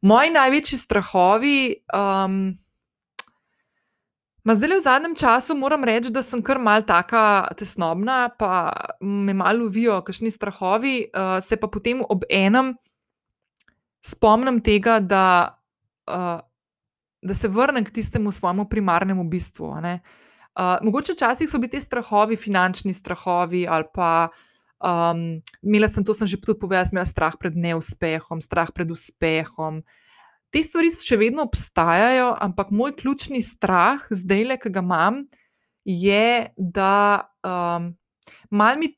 Moji 0.08 0.30
največji 0.32 0.78
strahovi, 0.80 1.58
um, 1.92 2.54
zdaj 4.54 4.78
v 4.78 4.82
zadnjem 4.82 5.14
času 5.18 5.56
moram 5.58 5.82
reči, 5.82 6.12
da 6.14 6.22
sem 6.22 6.38
kar 6.38 6.60
mal 6.62 6.84
taka 6.86 7.50
tesnobna, 7.58 8.28
pa 8.38 8.70
me 9.02 9.34
malo 9.34 9.64
lovijo, 9.64 9.98
kakšni 10.06 10.30
strahovi, 10.30 11.08
uh, 11.10 11.40
se 11.42 11.58
pa 11.58 11.66
potem 11.66 12.04
ob 12.06 12.22
enem 12.30 12.76
spomnim 14.06 14.60
tega, 14.62 15.00
da, 15.02 15.58
uh, 16.06 16.38
da 17.26 17.34
se 17.34 17.50
vrnem 17.50 17.84
k 17.84 17.90
tistemu 17.98 18.30
svojemu 18.30 18.68
primarnemu 18.70 19.26
bistvu. 19.26 19.66
Uh, 19.66 20.78
mogoče 20.82 21.18
včasih 21.18 21.50
so 21.50 21.58
bili 21.58 21.74
ti 21.74 21.80
strahovi, 21.82 22.38
finančni 22.38 22.94
strahovi 22.94 23.66
ali 23.66 23.90
pa. 23.94 24.28
Um, 24.76 25.40
imela 25.64 25.88
sem 25.88 26.04
to, 26.04 26.14
sem 26.14 26.28
že 26.28 26.36
tudi 26.36 26.60
povedala, 26.60 26.86
imela 26.92 27.08
strah 27.08 27.34
pred 27.34 27.56
neuspehom, 27.56 28.44
strah 28.44 28.70
pred 28.70 28.90
uspehom. 28.92 29.82
Te 30.54 30.62
stvari 30.62 30.92
še 30.94 31.18
vedno 31.20 31.44
obstajajo, 31.46 32.30
ampak 32.42 32.70
moj 32.74 32.94
ključni 32.96 33.42
strah, 33.44 34.04
zdaj 34.10 34.44
le, 34.50 34.56
ki 34.62 34.72
ga 34.72 34.82
imam, 34.84 35.24
je, 35.86 36.52
da 36.56 37.26
um, 37.46 37.90
mal 38.50 38.78
mi 38.78 38.90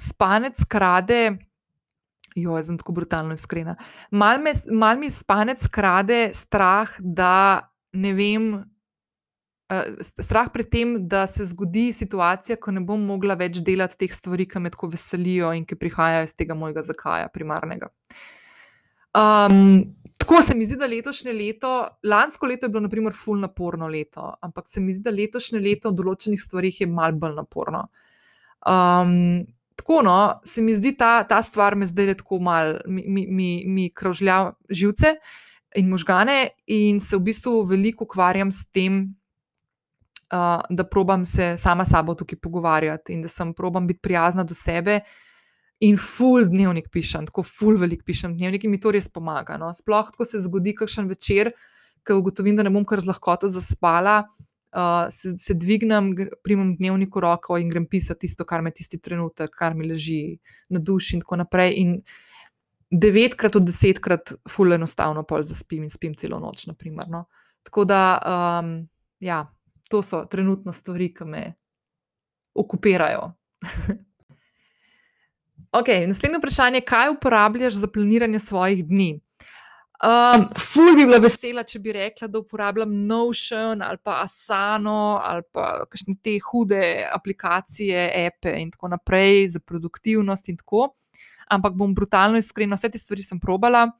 spanec 0.00 0.64
krade. 0.68 1.36
Jo, 2.38 2.54
jaz 2.56 2.70
sem 2.70 2.78
tako 2.78 2.94
brutalno 2.96 3.34
iskrena. 3.34 3.74
Mal, 4.10 4.38
me, 4.40 4.54
mal 4.70 5.00
mi 5.00 5.10
spanec 5.10 5.66
krade 5.72 6.30
strah, 6.36 6.92
da 7.00 7.68
ne 7.92 8.12
vem, 8.14 8.50
uh, 9.72 10.04
strah 10.22 10.48
pred 10.52 10.70
tem, 10.70 10.94
da 11.08 11.26
se 11.26 11.48
zgodi 11.50 11.90
situacija, 11.96 12.60
ko 12.62 12.72
ne 12.76 12.84
bom 12.86 13.02
mogla 13.02 13.36
več 13.40 13.60
delati 13.66 13.98
teh 14.04 14.14
stvari, 14.14 14.46
ki 14.48 14.62
me 14.62 14.72
tako 14.72 14.92
veselijo 14.94 15.52
in 15.56 15.66
ki 15.66 15.80
prihajajo 15.80 16.28
iz 16.30 16.36
tega 16.38 16.56
mojega 16.56 16.86
zakaja, 16.86 17.28
primarnega. 17.34 17.90
Um, 19.14 19.84
tako 20.18 20.42
se 20.42 20.54
mi 20.54 20.64
zdi, 20.64 20.76
da 20.78 20.86
letošnje 20.86 21.32
leto, 21.32 21.70
lansko 22.04 22.46
leto 22.46 22.66
je 22.66 22.70
bilo, 22.70 22.84
na 22.84 22.88
primer, 22.88 23.14
fulno 23.24 23.48
naporno 23.48 23.88
leto, 23.88 24.34
ampak 24.40 24.68
se 24.68 24.80
mi 24.80 24.92
zdi, 24.92 25.02
da 25.02 25.10
letošnje 25.10 25.60
leto 25.60 25.90
v 25.90 25.98
določenih 25.98 26.42
stvarih 26.42 26.80
je 26.80 26.86
mal 26.86 27.16
bolj 27.18 27.34
naporno. 27.40 27.86
Um, 28.68 29.46
tako, 29.80 30.02
no, 30.06 30.16
se 30.44 30.62
mi 30.62 30.76
zdi 30.76 30.92
ta, 30.96 31.22
ta 31.24 31.40
stvar, 31.42 31.74
me 31.74 31.88
zdaj 31.88 32.14
tako 32.20 32.38
mal, 32.44 32.76
mi, 32.86 33.04
mi, 33.06 33.26
mi, 33.26 33.50
mi 33.66 33.88
krožlja 33.90 34.52
živce 34.68 35.16
in 35.78 35.88
možgane, 35.88 36.52
in 36.66 37.00
se 37.00 37.16
v 37.16 37.24
bistvu 37.30 37.64
veliko 37.66 38.04
ukvarjam 38.04 38.52
s 38.52 38.68
tem, 38.70 39.02
uh, 40.30 40.60
da 40.68 40.84
probam 40.84 41.26
se 41.26 41.56
sama 41.58 41.84
s 41.84 41.94
sabo 41.94 42.14
tukaj 42.14 42.38
pogovarjati 42.38 43.14
in 43.14 43.22
da 43.22 43.28
sem 43.28 43.54
probam 43.54 43.86
biti 43.86 44.00
prijazna 44.02 44.44
do 44.44 44.54
sebe. 44.54 45.00
In 45.80 45.96
full 45.96 46.44
dnevnik 46.44 46.90
pišem, 46.92 47.24
tako 47.30 47.42
full 47.46 47.78
velik 47.80 48.02
pišem 48.04 48.34
dnevnik 48.36 48.66
in 48.66 48.74
mi 48.74 48.80
to 48.80 48.92
res 48.92 49.08
pomaga. 49.08 49.56
No. 49.60 49.70
Sploh, 49.72 50.10
ko 50.12 50.26
se 50.28 50.42
zgodi 50.44 50.74
kakšen 50.76 51.08
večer, 51.08 51.54
ko 52.04 52.18
ugotovim, 52.20 52.58
da 52.58 52.66
ne 52.66 52.72
bom 52.74 52.84
kar 52.84 53.00
z 53.00 53.08
lahkoto 53.08 53.48
zaspala, 53.48 54.18
uh, 54.76 55.06
se, 55.08 55.32
se 55.40 55.56
dvignem, 55.56 56.12
primem 56.44 56.74
dnevnik 56.76 57.16
v 57.16 57.22
roko 57.24 57.56
in 57.56 57.72
grem 57.72 57.86
pisati 57.88 58.26
tisto, 58.26 58.44
kar 58.44 58.60
me 58.60 58.74
tisti 58.76 59.00
trenutek, 59.00 59.54
kar 59.56 59.74
mi 59.74 59.88
leži 59.88 60.20
na 60.68 60.82
duši 60.84 61.16
in 61.16 61.24
tako 61.24 61.40
naprej. 61.40 61.72
In 61.80 61.96
devetkrat 62.90 63.56
od 63.56 63.64
desetkrat 63.64 64.34
full 64.50 64.76
enostavno 64.76 65.24
pol 65.24 65.46
zaspim 65.46 65.86
in 65.86 65.92
spim 65.92 66.12
celo 66.18 66.42
noč, 66.42 66.66
naprimer. 66.68 67.08
No. 67.08 67.24
Tako 67.64 67.86
da, 67.88 68.02
um, 68.20 68.76
ja 69.20 69.46
to 69.90 70.02
so 70.04 70.26
trenutno 70.28 70.72
stvari, 70.76 71.08
ki 71.14 71.24
me 71.24 71.42
okupirajo. 72.54 73.32
okay, 75.72 76.06
naslednje 76.06 76.38
vprašanje, 76.38 76.80
kaj 76.80 77.10
uporabljaš 77.10 77.74
za 77.74 77.88
planiranje 77.88 78.38
svojih 78.38 78.84
dni? 78.86 79.20
Um, 80.00 80.46
ful 80.56 80.94
bi 80.96 81.04
bila 81.04 81.18
vesela, 81.20 81.60
če 81.60 81.78
bi 81.78 81.92
rekla, 81.92 82.24
da 82.32 82.40
uporabljam 82.40 82.92
Notion 83.06 83.82
ali 83.84 84.00
pa 84.00 84.22
Asano 84.22 85.20
ali 85.20 85.42
pa 85.52 85.84
kakšne 85.90 86.14
te 86.24 86.38
hude 86.40 87.04
aplikacije, 87.12 88.06
appe 88.26 88.54
in 88.62 88.70
tako 88.72 88.88
naprej 88.94 89.50
za 89.56 89.60
produktivnost 89.60 90.48
in 90.48 90.56
tako. 90.56 90.94
Ampak 91.52 91.76
bom 91.76 91.92
brutalno 91.94 92.40
iskrena, 92.40 92.78
vse 92.80 92.88
te 92.88 92.98
stvari 92.98 93.26
sem 93.26 93.40
probala, 93.40 93.90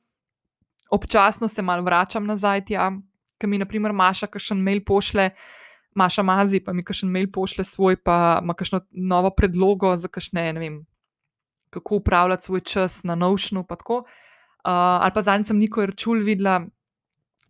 občasno 0.91 1.49
se 1.49 1.63
malo 1.63 1.85
vračam 1.85 2.25
nazaj 2.25 2.65
tja, 2.71 2.89
ker 3.37 3.51
mi, 3.51 3.59
na 3.59 3.67
primer, 3.69 3.93
Maša, 3.93 4.31
kakšen 4.31 4.63
mail 4.63 4.81
pošle, 4.87 5.31
Maša 5.95 6.23
Mazi, 6.23 6.63
pa 6.65 6.73
mi 6.73 6.85
kakšen 6.87 7.11
mail 7.11 7.29
pošle 7.33 7.65
svoj, 7.65 7.99
pa 8.01 8.39
ima 8.41 8.55
kakšno 8.55 8.87
novo 8.91 9.35
predlogo 9.37 9.93
za 10.01 10.09
kakšne, 10.09 10.47
ne 10.55 10.63
vem, 10.63 10.81
kako 11.71 11.97
upravljati 11.97 12.45
svoj 12.45 12.61
čas 12.61 13.03
na 13.03 13.15
Notionu. 13.15 13.65
Uh, 14.65 15.03
ali 15.03 15.11
pa 15.15 15.23
zadnjič 15.23 15.47
sem 15.47 15.59
Niko 15.59 15.87
Rčul 15.87 16.21
videla, 16.25 16.61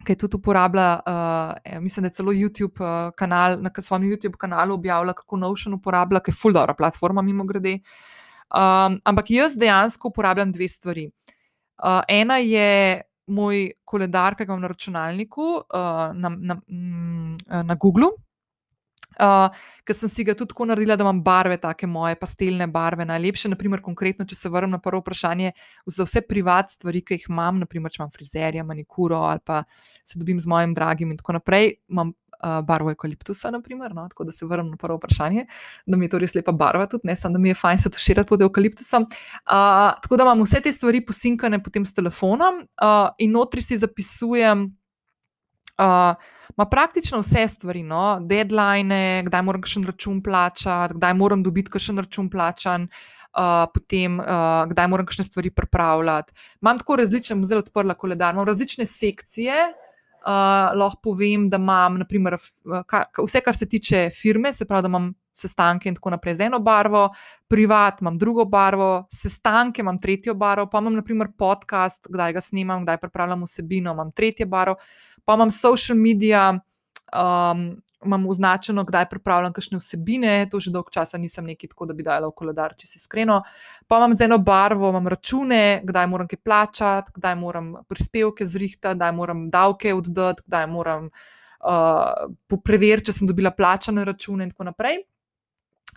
ki 0.07 0.13
je 0.13 0.17
tudi 0.17 0.37
uporablja, 0.37 1.01
uh, 1.07 1.81
mislim, 1.83 2.03
da 2.03 2.07
je 2.07 2.15
celo 2.15 2.33
YouTube 2.33 2.81
uh, 2.81 3.11
kanal, 3.17 3.59
na 3.61 3.71
svojem 3.81 4.05
YouTube 4.05 4.37
kanalu 4.37 4.75
objavila, 4.75 5.13
kako 5.13 5.37
Notion 5.37 5.75
uporablja, 5.75 6.21
ki 6.21 6.31
je 6.31 6.37
full 6.37 6.55
dobro 6.55 6.75
platforma, 6.75 7.23
mimo 7.23 7.45
grede. 7.45 7.81
Um, 8.51 9.01
ampak 9.05 9.31
jaz 9.31 9.57
dejansko 9.59 10.09
uporabljam 10.09 10.53
dve 10.53 10.69
stvari. 10.69 11.11
Uh, 11.83 12.01
ena 12.09 12.37
je 12.37 13.03
moj 13.27 13.71
koledar, 13.85 14.35
ki 14.35 14.45
ga 14.45 14.53
imam 14.53 14.63
na 14.63 14.69
računalniku, 14.69 15.51
uh, 15.59 16.15
na, 16.15 16.31
na, 16.39 16.61
na, 16.67 17.63
na 17.63 17.75
Google, 17.75 18.15
Uh, 19.21 19.49
ker 19.85 19.97
sem 19.97 20.09
si 20.09 20.25
ga 20.25 20.35
tudi 20.39 20.55
tako 20.55 20.69
naredila, 20.71 20.97
da 20.97 21.05
imam 21.05 21.21
barve, 21.25 21.57
tako 21.61 21.89
moje 21.91 22.17
pastelne 22.21 22.67
barve, 22.71 23.05
najlepše. 23.09 23.51
Naprimer, 23.53 23.83
konkretno, 23.85 24.25
če 24.29 24.39
se 24.39 24.53
vrnem 24.53 24.77
na 24.77 24.81
prvo 24.83 25.03
vprašanje, 25.03 25.53
za 25.87 26.07
vse 26.07 26.25
privat 26.27 26.73
stvari, 26.73 27.03
ki 27.05 27.19
jih 27.19 27.29
imam, 27.31 27.61
naprimer, 27.65 27.93
če 27.93 28.03
imam 28.03 28.15
frizerja, 28.15 28.65
manikuro 28.67 29.25
ali 29.29 29.45
pa 29.45 29.63
se 30.05 30.19
dobim 30.19 30.41
z 30.41 30.49
mojim 30.49 30.75
dragim 30.75 31.13
in 31.13 31.21
tako 31.21 31.37
naprej, 31.39 31.75
imam 31.91 32.15
uh, 32.45 32.61
barvo 32.67 32.91
eukaliptusa, 32.91 33.51
naprimer, 33.51 33.95
no? 33.95 34.09
tako 34.09 34.25
da 34.25 34.33
se 34.33 34.47
vrnem 34.47 34.71
na 34.71 34.77
prvo 34.77 34.97
vprašanje, 34.97 35.47
da 35.87 35.97
mi 35.97 36.07
je 36.07 36.15
to 36.15 36.19
res 36.19 36.35
lepa 36.35 36.53
barva, 36.53 36.87
tudi 36.91 37.09
ne 37.09 37.17
samo, 37.17 37.37
da 37.37 37.43
mi 37.43 37.53
je 37.53 37.59
fajn 37.59 37.79
se 37.79 37.91
tuširati 37.91 38.29
pod 38.29 38.43
eukaliptusom. 38.43 39.07
Uh, 39.07 39.93
tako 40.03 40.17
da 40.17 40.27
imam 40.29 40.43
vse 40.43 40.61
te 40.65 40.73
stvari 40.73 41.05
posinkane 41.07 41.63
potem 41.63 41.87
s 41.87 41.95
telefonom 41.95 42.65
uh, 42.65 43.09
in 43.19 43.33
notri 43.37 43.63
si 43.63 43.79
zapisujem. 43.79 44.69
Uh, 45.81 46.37
Ma 46.57 46.67
praktično 46.67 47.21
vse 47.23 47.49
stvari, 47.49 47.83
no? 47.83 48.19
deadline, 48.21 49.23
kdaj 49.27 49.43
moram 49.47 49.63
še 49.65 49.79
en 49.81 49.87
račun 49.89 50.19
plačati, 50.25 50.97
kdaj 50.99 51.15
moram 51.17 51.45
dobiti 51.47 51.81
še 51.81 51.95
en 51.95 52.03
račun 52.03 52.31
plačan, 52.33 52.89
uh, 53.33 53.65
potem 53.73 54.19
uh, 54.21 54.67
kdaj 54.69 54.91
moram 54.93 55.09
še 55.09 55.25
stvari 55.29 55.53
pripravljati. 55.55 56.35
Imam 56.61 56.83
tako 56.83 56.99
različne, 57.01 57.39
zdaj 57.47 57.65
odprla 57.65 57.97
koledar, 57.97 58.35
imam 58.37 58.49
različne 58.49 58.85
sekcije. 58.87 59.71
Uh, 60.21 60.75
lahko 60.77 61.01
povem, 61.15 61.47
da 61.49 61.57
imam 61.57 61.95
naprimer, 62.03 62.35
ka, 62.85 63.07
vse, 63.17 63.41
kar 63.41 63.57
se 63.57 63.65
tiče 63.65 64.11
firme, 64.13 64.53
se 64.53 64.67
pravi, 64.69 64.85
da 64.85 64.91
imam 64.93 65.07
sestanke 65.33 65.89
in 65.89 65.95
tako 65.97 66.11
naprej 66.13 66.35
z 66.37 66.51
eno 66.51 66.59
barvo, 66.61 67.07
privat 67.49 68.03
imam 68.05 68.19
drugo 68.21 68.45
barvo, 68.45 69.07
sestanke 69.09 69.81
imam 69.81 69.97
tretjo 69.97 70.35
barvo, 70.37 70.67
pa 70.69 70.83
imam 70.85 70.99
naprimer 70.99 71.31
podcast, 71.39 72.05
kdaj 72.13 72.37
ga 72.37 72.43
snimam, 72.45 72.85
kdaj 72.85 73.01
pripravljam 73.01 73.47
vsebino, 73.49 73.95
imam 73.97 74.13
tretje 74.13 74.45
barvo 74.45 74.77
pa 75.25 75.35
imam 75.35 75.51
social 75.51 75.99
medije, 75.99 76.41
um, 77.13 77.83
imam 78.05 78.27
označeno, 78.27 78.85
kdaj 78.85 79.09
pripravljam 79.11 79.53
kakšne 79.53 79.79
vsebine, 79.79 80.49
to 80.51 80.61
že 80.61 80.71
dolgo 80.73 80.91
časa 80.91 81.19
nisem 81.19 81.45
neki 81.45 81.69
tako, 81.69 81.87
da 81.91 81.95
bi 81.95 82.03
dala 82.03 82.31
v 82.31 82.37
koledar, 82.37 82.75
če 82.79 82.87
si 82.87 82.97
iskreno. 82.99 83.43
Pa 83.89 83.99
imam 84.01 84.15
z 84.17 84.25
eno 84.25 84.39
barvo, 84.39 84.89
imam 84.89 85.09
račune, 85.09 85.83
kdaj 85.85 86.07
moram 86.09 86.29
kaj 86.31 86.41
plačati, 86.45 87.13
kdaj 87.17 87.37
moram 87.37 87.75
prispevke 87.89 88.47
zrihtati, 88.47 88.97
kdaj 88.97 89.13
moram 89.13 89.45
davke 89.51 89.95
oddati, 89.95 90.47
kdaj 90.47 90.67
moram 90.73 91.11
uh, 91.11 92.57
preveriti, 92.65 93.11
če 93.11 93.19
sem 93.21 93.29
dobila 93.29 93.53
plačane 93.53 94.05
račune 94.05 94.49
in 94.49 94.55
tako 94.55 94.71
naprej. 94.71 95.03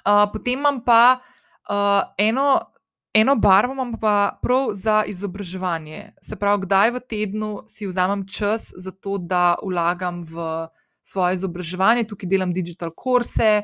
Uh, 0.03 0.25
potem 0.33 0.59
imam 0.59 0.83
pa 0.83 1.01
uh, 1.15 2.11
eno. 2.17 2.72
Eno 3.13 3.35
barvo 3.35 3.73
imam 3.73 3.93
pa 4.01 4.39
prav 4.41 4.71
za 4.73 5.03
izobraževanje. 5.07 6.15
Se 6.21 6.35
pravi, 6.35 6.63
kdaj 6.65 6.91
v 6.91 6.99
tednu 7.09 7.49
si 7.69 7.85
vzamem 7.85 8.23
čas 8.25 8.71
za 8.73 8.91
to, 8.91 9.19
da 9.21 9.53
vlagam 9.61 10.23
v 10.25 10.65
svoje 11.05 11.37
izobraževanje, 11.37 12.07
tukaj 12.09 12.29
delam 12.29 12.53
digital 12.53 12.89
kurse. 12.89 13.61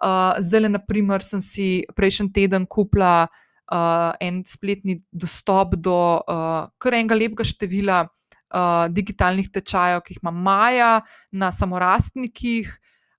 Uh, 0.00 0.32
zdaj, 0.40 0.62
le, 0.64 0.70
naprimer, 0.72 1.24
sem 1.24 1.42
si 1.44 1.66
prejšnji 1.96 2.32
teden 2.32 2.64
kupila 2.64 3.26
uh, 3.28 4.16
en 4.20 4.40
spletni 4.48 5.02
dostop 5.12 5.76
do 5.76 5.96
uh, 6.16 6.72
kar 6.80 6.96
enega 6.96 7.20
lepega 7.20 7.44
števila 7.44 7.98
uh, 8.06 8.88
digitalnih 8.88 9.52
tečajev, 9.52 10.00
ki 10.06 10.16
jih 10.16 10.24
ima 10.24 10.32
Maja 10.32 10.90
na 11.32 11.52
samorastnikih. 11.52 12.72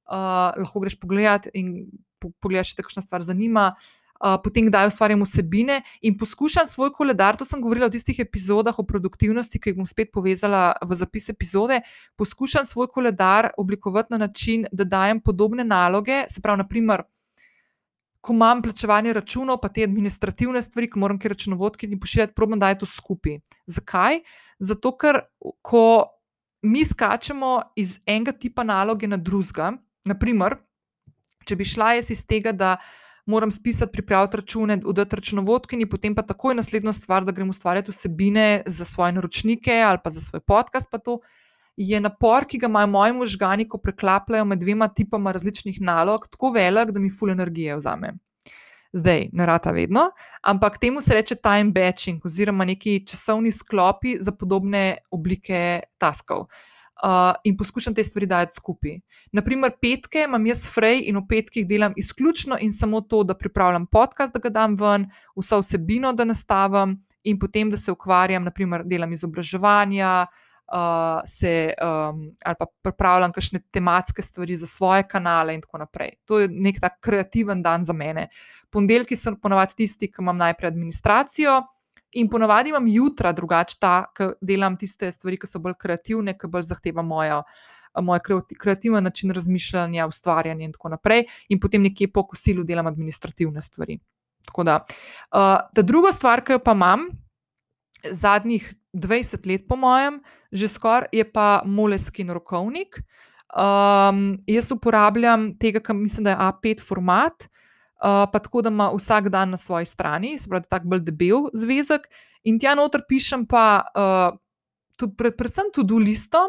Uh, 0.09 0.57
lahko 0.57 0.82
greš 0.82 0.97
pogledat 0.97 1.49
in 1.53 1.86
po, 2.17 2.34
pogledaj, 2.41 2.71
če 2.71 2.80
te 2.80 2.88
kakšna 2.89 3.05
stvar 3.05 3.21
zanima. 3.21 3.69
Uh, 3.78 3.93
potem 4.20 4.68
kdaj 4.68 4.88
ustvarjam 4.88 5.22
vsebine 5.22 5.82
in 6.01 6.18
poskušam 6.18 6.68
svoj 6.68 6.91
koledar, 6.93 7.38
to 7.38 7.45
sem 7.45 7.61
govorila 7.61 7.88
v 7.88 7.95
tistih 7.97 8.20
epizodah 8.20 8.80
o 8.80 8.86
produktivnosti, 8.86 9.59
ki 9.59 9.72
jih 9.72 9.78
bom 9.78 9.86
spet 9.86 10.11
povezala 10.13 10.74
v 10.82 10.97
zapis 10.97 11.30
epizode. 11.30 11.82
Poskušam 12.18 12.65
svoj 12.65 12.88
koledar 12.93 13.51
oblikovati 13.57 14.13
na 14.13 14.18
način, 14.18 14.65
da 14.72 14.84
dajem 14.84 15.22
podobne 15.22 15.63
naloge, 15.63 16.26
se 16.30 16.41
pravi, 16.41 16.63
naprimer. 16.63 17.03
Ko 18.22 18.34
imam 18.34 18.61
plačevanje 18.61 19.13
računov, 19.13 19.61
pa 19.61 19.70
te 19.70 19.86
administrativne 19.86 20.61
stvari, 20.61 20.89
ki 20.91 20.99
moram 20.99 21.20
ki 21.20 21.30
računovodki 21.32 21.88
in 21.88 21.99
pošiljati, 21.99 22.34
probam, 22.36 22.59
da 22.59 22.70
je 22.70 22.80
to 22.80 22.86
skupaj. 22.86 23.39
Zakaj? 23.68 24.22
Zato, 24.59 24.91
ker 24.97 25.22
ko 25.61 25.84
mi 26.61 26.84
skačemo 26.86 27.61
iz 27.76 27.99
enega 28.05 28.34
tipa 28.34 28.63
naloge 28.63 29.07
na 29.07 29.18
drugega, 29.18 29.72
naprimer, 30.05 30.57
če 31.47 31.55
bi 31.55 31.63
šla 31.63 31.93
jaz 31.99 32.09
iz 32.11 32.26
tega, 32.28 32.51
da 32.51 32.74
uh, 32.76 33.07
moram 33.28 33.51
spisati, 33.51 33.91
pripraviti 33.91 34.38
račune, 34.38 34.80
oddati 34.86 35.15
računovodki, 35.15 35.75
in 35.75 35.89
potem 35.89 36.15
pa 36.15 36.23
takoj 36.23 36.55
naslednjo 36.55 36.93
stvar, 36.93 37.25
da 37.25 37.32
grem 37.32 37.49
ustvarjati 37.49 37.91
vsebine 37.91 38.63
za 38.65 38.86
svoje 38.86 39.11
naročnike 39.11 39.82
ali 39.86 39.99
pa 40.03 40.09
za 40.09 40.21
svoj 40.21 40.39
podcast. 40.39 40.88
To 41.05 41.19
je 41.78 41.99
napor, 42.01 42.45
ki 42.47 42.57
ga 42.57 42.67
imajo 42.71 42.88
moji 42.88 43.13
možgani, 43.13 43.67
ko 43.67 43.78
preklapljajo 43.78 44.45
med 44.45 44.59
dvema 44.59 44.88
tipama 44.88 45.32
različnih 45.32 45.82
nalog, 45.82 46.28
tako 46.32 46.51
velik, 46.55 46.91
da 46.91 46.99
mi 46.99 47.11
ful 47.11 47.30
energije 47.30 47.75
vzame. 47.78 48.13
Zdaj, 48.93 49.28
ne 49.34 49.45
rata 49.45 49.71
vedno, 49.71 50.07
ampak 50.41 50.78
temu 50.80 51.01
se 51.01 51.13
reče 51.13 51.36
time 51.36 51.71
batching 51.71 52.25
oziroma 52.25 52.65
neki 52.65 53.05
časovni 53.05 53.51
sklopi 53.51 54.15
za 54.19 54.32
podobne 54.32 54.97
oblike 55.11 55.82
taskov. 55.97 56.47
Uh, 56.47 56.76
uh, 57.04 57.36
in 57.43 57.58
poskušam 57.58 57.95
te 57.95 58.04
stvari 58.04 58.26
dajati 58.26 58.56
skupaj. 58.56 59.00
Naprimer, 59.32 59.72
petke 59.82 60.26
imam 60.28 60.45
jaz 60.45 60.68
frej 60.74 61.04
in 61.10 61.18
v 61.18 61.26
petkih 61.30 61.68
delam 61.68 61.93
izključno 61.98 62.58
in 62.62 62.74
samo 62.74 63.02
to, 63.02 63.24
da 63.24 63.38
pripravljam 63.38 63.86
podcast, 63.86 64.34
da 64.34 64.39
ga 64.39 64.50
dam 64.50 64.76
ven, 64.80 65.10
vso 65.36 65.62
vsebino, 65.62 66.14
da 66.14 66.26
nastavim 66.26 66.98
in 67.24 67.39
potem, 67.39 67.72
da 67.72 67.78
se 67.78 67.91
ukvarjam, 67.91 68.43
naprimer, 68.43 68.86
delam 68.86 69.14
izobraževanja. 69.14 70.28
Uh, 70.68 71.22
se, 71.24 71.72
um, 71.80 72.26
ali 72.43 72.56
pa 72.60 72.66
pripravljam 72.84 73.32
kakšne 73.32 73.62
tematske 73.72 74.22
stvari 74.22 74.56
za 74.60 74.68
svoje 74.68 75.06
kanale, 75.08 75.54
in 75.56 75.62
tako 75.64 75.78
naprej. 75.80 76.10
To 76.28 76.41
je 76.41 76.50
nek 76.52 76.82
tak 76.84 76.98
kreativen 77.00 77.62
dan 77.64 77.86
za 77.88 77.93
mene. 77.93 78.26
Ponedeljki 78.70 79.16
so 79.16 79.32
ponovadi 79.41 79.78
tisti, 79.78 80.10
ki 80.12 80.20
imam 80.20 80.38
najprej 80.38 80.68
administracijo, 80.68 81.62
In 82.18 82.30
ponavadi 82.30 82.72
imam 82.74 82.88
jutra 82.89 83.32
drugače, 83.32 83.78
da 83.82 84.07
delam 84.41 84.78
tiste 84.78 85.11
stvari, 85.11 85.38
ki 85.38 85.49
so 85.49 85.61
bolj 85.61 85.76
kreativne, 85.78 86.34
ki 86.38 86.49
bolj 86.49 86.70
zahtevajo 86.72 87.05
mojo. 87.05 87.41
Moj 88.01 88.20
kreativen 88.61 89.03
način 89.03 89.34
razmišljanja, 89.34 90.05
ustvarjanja, 90.05 90.65
in 90.65 90.74
tako 90.74 90.91
naprej, 90.93 91.24
in 91.49 91.59
potem 91.59 91.82
nekje 91.82 92.11
po 92.13 92.28
kosilu 92.30 92.63
delam 92.63 92.88
administrativne 92.88 93.61
stvari. 93.61 93.97
Da, 94.65 94.76
uh, 94.86 95.55
ta 95.74 95.82
druga 95.82 96.11
stvar, 96.13 96.43
ki 96.45 96.57
jo 96.57 96.61
pa 96.63 96.76
imam 96.78 97.07
zadnjih 98.05 98.68
20 98.93 99.47
let, 99.49 99.65
po 99.70 99.76
mojem, 99.76 100.22
že 100.51 100.70
skoraj, 100.70 101.09
je 101.11 101.26
pa 101.26 101.63
Moleskin 101.65 102.30
rokovnik. 102.34 103.01
Um, 103.49 104.38
jaz 104.47 104.72
uporabljam 104.72 105.51
tega, 105.57 105.82
kar 105.82 105.95
mislim, 105.97 106.30
da 106.30 106.36
je 106.36 106.38
A5 106.49 106.86
format, 106.86 107.49
uh, 107.49 107.66
pa 108.02 108.39
tako, 108.39 108.62
da 108.62 108.70
ima 108.70 108.89
vsak 108.93 109.30
dan 109.30 109.50
na 109.50 109.58
svoji 109.58 109.86
strani, 109.86 110.38
se 110.39 110.50
pravi, 110.50 110.70
tako 110.70 110.88
bolj 110.88 111.06
debel 111.08 111.50
zvezek. 111.54 112.08
In 112.45 112.60
tja 112.60 112.76
noter 112.78 113.02
pišem 113.10 113.45
pa 113.50 113.82
uh, 113.82 114.38
tudi, 114.95 115.16
pred, 115.18 115.36
predvsem 115.38 115.72
tudi 115.74 116.02
listo. 116.04 116.43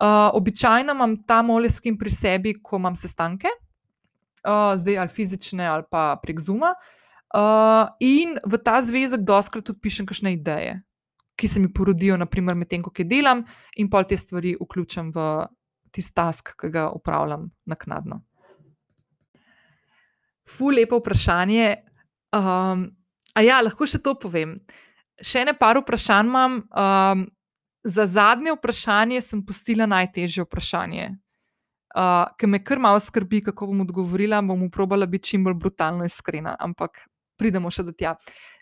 Uh, 0.00 0.30
običajno 0.32 0.94
imam 0.96 1.18
ta 1.28 1.42
moleskin 1.44 1.98
pri 2.00 2.10
sebi, 2.10 2.54
ko 2.62 2.78
imam 2.80 2.96
sestanke, 2.96 3.50
uh, 4.48 4.72
zdaj 4.80 4.96
ali 4.98 5.12
fizične 5.12 5.66
ali 5.68 5.84
pa 5.90 6.14
prek 6.22 6.40
Zuma. 6.40 6.72
Uh, 7.36 7.84
in 8.00 8.38
v 8.40 8.58
ta 8.64 8.80
zvezek 8.82 9.20
doskrat 9.28 9.64
tudi 9.64 9.78
pišem 9.78 10.08
kakšne 10.08 10.32
ideje, 10.32 10.80
ki 11.36 11.48
se 11.48 11.60
mi 11.60 11.68
porodijo, 11.68 12.16
naprimer, 12.16 12.56
medtem 12.56 12.82
ko 12.82 12.90
delam, 13.04 13.44
in 13.76 13.90
pol 13.92 14.08
te 14.08 14.16
stvari 14.16 14.56
vključim 14.56 15.12
v 15.12 15.46
tisti 15.92 16.14
task, 16.14 16.56
ki 16.56 16.72
ga 16.72 16.88
upravljam 16.90 17.50
naknadno. 17.66 18.22
Ful, 20.50 20.74
lepo 20.78 20.98
vprašanje. 21.00 21.76
Um, 22.36 22.86
a 23.34 23.42
ja, 23.42 23.60
lahko 23.62 23.86
še 23.86 24.00
to 24.02 24.16
povem. 24.18 24.56
Še 25.20 25.44
ene 25.44 25.54
par 25.58 25.78
vprašanj 25.80 26.30
imam. 26.30 26.62
Um, 26.70 27.26
za 27.84 28.06
zadnje 28.06 28.52
vprašanje 28.56 29.20
sem 29.24 29.40
postila 29.46 29.86
najtežje 29.88 30.44
vprašanje, 30.44 31.06
uh, 31.96 32.26
ki 32.36 32.50
me 32.50 32.60
kar 32.64 32.78
malo 32.82 33.00
skrbi, 33.00 33.40
kako 33.46 33.70
bom 33.70 33.86
odgovorila. 33.86 34.42
Bom 34.44 34.68
probala 34.70 35.08
biti 35.08 35.32
čim 35.32 35.46
bolj 35.46 35.56
brutalno 35.62 36.04
iskrena, 36.04 36.56
ampak 36.60 37.06
pridemo 37.40 37.72
še 37.72 37.86
do 37.88 37.94
tja. 37.96 38.16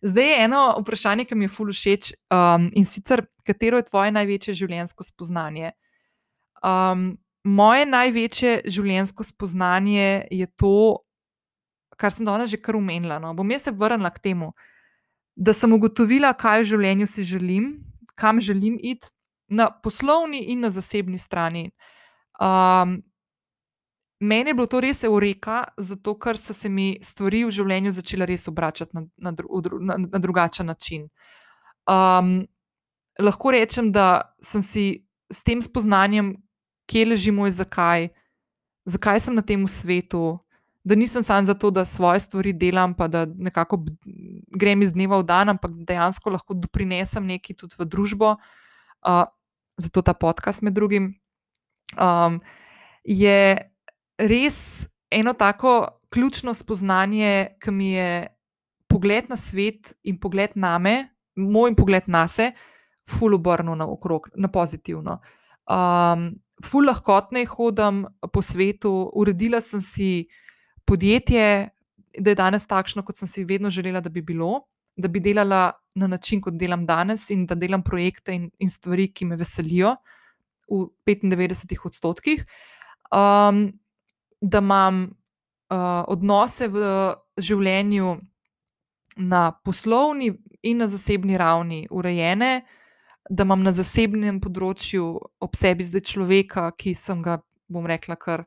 Zdaj 0.07 0.29
je 0.31 0.43
eno 0.47 0.63
vprašanje, 0.79 1.27
ki 1.27 1.39
mi 1.39 1.49
je 1.49 1.55
ful 1.55 1.73
všeč 1.75 2.13
um, 2.31 2.69
in 2.79 2.87
sicer, 2.87 3.25
katero 3.47 3.81
je 3.81 3.89
tvoje 3.91 4.15
največje 4.15 4.55
življenjsko 4.61 5.07
spoznanje? 5.07 5.73
Um, 6.63 7.17
moje 7.43 7.87
največje 7.91 8.55
življenjsko 8.71 9.27
spoznanje 9.27 10.29
je 10.31 10.47
to, 10.55 11.03
kar 11.99 12.15
sem 12.15 12.27
danes 12.27 12.51
že 12.51 12.61
kar 12.63 12.79
umenila. 12.79 13.19
No. 13.19 13.35
Bom 13.35 13.51
jaz 13.51 13.67
se 13.67 13.75
vrnila 13.75 14.11
k 14.15 14.23
temu, 14.31 14.53
da 15.37 15.55
sem 15.55 15.73
ugotovila, 15.73 16.33
kaj 16.35 16.63
v 16.63 16.71
življenju 16.73 17.07
si 17.07 17.27
želim, 17.27 17.71
kam 18.19 18.41
želim 18.41 18.79
iti, 18.81 19.11
na 19.49 19.71
poslovni 19.71 20.43
in 20.53 20.61
na 20.61 20.71
zasebni 20.71 21.19
strani. 21.19 21.71
Um, 22.41 22.99
meni 24.21 24.51
je 24.51 24.55
bilo 24.55 24.67
to 24.67 24.81
res 24.81 25.03
eureka, 25.05 25.65
zato 25.79 26.15
ker 26.19 26.37
so 26.39 26.55
se 26.55 26.69
mi 26.69 26.99
stvari 27.03 27.45
v 27.47 27.55
življenju 27.55 27.95
začele 27.97 28.27
res 28.29 28.49
obračati 28.49 28.95
na, 28.95 29.07
na, 29.17 29.33
dru, 29.33 29.63
na, 29.81 29.97
na 30.05 30.21
drugačen 30.21 30.69
način. 30.69 31.09
Um, 31.89 32.43
lahko 33.19 33.55
rečem, 33.55 33.93
da 33.93 34.35
sem 34.45 34.63
si 34.63 34.85
s 35.33 35.43
tem 35.43 35.63
spoznanjem, 35.65 36.35
kje 36.89 37.07
leži 37.07 37.33
moj 37.33 37.55
zakaj, 37.57 38.09
zakaj 38.89 39.21
sem 39.21 39.35
na 39.37 39.43
tem 39.43 39.65
svetu, 39.69 40.39
da 40.89 40.97
nisem 40.97 41.23
samo 41.23 41.45
zato, 41.45 41.71
da 41.71 41.85
svoje 41.85 42.21
stvari 42.21 42.53
delam, 42.53 42.95
pa 42.97 43.09
da 43.09 43.27
nekako 43.27 43.83
grem 44.57 44.83
iz 44.83 44.93
dneva 44.93 45.19
v 45.21 45.27
dan, 45.29 45.53
ampak 45.53 45.75
dejansko 45.85 46.33
lahko 46.33 46.57
doprinesem 46.57 47.27
nekaj 47.29 47.57
tudi 47.61 47.77
v 47.79 47.85
družbo. 47.85 48.37
Uh, 49.05 49.27
zato 49.77 50.03
ta 50.03 50.15
podcast, 50.17 50.65
med 50.65 50.73
drugim, 50.73 51.13
um, 52.01 52.41
je 53.05 53.59
res 54.19 54.89
eno 55.13 55.37
tako 55.37 56.01
ključno 56.09 56.55
spoznanje, 56.57 57.61
ki 57.61 57.71
mi 57.71 57.93
je 57.93 58.27
pogled 58.89 59.29
na 59.29 59.37
svet 59.37 59.93
in 60.09 60.17
pogled 60.17 60.57
na 60.57 60.79
me, 60.79 60.97
moj 61.37 61.77
pogled 61.77 62.09
na 62.09 62.25
sebe, 62.29 62.57
ful 63.09 63.37
obrnil 63.37 63.77
na 63.77 63.87
okrog, 63.89 64.33
na 64.37 64.49
pozitivno. 64.49 65.21
Um, 65.69 66.31
ful 66.65 66.89
lahkotno 66.89 67.45
hodim 67.53 68.07
po 68.33 68.43
svetu, 68.43 69.11
uredila 69.15 69.61
sem 69.61 69.81
si 69.85 70.13
podjetje, 70.89 71.45
da 72.19 72.33
je 72.33 72.39
danes 72.39 72.67
takšno, 72.67 73.05
kot 73.05 73.21
sem 73.21 73.29
si 73.29 73.45
vedno 73.45 73.71
želela, 73.71 74.01
da 74.01 74.11
bi 74.11 74.23
bilo, 74.25 74.65
da 74.97 75.09
bi 75.09 75.21
delala 75.21 75.73
na 75.95 76.07
način, 76.07 76.41
kot 76.43 76.57
delam 76.59 76.87
danes, 76.87 77.29
in 77.31 77.47
da 77.47 77.55
delam 77.55 77.85
projekte 77.85 78.35
in, 78.35 78.49
in 78.59 78.71
stvari, 78.71 79.09
ki 79.13 79.29
me 79.29 79.37
veselijo 79.37 79.95
v 80.69 80.87
95 81.07 81.87
odstotkih. 81.87 82.45
Um, 83.15 83.69
da 84.41 84.59
imam 84.63 85.05
uh, 85.71 86.05
odnose 86.09 86.69
v 86.69 86.83
življenju 87.41 88.17
na 89.19 89.49
poslovni 89.65 90.31
in 90.63 90.79
na 90.79 90.87
zasebni 90.87 91.39
ravni 91.39 91.87
urejene, 91.91 92.63
da 93.31 93.45
imam 93.45 93.65
na 93.67 93.73
zasebnem 93.75 94.39
področju 94.41 95.09
ob 95.45 95.57
sebi 95.59 95.85
zdaj 95.85 96.07
človeka, 96.13 96.71
ki 96.79 96.95
sem 96.97 97.23
ga, 97.23 97.39
bom 97.69 97.87
rekla, 97.87 98.17
kar 98.17 98.47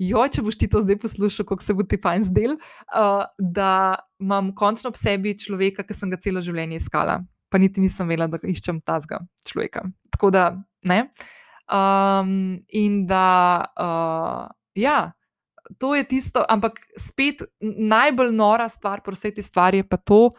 jo, 0.00 0.24
če 0.32 0.44
boš 0.44 0.58
ti 0.60 0.68
to 0.70 0.82
zdaj 0.84 0.98
poslušal, 1.02 1.46
kako 1.48 1.64
se 1.64 1.76
bo 1.76 1.84
ti 1.86 1.98
fajn 2.00 2.24
zdel, 2.30 2.56
uh, 2.56 3.26
da 3.38 4.00
imam 4.22 4.54
končno 4.56 4.92
v 4.94 5.00
sebi 5.00 5.36
človeka, 5.38 5.84
ki 5.86 5.96
sem 5.96 6.12
ga 6.12 6.20
celo 6.20 6.42
življenje 6.44 6.80
iskala, 6.80 7.20
pa 7.52 7.60
niti 7.60 7.84
nisem 7.84 8.08
vedela, 8.08 8.30
da 8.30 8.40
iščem 8.40 8.80
tazga 8.86 9.20
človeka. 9.46 9.84
Tako 10.14 10.32
da, 10.34 10.44
ne. 10.88 11.04
Um, 11.70 12.60
in 12.74 13.04
da, 13.06 13.26
uh, 13.78 14.48
ja, 14.74 15.12
to 15.78 15.94
je 15.94 16.04
tisto, 16.08 16.42
ampak 16.48 16.80
spet 16.98 17.44
najbolj 17.60 18.32
nora 18.34 18.66
stvar 18.72 19.04
pri 19.04 19.14
vsej 19.14 19.36
tej 19.36 19.46
stvari 19.46 19.84
je 19.84 19.86
pa 19.86 20.00
to, 20.00 20.30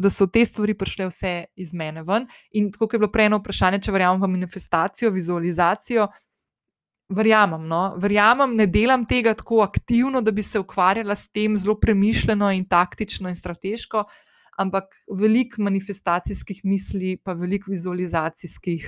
da 0.00 0.08
so 0.10 0.26
te 0.26 0.42
stvari 0.46 0.74
prišle 0.74 1.10
vse 1.10 1.32
iz 1.60 1.74
mene 1.76 2.02
ven. 2.02 2.26
In 2.56 2.70
tako 2.72 2.88
je 2.96 2.98
bilo 3.02 3.12
prej 3.12 3.28
eno 3.28 3.38
vprašanje, 3.42 3.82
če 3.84 3.92
verjamem 3.92 4.22
v 4.22 4.32
manifestacijo, 4.32 5.12
vizualizacijo. 5.12 6.08
Verjamem, 7.10 7.64
no? 7.66 7.96
verjamem, 7.98 8.52
ne 8.54 8.68
delam 8.70 9.02
tega 9.06 9.32
tako 9.34 9.64
aktivno, 9.64 10.20
da 10.22 10.30
bi 10.30 10.42
se 10.46 10.60
ukvarjala 10.62 11.16
s 11.18 11.26
tem 11.34 11.56
zelo 11.58 11.74
premišljeno 11.80 12.52
in 12.54 12.68
taktično 12.70 13.28
in 13.28 13.36
strateško, 13.36 14.04
ampak 14.62 14.94
veliko 15.18 15.62
manifestacijskih 15.66 16.60
misli, 16.64 17.16
pa 17.16 17.32
veliko 17.32 17.70
vizualizacijskih 17.70 18.86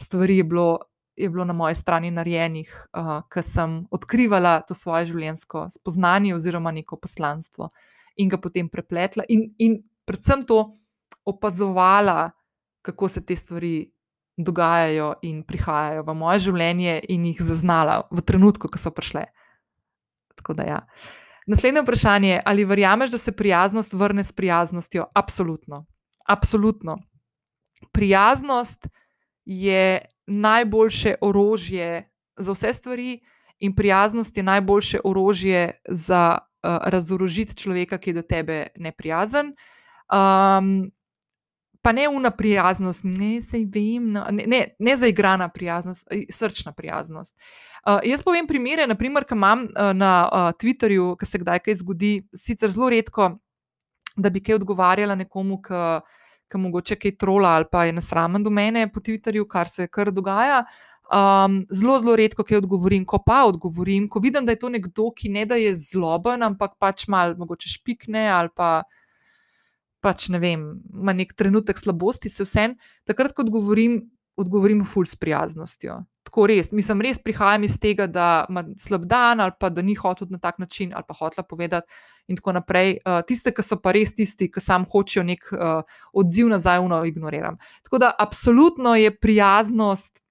stvari 0.00 0.36
je 0.36 0.44
bilo, 0.44 0.78
je 1.16 1.30
bilo 1.30 1.44
na 1.44 1.52
moji 1.52 1.74
strani 1.74 2.10
narejenih, 2.10 2.74
uh, 2.98 3.20
ker 3.30 3.46
sem 3.46 3.84
odkrivala 3.90 4.60
to 4.66 4.74
svoje 4.74 5.06
življenjsko 5.12 5.68
spoznanje 5.70 6.34
oziroma 6.34 6.74
neko 6.74 6.98
poslanstvo 6.98 7.70
in 8.16 8.28
ga 8.28 8.38
potem 8.38 8.68
prepletla, 8.68 9.24
in, 9.28 9.52
in 9.58 9.78
predvsem 10.04 10.42
to 10.42 10.64
opazovala, 11.24 12.32
kako 12.82 13.08
se 13.08 13.22
te 13.24 13.36
stvari 13.36 13.93
dogajajo 14.36 15.14
in 15.22 15.42
prihajajo 15.46 16.02
v 16.02 16.14
moje 16.14 16.46
življenje, 16.48 17.00
in 17.08 17.24
jih 17.30 17.42
zaznala 17.42 18.02
v 18.10 18.22
trenutku, 18.22 18.68
ko 18.68 18.78
so 18.78 18.90
prišle. 18.90 19.26
Da, 20.44 20.64
ja. 20.66 20.80
Naslednje 21.46 21.84
vprašanje 21.84 22.28
je, 22.28 22.40
ali 22.44 22.64
verjameš, 22.64 23.14
da 23.14 23.18
se 23.18 23.32
prijaznost 23.32 23.92
vrne 23.92 24.24
s 24.24 24.32
prijaznostjo? 24.32 25.06
Absolutno. 25.14 25.84
Absolutno. 26.26 26.98
Prijaznost 27.92 28.88
je 29.44 30.00
najboljše 30.26 31.14
orožje 31.20 32.10
za 32.36 32.52
vse 32.52 32.72
stvari, 32.74 33.20
in 33.58 33.74
prijaznost 33.74 34.36
je 34.36 34.42
najboljše 34.42 34.98
orožje 35.04 35.80
za 35.88 36.38
uh, 36.38 36.76
razorožiti 36.84 37.54
človeka, 37.54 37.98
ki 37.98 38.10
je 38.10 38.14
do 38.14 38.22
tebe 38.22 38.66
neprijazen. 38.76 39.54
Um, 40.12 40.90
pa 41.84 41.92
ne 41.92 42.08
una 42.08 42.30
prijaznost, 42.30 43.04
ne 43.04 43.42
se 43.42 43.60
vem, 43.68 44.06
no, 44.12 44.24
ne, 44.32 44.46
ne, 44.48 44.60
ne 44.78 44.96
zaigrana 44.96 45.50
prijaznost, 45.52 46.08
srčna 46.32 46.72
prijaznost. 46.72 47.34
Uh, 47.84 47.98
jaz 48.08 48.22
povem 48.24 48.48
primere, 48.48 48.86
naprimer, 48.88 49.26
ki 49.28 49.36
imam 49.36 49.66
uh, 49.68 49.90
na 49.92 50.12
uh, 50.24 50.48
Twitterju, 50.56 51.10
ki 51.20 51.28
se 51.28 51.42
kdaj 51.42 51.60
kaj 51.66 51.76
zgodi, 51.82 52.14
sicer 52.32 52.72
zelo 52.72 52.88
redko, 52.88 53.34
da 54.16 54.32
bi 54.32 54.40
kaj 54.40 54.56
odgovarjala 54.56 55.18
nekomu, 55.20 55.60
ki 55.60 56.62
mogoče 56.64 56.96
kaj 57.02 57.16
trola 57.20 57.52
ali 57.58 57.68
pa 57.70 57.84
je 57.84 57.92
nasramen 57.92 58.42
do 58.42 58.50
mene 58.50 58.86
po 58.92 59.04
Twitterju, 59.04 59.44
kar 59.50 59.68
se 59.68 59.88
kar 59.92 60.12
dogaja. 60.14 60.64
Um, 61.04 61.60
zelo, 61.68 61.98
zelo 62.00 62.16
redko 62.16 62.48
kaj 62.48 62.62
odgovorim, 62.62 63.04
ko 63.04 63.20
pa 63.20 63.42
odgovorim, 63.44 64.08
ko 64.08 64.24
vidim, 64.24 64.46
da 64.46 64.56
je 64.56 64.62
to 64.62 64.72
nekdo, 64.72 65.10
ki 65.12 65.28
ne 65.28 65.44
da 65.44 65.60
je 65.60 65.74
zloben, 65.76 66.42
ampak 66.42 66.78
pač 66.80 67.04
malo 67.12 67.36
mogoče 67.44 67.68
špikne 67.76 68.24
ali 68.32 68.48
pa 68.56 68.78
pač 70.04 70.28
ne 70.32 70.40
vem, 70.42 70.66
ima 70.92 71.14
nek 71.16 71.32
trenutek 71.38 71.80
slabosti, 71.80 72.32
se 72.32 72.44
vsem, 72.44 72.76
takrat, 73.08 73.32
ko 73.32 73.46
odgovorim, 73.46 74.02
odgovorim 74.40 74.82
ful 74.88 75.06
s 75.08 75.16
prijaznostjo. 75.16 76.02
Tako 76.24 76.48
res, 76.50 76.70
mislim, 76.74 77.02
res 77.04 77.20
prihajam 77.22 77.64
iz 77.66 77.76
tega, 77.80 78.08
da 78.10 78.44
ima 78.50 78.64
slab 78.80 79.04
dan 79.08 79.40
ali 79.44 79.54
pa 79.60 79.70
da 79.70 79.84
ni 79.84 79.94
hotel 79.94 80.30
na 80.32 80.40
tak 80.42 80.58
način 80.58 80.92
ali 80.96 81.06
pa 81.06 81.14
hotla 81.14 81.44
povedati. 81.46 81.86
In 82.32 82.38
tako 82.40 82.54
naprej. 82.56 82.96
Uh, 83.04 83.20
tiste, 83.28 83.52
ki 83.52 83.62
so 83.62 83.76
pa 83.80 83.92
res 83.92 84.14
tisti, 84.16 84.48
ki 84.50 84.60
sam 84.64 84.86
hočejo 84.88 85.24
nek 85.28 85.44
uh, 85.52 85.98
odziv 86.16 86.48
nazaj, 86.48 86.80
uno 86.80 87.02
ignoriram. 87.04 87.58
Tako 87.84 88.00
da, 88.00 88.12
absolutno 88.18 88.94
je 88.96 89.12
prijaznost 89.12 90.22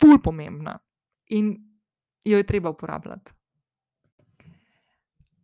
ful 0.00 0.20
pomembna 0.22 0.78
in 1.32 1.56
jo 2.24 2.36
je 2.36 2.46
treba 2.46 2.70
uporabljati. 2.70 3.35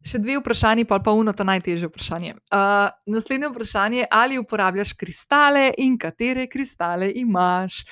Še 0.02 0.18
dve 0.18 0.34
vprašanje, 0.40 0.82
pa 0.90 0.98
uno, 1.14 1.30
ta 1.32 1.44
najtežje 1.46 1.86
vprašanje. 1.86 2.34
Uh, 2.50 2.90
naslednje 3.06 3.52
vprašanje 3.52 3.98
je, 4.00 4.06
ali 4.10 4.38
uporabljaš 4.38 4.92
kristale 4.98 5.70
in 5.78 5.94
katere 5.98 6.48
kristale 6.50 7.12
imaš? 7.14 7.84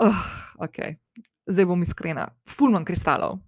Uh, 0.00 0.16
okay. 0.56 0.96
Zdaj 1.46 1.66
bom 1.68 1.82
iskrena. 1.84 2.30
Fulman 2.48 2.84
kristalov. 2.84 3.42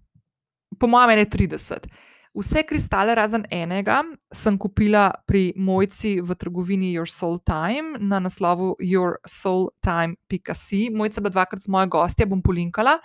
Po 0.77 0.87
mojem, 0.87 1.17
je 1.17 1.25
30. 1.33 1.89
Vse 2.37 2.61
kristale, 2.69 3.15
razen 3.17 3.47
enega, 3.49 4.03
sem 4.29 4.59
kupila 4.61 5.09
pri 5.25 5.57
mojci 5.57 6.21
v 6.21 6.37
trgovini 6.37 6.93
Your 6.93 7.09
Soul 7.09 7.41
Time 7.41 7.97
na 7.97 8.21
naslovu 8.21 8.77
yoursoultime.com. 8.77 10.93
Mojca 10.93 11.17
je 11.17 11.23
bila 11.25 11.33
dvakrat 11.33 11.65
moja 11.65 11.89
gostja, 11.89 12.29
bom 12.29 12.45
polinkala. 12.45 13.01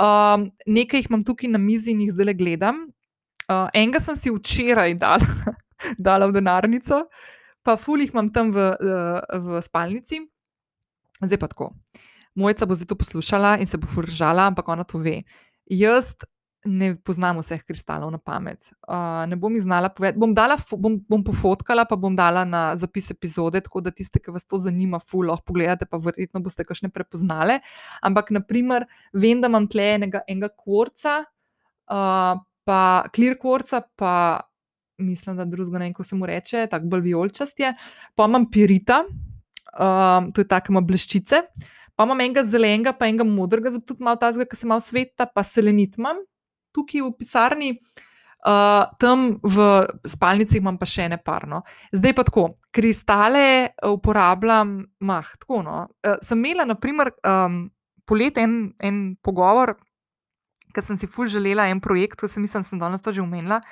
Um, 0.00 0.48
nekaj 0.64 1.04
jih 1.04 1.10
imam 1.10 1.24
tukaj 1.24 1.52
na 1.52 1.60
mizi 1.60 1.92
in 1.92 2.00
jih 2.00 2.16
zdaj 2.16 2.32
gledam. 2.32 2.95
Uh, 3.46 3.68
enega 3.74 4.02
sem 4.02 4.16
si 4.18 4.32
včeraj 4.34 4.96
dal, 4.98 5.22
dala 6.06 6.26
v 6.26 6.34
denarnico, 6.34 7.04
pa 7.62 7.76
fulih 7.78 8.10
imam 8.10 8.30
tam 8.34 8.50
v, 8.54 8.70
uh, 8.74 9.20
v 9.22 9.60
spalnici, 9.62 10.22
zdaj 11.22 11.38
pa 11.38 11.50
tako. 11.50 11.70
Mojca 12.36 12.66
bo 12.66 12.74
zdaj 12.76 12.90
to 12.90 12.98
poslušala 12.98 13.56
in 13.62 13.70
se 13.70 13.78
bo 13.78 13.86
furžala, 13.88 14.50
ampak 14.50 14.66
ona 14.68 14.84
to 14.84 14.98
ve. 14.98 15.22
Jaz 15.70 16.12
ne 16.66 16.96
poznam 16.98 17.38
vseh 17.38 17.62
kristalov 17.62 18.10
na 18.10 18.18
pamet. 18.18 18.66
Uh, 18.84 19.22
ne 19.30 19.38
bom 19.38 19.54
jih 19.54 19.62
znala 19.62 19.88
povedati. 19.88 20.18
Bom, 20.18 20.34
bom, 20.82 20.98
bom 21.08 21.22
pofotkala, 21.24 21.86
pa 21.86 21.96
bom 21.96 22.16
dala 22.18 22.44
na 22.44 22.74
zapis 22.76 23.10
epizode, 23.14 23.62
tako 23.62 23.80
da 23.86 23.94
tiste, 23.94 24.20
ki 24.20 24.34
vas 24.34 24.44
to 24.44 24.58
zanima, 24.58 24.98
fulo, 24.98 25.30
lahko 25.30 25.52
pogledate, 25.52 25.86
pa 25.86 26.02
verjetno 26.02 26.42
boste 26.42 26.66
kakšne 26.66 26.90
prepoznale. 26.90 27.60
Ampak, 28.02 28.34
naprimer, 28.34 28.88
vem, 29.14 29.40
da 29.40 29.50
imam 29.52 29.70
tle 29.70 29.86
enega, 29.94 30.24
enega 30.26 30.50
kvorca. 30.52 31.22
Uh, 31.86 32.42
pa 32.66 33.06
clear 33.14 33.38
quartza, 33.38 33.80
pa 33.96 34.40
mislim, 34.98 35.36
da 35.36 35.44
drugega 35.44 35.78
ne, 35.78 35.92
ko 35.94 36.04
se 36.04 36.16
mu 36.16 36.26
reče, 36.26 36.66
tako 36.70 36.90
bolj 36.92 37.04
vijolčast 37.10 37.60
je. 37.60 37.72
Pa 38.14 38.26
imam 38.26 38.48
pirita, 38.50 39.02
um, 39.06 40.32
to 40.32 40.42
je 40.42 40.48
tako, 40.48 40.72
ima 40.72 40.80
bleščice. 40.80 41.42
Pa 41.96 42.04
imam 42.04 42.20
enega 42.20 42.44
zelenega, 42.44 42.92
pa 42.92 43.08
enega 43.08 43.24
modrega, 43.24 43.72
zato 43.72 43.92
tudi 43.92 44.04
malo 44.04 44.20
tazga, 44.20 44.44
ki 44.48 44.56
se 44.56 44.66
malo 44.68 44.84
sveta, 44.84 45.28
pa 45.28 45.44
selenit 45.46 45.96
imam 46.00 46.20
tukaj 46.76 47.06
v 47.06 47.14
pisarni. 47.18 47.70
Uh, 48.46 48.84
tam 49.02 49.40
v 49.42 49.64
spalnici 50.06 50.60
imam 50.60 50.76
pa 50.78 50.86
še 50.86 51.08
ene 51.08 51.16
parno. 51.18 51.62
Zdaj 51.96 52.12
pa 52.14 52.24
tako, 52.28 52.44
kristale 52.70 53.72
uporabljam, 53.88 54.78
mah, 55.02 55.32
tako. 55.40 55.62
No. 55.66 55.78
Uh, 56.04 56.18
sem 56.22 56.44
imela, 56.44 56.68
naprimer, 56.68 57.10
um, 57.26 57.64
poleti 58.06 58.44
en, 58.44 58.58
en 58.78 59.00
pogovor 59.24 59.74
ker 60.76 60.84
sem 60.84 60.98
si 61.00 61.08
fulž 61.08 61.32
želela 61.38 61.70
en 61.72 61.80
projekt, 61.80 62.20
ki 62.20 62.28
sem 62.28 62.44
mislila, 62.44 62.64
da 62.64 62.70
sem 62.70 62.82
danes 62.82 63.04
to 63.04 63.14
že 63.16 63.24
umenila. 63.24 63.62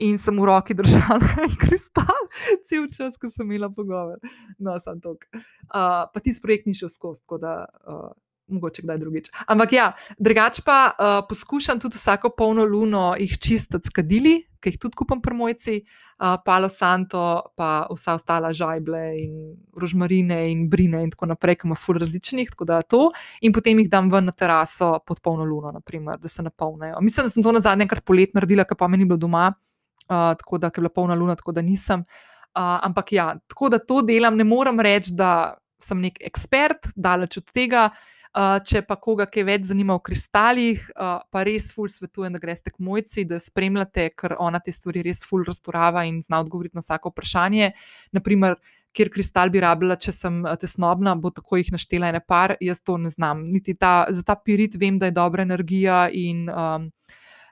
In 0.00 0.16
sem 0.16 0.32
v 0.32 0.46
roki 0.48 0.72
držala 0.72 1.20
en 1.44 1.52
kristal, 1.60 2.22
cel 2.64 2.88
čas, 2.88 3.20
ko 3.20 3.28
sem 3.28 3.44
imela 3.44 3.68
pogovor. 3.68 4.16
No, 4.56 4.78
sem 4.80 4.96
tok. 5.04 5.28
Uh, 5.68 6.08
pa 6.08 6.24
ti 6.24 6.32
projekt 6.40 6.70
ni 6.70 6.72
šel 6.72 6.88
skozi, 6.88 7.20
tako 7.26 7.42
da 7.44 7.54
uh, 7.84 8.08
mogoče 8.50 8.82
kdaj 8.82 8.98
drugič. 8.98 9.30
Ampak 9.46 9.72
ja, 9.72 9.92
drugače 10.18 10.62
pa 10.64 10.78
uh, 10.90 11.24
poskušam 11.28 11.80
tudi 11.80 11.96
vsako 11.96 12.30
polno 12.36 12.64
luno 12.64 13.14
jih 13.18 13.38
čistiti 13.38 13.88
s 13.88 13.94
kadili, 13.94 14.40
ki 14.60 14.74
jih 14.74 14.78
tudi 14.80 14.96
kupam 14.96 15.20
pri 15.22 15.34
mojci, 15.34 15.74
uh, 15.80 16.36
Palo 16.44 16.68
Santo, 16.68 17.22
pa 17.56 17.86
vsa 17.90 18.14
ostala 18.18 18.52
žajble 18.52 19.02
in 19.18 19.32
rožmarine 19.76 20.42
in 20.50 20.68
brine 20.68 21.02
in 21.04 21.10
tako 21.10 21.30
naprej, 21.32 21.60
ki 21.60 21.68
ima 21.70 21.78
fur 21.78 21.98
različnih, 22.00 22.50
tako 22.52 22.68
da 22.68 22.82
to. 22.82 23.08
In 23.40 23.54
potem 23.56 23.80
jih 23.80 23.88
dam 23.90 24.10
ven 24.12 24.28
na 24.28 24.34
teraso 24.36 24.98
pod 25.06 25.22
polno 25.24 25.44
luno, 25.48 25.72
naprimer, 25.72 26.20
da 26.20 26.28
se 26.28 26.42
napolnijo. 26.42 27.00
Mislim, 27.00 27.26
da 27.26 27.30
sem 27.30 27.42
to 27.42 27.52
na 27.56 27.64
zadnje 27.64 27.88
kar 27.88 28.04
polet 28.04 28.34
naredila, 28.36 28.66
ker 28.68 28.76
pa 28.76 28.88
meni 28.88 29.08
bilo 29.08 29.18
doma, 29.20 29.48
uh, 29.52 30.30
tako 30.36 30.58
da 30.58 30.68
je 30.68 30.80
bila 30.82 30.92
polna 30.92 31.14
luna, 31.14 31.36
tako 31.36 31.56
da 31.56 31.64
nisem. 31.64 32.04
Uh, 32.50 32.76
ampak 32.82 33.12
ja, 33.12 33.32
tako 33.48 33.70
da 33.70 33.78
to 33.78 34.02
delam, 34.02 34.36
ne 34.36 34.44
morem 34.44 34.80
reči, 34.80 35.14
da 35.16 35.56
sem 35.80 36.00
nek 36.00 36.18
ekspert, 36.20 36.92
daleč 36.96 37.40
od 37.40 37.52
tega. 37.52 37.88
Uh, 37.88 38.06
če 38.34 38.82
pa 38.86 38.96
koga 38.96 39.26
kaj 39.26 39.44
več 39.46 39.64
zanima 39.66 39.96
o 39.96 40.02
kristalih, 40.02 40.82
pa 40.94 41.42
res 41.46 41.70
ful 41.74 41.88
svetujem, 41.90 42.32
da 42.32 42.42
greste 42.42 42.70
k 42.70 42.78
mojci, 42.78 43.24
da 43.26 43.40
spremljate, 43.42 44.10
ker 44.14 44.36
ona 44.38 44.60
te 44.62 44.72
stvari 44.72 45.02
res 45.02 45.24
ful 45.26 45.42
raztorava 45.46 46.04
in 46.06 46.20
zna 46.22 46.40
odgovoriti 46.40 46.78
na 46.78 46.84
vsako 46.84 47.10
vprašanje. 47.10 47.72
Naprimer, 48.12 48.56
kjer 48.94 49.10
kristal 49.10 49.50
bi 49.50 49.62
rabila, 49.62 49.96
če 49.98 50.12
sem 50.14 50.42
tesnobna, 50.60 51.16
bo 51.18 51.30
tako 51.34 51.58
jih 51.58 51.72
naštela 51.74 52.10
ene 52.10 52.22
par, 52.22 52.56
jaz 52.60 52.82
to 52.82 52.98
ne 52.98 53.10
znam. 53.10 53.44
Niti 53.50 53.74
ta, 53.74 54.06
za 54.10 54.22
ta 54.22 54.38
pirit 54.38 54.78
vem, 54.78 54.98
da 54.98 55.10
je 55.10 55.18
dobra 55.18 55.46
energija 55.46 56.08
in. 56.12 56.48
Um, 56.50 56.90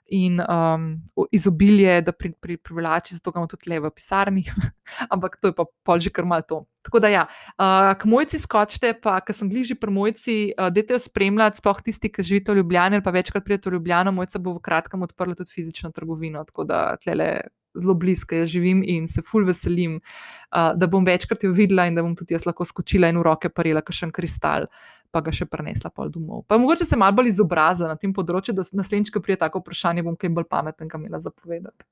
in 0.08 0.40
um, 0.40 1.02
izobilje, 1.32 2.00
da 2.02 2.12
pri, 2.12 2.32
pri, 2.40 2.56
privlači, 2.56 3.14
zato 3.14 3.30
ga 3.30 3.38
imamo 3.38 3.50
tudi 3.50 3.70
le 3.70 3.80
v 3.80 3.90
pisarni, 3.92 4.44
ampak 5.14 5.36
to 5.40 5.50
je 5.50 5.56
pa 5.56 5.66
pol 5.84 6.00
že 6.00 6.10
kar 6.10 6.24
malo 6.24 6.42
to. 6.48 6.64
Tako 6.82 7.02
da, 7.04 7.10
ja, 7.12 7.26
uh, 7.58 7.92
k 7.98 8.08
mojci 8.08 8.40
skočite, 8.40 8.94
pa 9.02 9.18
ker 9.20 9.36
sem 9.36 9.50
bližji 9.50 9.76
pri 9.76 9.92
mojci, 9.92 10.36
uh, 10.56 10.72
dajte 10.72 10.96
jo 10.96 11.02
spremljati, 11.04 11.60
sploh 11.60 11.82
tisti, 11.84 12.08
ki 12.08 12.24
živite 12.24 12.54
v 12.54 12.62
Ljubljani 12.62 12.98
ali 12.98 13.04
pa 13.04 13.12
večkrat 13.12 13.44
pridete 13.44 13.68
v 13.68 13.76
Ljubljano, 13.76 14.14
mojca 14.16 14.40
bo 14.40 14.56
v 14.56 14.64
kratkem 14.64 15.04
odprla 15.04 15.36
tudi 15.36 15.52
fizično 15.52 15.92
trgovino, 15.92 16.44
tako 16.48 16.64
da 16.68 16.96
tlele. 17.04 17.48
Zelo 17.78 17.92
blizu, 17.94 18.24
jaz 18.32 18.48
živim 18.48 18.80
in 18.82 19.04
se 19.12 19.22
ful 19.22 19.44
veselim, 19.46 19.98
uh, 20.00 20.72
da 20.74 20.86
bom 20.90 21.04
večkrat 21.04 21.44
jo 21.44 21.52
videla 21.54 21.84
in 21.86 21.94
da 21.94 22.02
bom 22.02 22.14
tudi 22.16 22.34
jaz 22.34 22.46
lahko 22.48 22.64
skočila 22.66 23.10
in 23.12 23.20
v 23.20 23.22
roke 23.22 23.52
parila, 23.52 23.84
kakšen 23.84 24.10
kristal. 24.10 24.64
Uh, 24.64 24.97
pa 25.10 25.22
ga 25.24 25.32
še 25.32 25.46
prenesla 25.48 25.90
pol 25.94 26.10
domov. 26.12 26.44
Pa 26.48 26.58
mogoče 26.60 26.84
se 26.84 26.96
malo 26.96 27.16
bolj 27.16 27.32
izobrazila 27.32 27.88
na 27.92 27.96
tem 28.00 28.12
področju, 28.14 28.54
da 28.56 28.66
naslednjič, 28.76 29.12
ko 29.14 29.22
prije 29.24 29.40
tako 29.40 29.62
vprašanje, 29.62 30.04
bom 30.04 30.18
kaj 30.18 30.32
bolj 30.36 30.48
pameten, 30.50 30.90
kam 30.90 31.04
imela 31.04 31.20
zapovedati. 31.24 31.86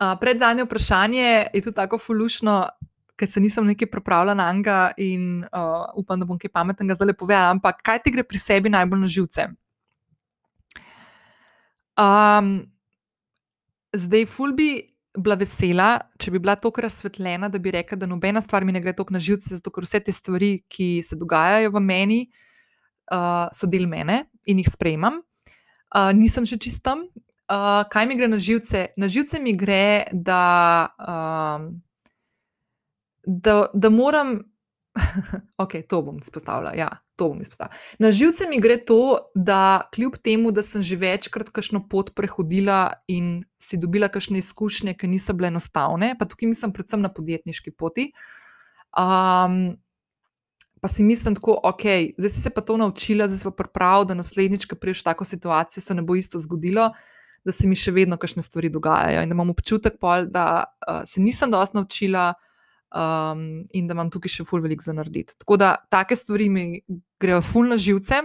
Uh, 0.00 0.14
pred 0.20 0.40
zadnje 0.40 0.64
vprašanje 0.64 1.24
je 1.52 1.60
tudi 1.60 1.76
tako 1.76 1.98
fulušno, 2.00 2.54
ker 3.20 3.28
se 3.28 3.40
nisem 3.40 3.66
nekaj 3.68 3.90
pripravila 3.92 4.32
na 4.34 4.48
njega 4.52 4.92
in 4.96 5.44
uh, 5.44 5.88
upam, 6.00 6.20
da 6.20 6.28
bom 6.28 6.38
kaj 6.40 6.52
pametnega 6.52 6.96
zdaj 6.96 7.16
povedala. 7.20 7.52
Ampak 7.56 7.82
kaj 7.84 8.04
ti 8.04 8.12
gre 8.14 8.24
pri 8.24 8.40
sebi 8.40 8.72
najbolj 8.72 9.02
na 9.04 9.10
živce? 9.12 9.48
Um, 12.00 12.54
zdaj, 13.92 14.24
fulbi 14.24 14.70
bila 15.18 15.34
vesela, 15.34 15.88
če 16.20 16.30
bi 16.30 16.38
bila 16.42 16.54
tako 16.60 16.84
razsvetljena, 16.84 17.48
da 17.50 17.58
bi 17.58 17.72
rekla, 17.74 17.98
da 17.98 18.06
nobena 18.06 18.40
stvar 18.40 18.64
mi 18.64 18.72
ne 18.72 18.82
gre 18.82 18.92
tako 18.96 19.16
na 19.16 19.22
živce, 19.22 19.56
zato 19.56 19.72
ker 19.74 19.86
vse 19.86 20.00
te 20.06 20.12
stvari, 20.14 20.60
ki 20.70 21.02
se 21.06 21.18
dogajajo 21.18 21.72
v 21.74 21.82
meni, 21.82 22.20
uh, 23.10 23.48
so 23.54 23.66
del 23.70 23.88
mene 23.90 24.24
in 24.46 24.62
jih 24.62 24.70
sprejemam. 24.70 25.20
Uh, 25.90 26.12
nisem 26.14 26.46
še 26.46 26.60
čistam. 26.62 27.08
Uh, 27.50 27.82
kaj 27.90 28.06
mi 28.06 28.14
gre 28.18 28.28
na 28.30 28.38
živce? 28.38 28.92
Na 29.00 29.08
živce 29.10 29.40
mi 29.42 29.56
gre, 29.58 30.06
da, 30.12 30.44
uh, 31.02 31.66
da, 33.26 33.56
da 33.74 33.90
moram. 33.90 34.38
ok, 35.62 35.72
to 35.88 36.02
bom 36.02 36.18
izpostavila. 36.18 36.72
Ja, 36.74 36.88
to 37.16 37.28
bom 37.28 37.40
izpostavila. 37.40 37.76
Na 37.98 38.12
živce 38.12 38.48
mi 38.48 38.60
gre 38.60 38.76
to, 38.84 39.18
da 39.34 39.88
kljub 39.94 40.16
temu, 40.24 40.50
da 40.52 40.62
sem 40.66 40.82
že 40.82 40.98
večkrat 40.98 41.50
kakšno 41.54 41.84
pot 41.88 42.14
prehodila 42.14 42.92
in 43.08 43.44
si 43.58 43.78
dobila 43.78 44.08
kakšne 44.08 44.38
izkušnje, 44.42 44.96
ki 44.98 45.08
niso 45.08 45.34
bile 45.36 45.52
enostavne, 45.52 46.14
pa 46.18 46.26
tukaj 46.26 46.50
mislim 46.50 46.74
predvsem 46.74 47.02
na 47.02 47.12
podjetniški 47.12 47.70
poti. 47.70 48.10
Um, 48.98 49.78
pa 50.80 50.88
si 50.88 51.06
mislim 51.06 51.36
tako, 51.38 51.60
ok, 51.62 51.86
zdaj 52.18 52.30
si 52.30 52.42
se 52.42 52.50
pa 52.50 52.60
to 52.60 52.76
naučila, 52.76 53.28
zdaj 53.28 53.38
si 53.38 53.44
pa 53.44 53.54
pripravljena, 53.62 54.14
da 54.14 54.20
naslednjič, 54.24 54.66
ko 54.66 54.76
priješ 54.76 55.02
tako 55.06 55.24
situacijo, 55.24 55.82
se 55.82 55.94
ne 55.94 56.02
bo 56.02 56.16
isto 56.16 56.38
zgodilo. 56.38 56.90
Da 57.44 57.52
se 57.56 57.64
mi 57.68 57.76
še 57.76 57.92
vedno 57.96 58.18
kakšne 58.20 58.42
stvari 58.44 58.68
dogajajo, 58.68 59.22
in 59.22 59.30
da 59.30 59.34
imam 59.34 59.48
občutek, 59.50 59.94
pol, 60.00 60.26
da 60.28 60.64
uh, 60.66 61.00
se 61.08 61.22
nisem 61.24 61.50
dosti 61.50 61.78
naučila, 61.78 62.34
um, 62.94 63.64
in 63.72 63.86
da 63.86 63.94
imam 63.94 64.10
tukaj 64.10 64.32
še 64.34 64.46
ful 64.48 64.62
veliko 64.64 64.84
za 64.84 64.94
narediti. 64.96 65.36
Tako 65.38 65.58
da 65.60 65.74
take 65.92 66.16
stvari 66.16 66.48
mi 66.48 66.66
grejo 67.20 67.42
ful 67.42 67.70
na 67.70 67.78
živce. 67.80 68.22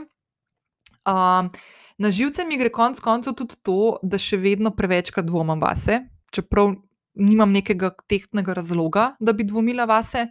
Um, 1.05 1.51
na 1.97 2.11
živce 2.11 2.45
mi 2.45 2.57
gre 2.57 2.71
konec 2.73 2.99
koncev 2.99 3.37
tudi 3.37 3.57
to, 3.63 3.97
da 4.03 4.19
še 4.21 4.39
vedno 4.41 4.73
prevečkrat 4.75 5.25
dvomim 5.27 5.61
vase, 5.61 6.01
čeprav 6.33 6.73
nimam 7.15 7.53
nekega 7.55 7.93
tehtnega 8.09 8.55
razloga, 8.57 9.13
da 9.19 9.33
bi 9.33 9.45
dvomila 9.47 9.85
vase. 9.87 10.27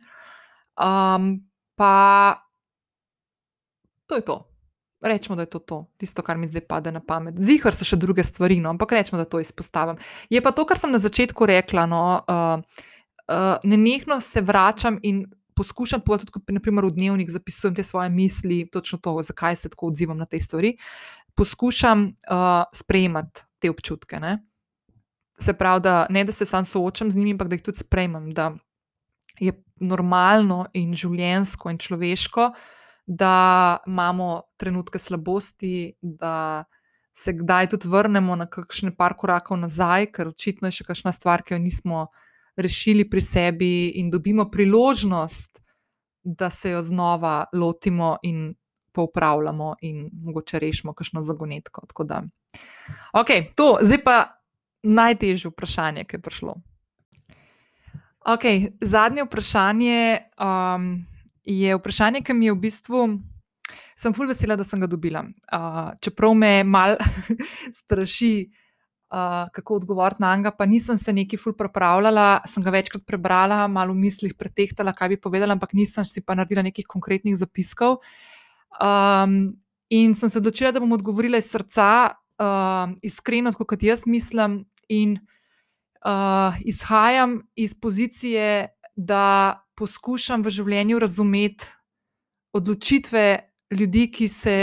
Um, 0.77 1.39
pa 1.79 1.95
to 4.07 4.19
je 4.21 4.27
to. 4.27 4.43
Rečemo, 5.05 5.37
da 5.37 5.45
je 5.45 5.53
to, 5.53 5.59
to 5.59 5.79
tisto, 6.01 6.23
kar 6.25 6.39
mi 6.41 6.49
zdaj 6.49 6.65
pade 6.65 6.93
na 6.93 7.01
pamet. 7.01 7.37
Zihar 7.37 7.77
so 7.77 7.85
še 7.85 7.99
druge 8.01 8.25
stvari, 8.25 8.57
no, 8.61 8.73
ampak 8.73 8.95
rečemo, 8.97 9.21
da 9.21 9.29
to 9.29 9.41
izpostavim. 9.41 9.99
Je 10.33 10.41
pa 10.41 10.53
to, 10.57 10.65
kar 10.65 10.81
sem 10.81 10.93
na 10.93 11.01
začetku 11.01 11.45
rekla. 11.49 11.85
No, 11.89 12.01
uh, 12.25 12.85
uh, 13.29 13.57
nenehno 13.65 14.21
se 14.21 14.41
vračam 14.41 14.99
in 15.03 15.25
poskušam 15.57 16.01
povedati, 16.01 16.33
tudi 16.33 16.53
naprimer, 16.53 16.85
v 16.85 16.91
dnevnik 16.91 17.31
zapisujem 17.31 17.75
te 17.75 17.85
svoje 17.85 18.11
misli, 18.11 18.69
točno 18.71 18.99
to, 18.99 19.23
zakaj 19.23 19.57
se 19.57 19.69
tako 19.69 19.87
odzivam 19.87 20.19
na 20.19 20.27
te 20.27 20.39
stvari. 20.39 20.77
Poskušam 21.35 22.05
uh, 22.05 22.63
sprejemati 22.73 23.41
te 23.59 23.71
občutke. 23.71 24.21
Ne? 24.21 24.39
Se 25.41 25.55
pravi, 25.55 25.81
da 25.81 26.07
ne 26.11 26.25
da 26.25 26.33
se 26.33 26.47
sam 26.47 26.65
soočam 26.65 27.11
z 27.11 27.17
njimi, 27.17 27.33
ampak 27.33 27.49
da 27.49 27.55
jih 27.55 27.63
tudi 27.63 27.79
sprejmem, 27.79 28.31
da 28.31 28.53
je 29.41 29.53
normalno 29.81 30.67
in 30.73 30.95
življensko 30.95 31.71
in 31.71 31.79
človeško, 31.79 32.53
da 33.07 33.79
imamo 33.87 34.43
trenutke 34.57 34.99
slabosti, 34.99 35.95
da 36.03 36.65
se 37.15 37.33
kdaj 37.33 37.69
tudi 37.75 37.89
vrnemo 37.89 38.37
na 38.37 38.47
kakšne 38.51 38.95
par 38.97 39.15
korakov 39.19 39.59
nazaj, 39.59 40.11
ker 40.15 40.31
očitno 40.31 40.71
je 40.71 40.81
še 40.81 40.87
kakšna 40.89 41.13
stvar, 41.13 41.43
ki 41.43 41.55
jo 41.55 41.61
nismo 41.63 42.07
rešili 42.57 43.09
pri 43.11 43.21
sebi 43.21 43.89
in 43.89 44.11
dobimo 44.11 44.51
priložnost, 44.51 45.63
da 46.25 46.51
se 46.51 46.71
jo 46.71 46.83
znova 46.83 47.45
lotimo 47.53 48.17
in 48.23 48.55
popravljamo, 48.93 49.75
in 49.81 50.11
mogoče 50.13 50.59
rešimo 50.59 50.93
kakšno 50.95 51.23
zagonetko. 51.23 51.87
Ok, 53.13 53.29
to 53.57 53.79
zdaj 53.83 54.05
pa 54.05 54.17
najtežje 54.83 55.51
vprašanje, 55.51 56.05
ki 56.05 56.17
je 56.17 56.23
prišlo. 56.23 56.55
Okay, 58.25 58.71
zadnje 58.81 59.25
vprašanje 59.25 60.19
um, 60.41 61.05
je 61.45 61.77
vprašanje, 61.77 62.23
ki 62.25 62.35
mi 62.35 62.47
je 62.47 62.53
v 62.53 62.61
bistvu. 62.61 63.01
Sem 63.97 64.15
fulj 64.15 64.31
vesela, 64.33 64.57
da 64.57 64.65
sem 64.65 64.81
ga 64.81 64.87
dobila. 64.89 65.25
Uh, 65.53 65.93
čeprav 66.01 66.35
me 66.35 66.65
malo 66.65 66.97
straši, 67.81 68.49
uh, 69.15 69.51
kako 69.53 69.75
odgovoriti 69.75 70.23
na 70.23 70.37
njega, 70.37 70.51
pa 70.51 70.67
nisem 70.67 70.99
se 70.99 71.13
neki 71.13 71.37
ful 71.37 71.55
pripravljala, 71.55 72.41
sem 72.47 72.63
ga 72.63 72.71
večkrat 72.75 73.07
prebrala, 73.07 73.67
malo 73.69 73.95
v 73.95 74.03
mislih 74.03 74.35
pretehtala, 74.35 74.93
kaj 74.93 75.15
bi 75.15 75.21
povedala, 75.21 75.55
ampak 75.55 75.73
nisem 75.73 76.05
si 76.05 76.25
pa 76.25 76.35
naredila 76.35 76.63
nekih 76.67 76.87
konkretnih 76.87 77.37
zapiskov. 77.39 78.01
Um, 78.83 79.55
in 79.89 80.15
sem 80.19 80.31
se 80.31 80.39
odločila, 80.39 80.73
da 80.75 80.83
bom 80.83 80.93
odgovorila 80.97 81.39
iz 81.39 81.51
srca, 81.53 81.89
uh, 82.43 82.95
iskreno, 83.03 83.53
kot 83.55 83.83
jaz 83.83 84.07
mislim, 84.07 84.65
in 84.89 85.19
uh, 85.19 86.59
izhajam 86.67 87.43
iz 87.55 87.75
pozicije, 87.75 88.69
da 88.97 89.61
poskušam 89.75 90.43
v 90.43 90.51
življenju 90.55 90.99
razumeti 91.03 91.67
odločitve 92.55 93.41
ljudi, 93.75 94.11
ki 94.11 94.29
se 94.29 94.59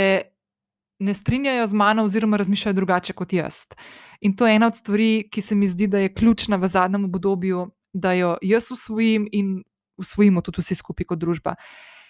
ne 1.02 1.14
strinjajo 1.14 1.68
z 1.68 1.74
mano, 1.74 2.04
oziroma 2.04 2.38
razmišljajo 2.38 2.74
drugače 2.74 3.14
kot 3.14 3.34
jaz. 3.34 3.64
In 4.22 4.36
to 4.38 4.48
je 4.48 4.56
ena 4.56 4.68
od 4.68 4.78
stvari, 4.78 5.28
ki 5.32 5.42
se 5.42 5.56
mi 5.56 5.68
zdi, 5.68 5.88
da 5.88 6.00
je 6.00 6.14
ključna 6.14 6.60
v 6.62 6.68
zadnjem 6.68 7.06
obdobju, 7.06 7.72
da 7.94 8.14
jo 8.14 8.36
jaz 8.42 8.72
usvojim 8.72 9.28
in 9.32 9.64
usvojimo 9.98 10.42
tudi 10.42 10.62
vsi 10.62 10.76
skupaj 10.76 11.10
kot 11.10 11.20
družba. 11.20 11.56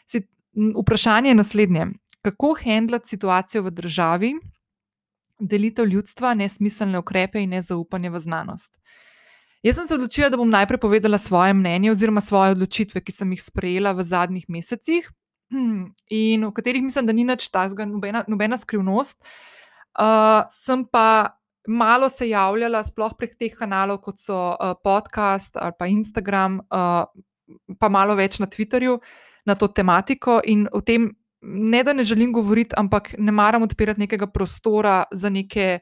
Si, 0.06 0.22
vprašanje 0.84 1.30
je 1.30 1.36
naslednje: 1.36 1.88
kako 2.22 2.56
handlati 2.64 3.10
situacijo 3.10 3.64
v 3.64 3.72
državi, 3.72 4.34
delitev 5.40 5.88
ljudstva, 5.88 6.34
nesmiselne 6.34 7.00
ukrepe 7.00 7.40
in 7.40 7.56
nezaupanje 7.56 8.10
v 8.10 8.20
znanost? 8.20 8.78
Jaz 9.64 9.76
sem 9.78 9.88
se 9.88 9.96
odločila, 9.96 10.30
da 10.30 10.38
bom 10.38 10.50
najprej 10.50 10.80
povedala 10.82 11.18
svoje 11.18 11.54
mnenje 11.54 11.92
oziroma 11.92 12.22
svoje 12.22 12.52
odločitve, 12.52 13.02
ki 13.02 13.12
sem 13.12 13.32
jih 13.32 13.44
sprejela 13.44 13.92
v 13.94 14.04
zadnjih 14.04 14.50
mesecih 14.50 15.08
in 15.52 16.46
v 16.46 16.52
katerih 16.56 16.84
mislim, 16.84 17.06
da 17.06 17.14
ni 17.14 17.26
nič 17.28 17.50
tazga, 17.52 17.86
nobena, 17.86 18.24
nobena 18.28 18.58
skrivnost. 18.58 19.18
Uh, 20.00 20.48
sem 20.50 20.86
pa 20.88 21.38
malo 21.68 22.10
se 22.10 22.30
javljala, 22.30 22.84
sploh 22.84 23.14
prek 23.20 23.36
teh 23.36 23.56
kanalov, 23.56 24.02
kot 24.06 24.20
so 24.20 24.38
uh, 24.56 24.74
podcast 24.84 25.58
ali 25.60 25.76
pa 25.78 25.88
Instagram, 25.92 26.62
uh, 26.72 27.04
pa 27.80 27.90
malo 27.92 28.16
več 28.16 28.40
na 28.40 28.48
Twitterju 28.48 29.00
na 29.46 29.56
to 29.56 29.68
tematiko. 29.68 30.40
In 30.46 30.68
o 30.72 30.82
tem 30.82 31.12
ne 31.42 31.84
da 31.84 31.94
ne 31.94 32.04
želim 32.04 32.34
govoriti, 32.34 32.76
ampak 32.78 33.16
ne 33.18 33.32
maram 33.32 33.64
odpirati 33.64 34.00
nekega 34.00 34.28
prostora 34.28 35.04
za 35.12 35.30
neke 35.30 35.80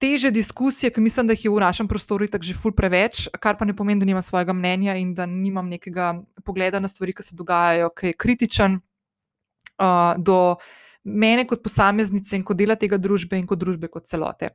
teže 0.00 0.30
diskusije, 0.32 0.90
ki 0.90 1.00
mislim, 1.00 1.28
da 1.28 1.36
jih 1.36 1.44
je 1.44 1.52
v 1.52 1.60
našem 1.60 1.88
prostoru 1.88 2.26
tako 2.28 2.48
že 2.48 2.56
ful 2.56 2.72
preveč, 2.72 3.28
kar 3.40 3.58
pa 3.58 3.68
ne 3.68 3.76
pomeni, 3.76 4.00
da 4.00 4.08
nimam 4.08 4.24
svojega 4.24 4.52
mnenja 4.56 4.96
in 4.96 5.14
da 5.14 5.26
nimam 5.26 5.68
nekega 5.68 6.14
pogleda 6.44 6.80
na 6.80 6.88
stvari, 6.88 7.12
ki 7.12 7.22
se 7.22 7.36
dogajajo, 7.36 7.90
ki 7.92 8.12
je 8.12 8.16
kritičen 8.16 8.78
uh, 8.80 10.14
do 10.16 10.56
mene 11.04 11.44
kot 11.48 11.62
posameznice 11.62 12.36
in 12.36 12.44
kot 12.44 12.56
dela 12.56 12.76
tega 12.76 12.98
družbe 13.00 13.38
in 13.38 13.46
kot 13.46 13.60
družbe 13.60 13.88
kot 13.92 14.08
celote. 14.08 14.54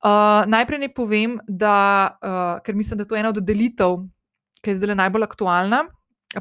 Uh, 0.00 0.48
najprej 0.48 0.80
ne 0.80 0.88
povem, 0.88 1.36
da, 1.44 2.16
uh, 2.20 2.60
ker 2.64 2.76
mislim, 2.76 3.00
da 3.00 3.04
to 3.04 3.16
je 3.16 3.20
ena 3.20 3.32
od 3.32 3.40
delitev, 3.44 3.98
ki 4.60 4.72
je 4.72 4.80
zdaj 4.80 4.96
najbolj 4.96 5.28
aktualna. 5.28 5.84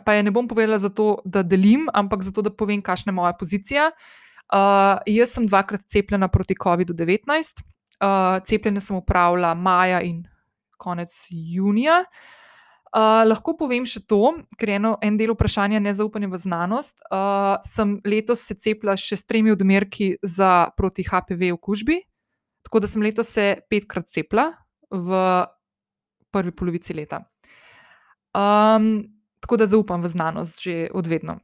Pa 0.06 0.14
je 0.14 0.24
ne 0.24 0.32
bom 0.32 0.48
povedala 0.48 0.78
zato, 0.78 1.18
da 1.26 1.42
delim, 1.44 1.88
ampak 1.98 2.24
zato, 2.24 2.44
da 2.46 2.54
povem, 2.54 2.82
kakšna 2.82 3.10
je 3.10 3.16
moja 3.18 3.34
pozicija. 3.34 3.90
Uh, 4.50 5.02
jaz 5.10 5.34
sem 5.36 5.48
dvakrat 5.50 5.82
cepljena 5.92 6.30
proti 6.32 6.56
COVID-19, 6.56 7.64
Uh, 8.00 8.40
cepljenje 8.48 8.82
sem 8.86 8.96
upravila 8.96 9.54
maja 9.54 10.00
in 10.02 10.24
konec 10.80 11.26
junija. 11.30 12.04
Uh, 12.90 13.22
lahko 13.28 13.54
povem 13.54 13.84
še 13.86 14.02
to, 14.10 14.32
ker 14.58 14.72
je 14.72 14.78
eno, 14.80 14.96
en 15.06 15.18
del 15.20 15.36
vprašanja 15.36 15.82
nezaupanje 15.84 16.30
v 16.32 16.40
znanost. 16.42 16.96
Uh, 17.12 17.60
sem 17.68 17.98
letos 18.08 18.48
se 18.48 18.56
cepila 18.58 18.96
še 18.98 19.20
s 19.20 19.28
tremi 19.30 19.54
odmerki 19.54 20.16
za 20.24 20.72
proti 20.80 21.06
HPV 21.06 21.52
okužbi, 21.58 22.00
tako 22.66 22.82
da 22.82 22.90
sem 22.90 23.06
letos 23.06 23.36
se 23.36 23.52
petkrat 23.70 24.10
cepila 24.10 24.48
v 24.90 25.20
prvi 26.34 26.56
polovici 26.56 26.96
leta. 26.98 27.22
Um, 28.34 29.10
tako 29.44 29.60
da 29.62 29.70
zaupam 29.70 30.02
v 30.02 30.10
znanost 30.10 30.64
že 30.64 30.88
odvedno. 30.94 31.40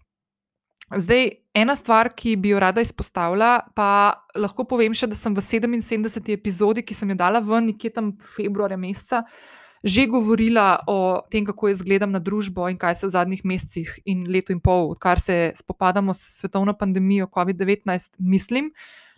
Zdaj, 0.94 1.30
ena 1.58 1.74
stvar, 1.76 2.12
ki 2.14 2.36
bi 2.38 2.52
jo 2.54 2.60
rada 2.62 2.82
izpostavila, 2.86 3.66
pa 3.74 4.22
lahko 4.38 4.68
povem 4.70 4.94
še, 4.94 5.10
da 5.10 5.18
sem 5.18 5.34
v 5.34 5.42
77. 5.42 6.30
epizodi, 6.36 6.84
ki 6.86 6.94
sem 6.94 7.10
jo 7.10 7.18
dala 7.18 7.42
ven, 7.42 7.72
nekje 7.72 7.90
tam 7.96 8.12
februarja 8.22 8.78
meseca, 8.78 9.24
že 9.82 10.06
govorila 10.10 10.84
o 10.90 11.26
tem, 11.34 11.46
kako 11.46 11.72
jaz 11.72 11.82
gledam 11.86 12.14
na 12.14 12.22
družbo 12.22 12.70
in 12.70 12.78
kaj 12.78 13.00
se 13.02 13.08
v 13.08 13.14
zadnjih 13.18 13.42
mesecih 13.46 13.90
in 14.06 14.28
letu 14.30 14.54
in 14.54 14.62
pol, 14.62 14.92
odkar 14.94 15.22
se 15.22 15.54
spopadamo 15.58 16.14
s 16.14 16.42
svetovno 16.42 16.78
pandemijo 16.78 17.30
COVID-19, 17.34 18.22
mislim 18.22 18.70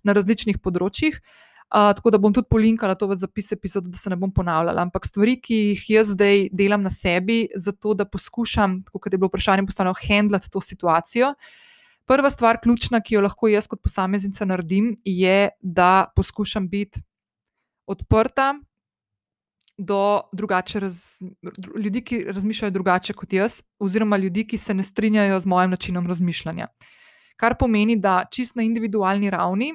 na 0.07 0.15
različnih 0.15 0.63
področjih. 0.63 1.19
Uh, 1.67 1.91
tako 1.95 2.13
da 2.15 2.17
bom 2.17 2.31
tudi 2.31 2.47
polinkala 2.47 2.95
to 2.95 3.09
v 3.11 3.17
zapis 3.19 3.51
epizode, 3.51 3.89
da 3.91 3.99
se 3.99 4.09
ne 4.09 4.15
bom 4.15 4.31
ponavljala. 4.31 4.85
Ampak 4.87 5.05
stvari, 5.05 5.33
ki 5.43 5.55
jih 5.73 5.81
jaz 5.97 6.13
zdaj 6.15 6.45
delam 6.55 6.85
na 6.85 6.89
sebi, 6.89 7.49
zato 7.59 7.91
da 7.93 8.05
poskušam, 8.07 8.85
kot 8.93 9.11
je 9.11 9.19
bilo 9.19 9.27
vprašanje, 9.27 9.65
postavljeno, 9.67 9.97
handlati 9.99 10.51
to 10.53 10.61
situacijo. 10.63 11.33
Prva 12.07 12.31
stvar, 12.31 12.61
ključna, 12.63 13.01
ki 13.03 13.17
jo 13.17 13.25
lahko 13.25 13.51
jaz 13.51 13.67
kot 13.67 13.83
posameznica 13.83 14.47
naredim, 14.47 14.93
je, 15.03 15.49
da 15.59 16.07
poskušam 16.15 16.69
biti 16.71 17.03
odprta 17.87 18.53
do 19.77 19.99
raz, 20.79 21.19
ljudi, 21.75 22.01
ki 22.01 22.23
razmišljajo 22.31 22.71
drugače 22.71 23.13
kot 23.13 23.33
jaz, 23.33 23.61
oziroma 23.79 24.17
ljudi, 24.17 24.47
ki 24.47 24.57
se 24.57 24.73
ne 24.73 24.83
strinjajo 24.83 25.39
z 25.39 25.45
mojim 25.45 25.75
načinom 25.75 26.07
razmišljanja. 26.07 26.67
Kar 27.35 27.57
pomeni, 27.59 27.99
da 27.99 28.23
čist 28.31 28.55
na 28.55 28.63
individualni 28.63 29.29
ravni. 29.29 29.73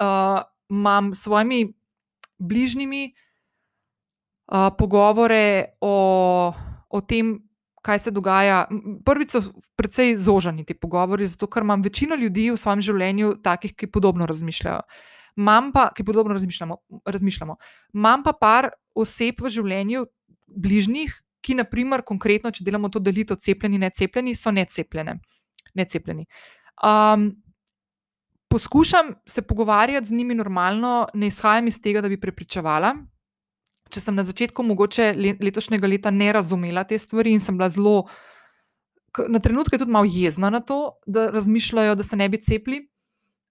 Uh, 0.00 0.40
imam 0.70 1.14
s 1.14 1.22
svojimi 1.26 1.72
bližnjimi 2.38 3.14
uh, 4.52 4.68
pogovore 4.78 5.64
o, 5.80 6.52
o 6.88 7.00
tem, 7.00 7.36
kaj 7.82 7.98
se 7.98 8.10
dogaja. 8.10 8.64
Prvič 9.04 9.30
so 9.36 9.42
precej 9.78 10.16
zoženi 10.16 10.64
ti 10.66 10.74
pogovori, 10.74 11.26
zato 11.26 11.46
ker 11.46 11.62
imam 11.62 11.82
večino 11.82 12.18
ljudi 12.18 12.50
v 12.50 12.58
svojem 12.58 12.82
življenju 12.82 13.36
takih, 13.42 13.76
ki 13.76 13.90
podobno 13.90 14.26
razmišljajo. 14.26 14.82
Mam 15.36 15.70
pa, 15.72 15.90
ki 15.94 16.04
podobno 16.04 16.32
razmišljamo, 16.32 16.76
razmišljamo. 17.06 17.56
Mam 17.92 18.22
pa 18.24 18.32
par 18.32 18.70
oseb 18.94 19.42
v 19.44 19.52
življenju, 19.52 20.06
bližnjih, 20.46 21.12
ki, 21.44 21.58
naprimer, 21.60 22.02
konkretno, 22.02 22.50
če 22.50 22.64
delamo 22.64 22.88
to 22.90 23.02
delitev, 23.02 23.38
cepljeni, 23.42 23.78
ne 23.78 23.90
cepljeni, 23.90 24.34
so 24.34 24.50
necepljene. 24.50 25.18
necepljeni. 25.76 26.24
Um, 26.80 27.28
poskušam 28.48 29.14
se 29.26 29.42
pogovarjati 29.42 30.06
z 30.06 30.12
njimi 30.12 30.34
normalno, 30.34 31.08
ne 31.14 31.26
izhajam 31.26 31.66
iz 31.66 31.80
tega, 31.82 32.00
da 32.00 32.08
bi 32.08 32.20
prepričevala. 32.20 32.94
Če 33.90 34.00
sem 34.00 34.14
na 34.14 34.24
začetku 34.26 34.64
mogoče 34.66 35.12
letošnjega 35.42 35.86
leta 35.86 36.10
ne 36.10 36.32
razumela 36.32 36.84
te 36.84 36.98
stvari 36.98 37.32
in 37.32 37.40
sem 37.40 37.58
bila 37.58 37.68
zelo, 37.70 38.06
na 39.28 39.38
trenutke 39.38 39.78
tudi 39.78 39.92
malo 39.92 40.08
jezna 40.10 40.50
na 40.50 40.60
to, 40.60 40.98
da 41.06 41.30
razmišljajo, 41.30 41.94
da 41.94 42.04
se 42.04 42.16
ne 42.16 42.28
bi 42.28 42.42
cepili. 42.42 42.82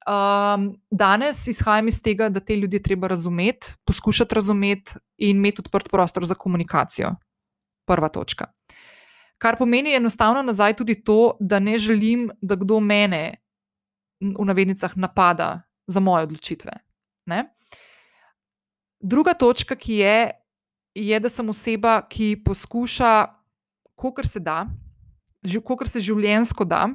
Um, 0.06 0.68
danes 0.91 1.48
izhajam 1.48 1.88
iz 1.88 2.02
tega, 2.02 2.30
da 2.30 2.39
te 2.39 2.56
ljudi 2.56 2.82
treba 2.84 3.08
razumeti, 3.08 3.74
poskušati 3.86 4.36
razumeti 4.36 5.00
in 5.18 5.38
imeti 5.38 5.64
odprt 5.66 5.89
prostor 5.89 6.26
za 6.26 6.36
komunikacijo. 6.36 7.16
Prva 7.88 8.10
točka. 8.10 8.52
Kar 9.38 9.58
pomeni 9.58 9.96
enostavno 9.96 10.41
nazaj 10.41 10.74
tudi 10.74 11.04
to, 11.04 11.38
da 11.39 11.60
ne 11.60 11.78
želim, 11.78 12.30
da 12.41 12.56
kdo 12.56 12.80
mene 12.80 13.45
v 14.34 14.46
navednicah 14.48 14.96
napada 14.98 15.68
za 15.88 16.00
moje 16.00 16.26
odločitve. 16.26 16.72
Ne? 17.30 17.46
Druga 19.00 19.34
točka, 19.34 19.76
ki 19.76 20.02
je, 20.02 20.18
je, 20.96 21.20
da 21.20 21.30
sem 21.30 21.50
oseba, 21.50 22.00
ki 22.10 22.42
poskuša, 22.46 23.12
kolikor 23.96 24.28
se 24.28 24.40
da, 24.40 24.66
kolikor 25.44 25.90
se 25.90 26.02
življensko 26.02 26.66
da, 26.66 26.88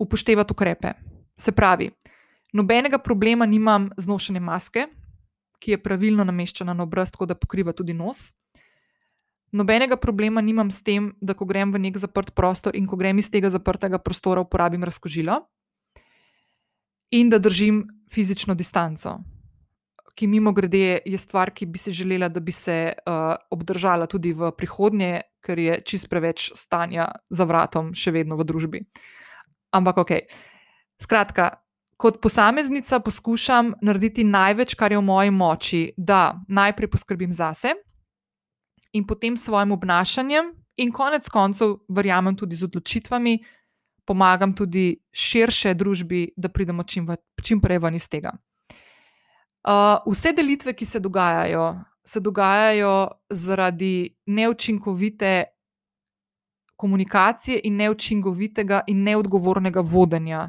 upoštevati 0.00 0.54
ukrepe. 0.54 0.94
Se 1.40 1.52
pravi, 1.52 1.90
nobenega 2.52 2.98
problema 2.98 3.46
nimam 3.46 3.90
z 3.96 4.06
nošenjem 4.06 4.44
maske, 4.44 4.86
ki 5.60 5.74
je 5.74 5.82
pravilno 5.82 6.24
nameščena 6.24 6.74
na 6.74 6.84
obraz, 6.86 7.10
tako 7.12 7.28
da 7.28 7.36
pokriva 7.36 7.72
tudi 7.76 7.92
nos. 7.96 8.30
Nobenega 9.52 9.96
problema 9.96 10.40
nimam 10.40 10.70
s 10.70 10.82
tem, 10.82 11.10
da 11.20 11.34
ko 11.34 11.44
grem 11.44 11.72
v 11.74 11.80
nek 11.82 11.98
zaprt 11.98 12.30
prostor 12.38 12.76
in 12.78 12.86
ko 12.86 12.96
grem 12.96 13.18
iz 13.18 13.30
tega 13.30 13.50
zaprtega 13.50 13.98
prostora, 13.98 14.44
uporabim 14.46 14.84
razkožilo 14.86 15.40
in 17.10 17.30
da 17.30 17.38
držim 17.38 17.82
fizično 18.10 18.54
distanco, 18.54 19.16
ki 20.14 20.26
mimo 20.26 20.52
grede 20.52 21.00
je 21.06 21.18
stvar, 21.18 21.50
ki 21.50 21.66
bi 21.66 21.78
si 21.78 21.92
želela, 21.92 22.28
da 22.28 22.40
bi 22.40 22.52
se 22.52 22.92
uh, 22.92 23.34
obdržala 23.50 24.06
tudi 24.06 24.32
v 24.32 24.52
prihodnje, 24.54 25.20
ker 25.42 25.58
je 25.58 25.80
čist 25.82 26.08
preveč 26.10 26.50
stanja 26.54 27.08
za 27.30 27.44
vratom, 27.44 27.90
še 27.94 28.12
vedno 28.14 28.36
v 28.36 28.46
družbi. 28.46 28.82
Ampak 29.72 29.98
ok. 30.04 30.12
Skratka. 31.00 31.50
Kot 32.00 32.20
posameznica 32.22 33.00
poskušam 33.04 33.74
narediti 33.84 34.24
največ, 34.24 34.74
kar 34.74 34.92
je 34.92 34.98
v 34.98 35.04
moji 35.04 35.30
moči, 35.30 35.80
da 35.96 36.38
najprej 36.48 36.88
poskrbim 36.88 37.32
zase, 37.32 37.74
in 38.92 39.06
potem 39.06 39.36
s 39.36 39.44
svojim 39.44 39.72
obnašanjem, 39.72 40.52
in 40.76 40.92
konec 40.92 41.28
koncev, 41.28 41.78
verjamem 41.88 42.36
tudi 42.36 42.56
z 42.56 42.64
odločitvami, 42.64 43.38
pomagam 44.06 44.54
tudi 44.56 44.96
širše 45.12 45.74
družbi, 45.74 46.30
da 46.36 46.48
pridemo 46.48 46.82
čim, 46.82 47.08
čim 47.42 47.60
prej 47.60 47.78
ven 47.78 47.94
iz 47.94 48.08
tega. 48.08 48.32
Uh, 49.60 50.00
vse 50.08 50.32
delitve, 50.32 50.72
ki 50.72 50.86
se 50.88 51.00
dogajajo, 51.00 51.74
se 52.04 52.20
dogajajo 52.20 52.94
zaradi 53.30 54.16
neučinkovite 54.26 55.44
komunikacije 56.80 57.60
in 57.64 57.76
neučinkovitega 57.76 58.80
in 58.88 59.04
neodgovornega 59.04 59.84
vodenja 59.84 60.48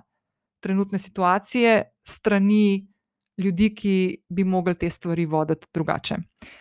trenutne 0.63 0.99
situacije 0.99 1.83
strani 2.07 2.87
ljudi, 3.37 3.73
ki 3.75 4.23
bi 4.29 4.43
mogli 4.43 4.75
te 4.75 4.89
stvari 4.89 5.25
voditi 5.25 5.67
drugače. 5.73 6.15
Uh, 6.15 6.60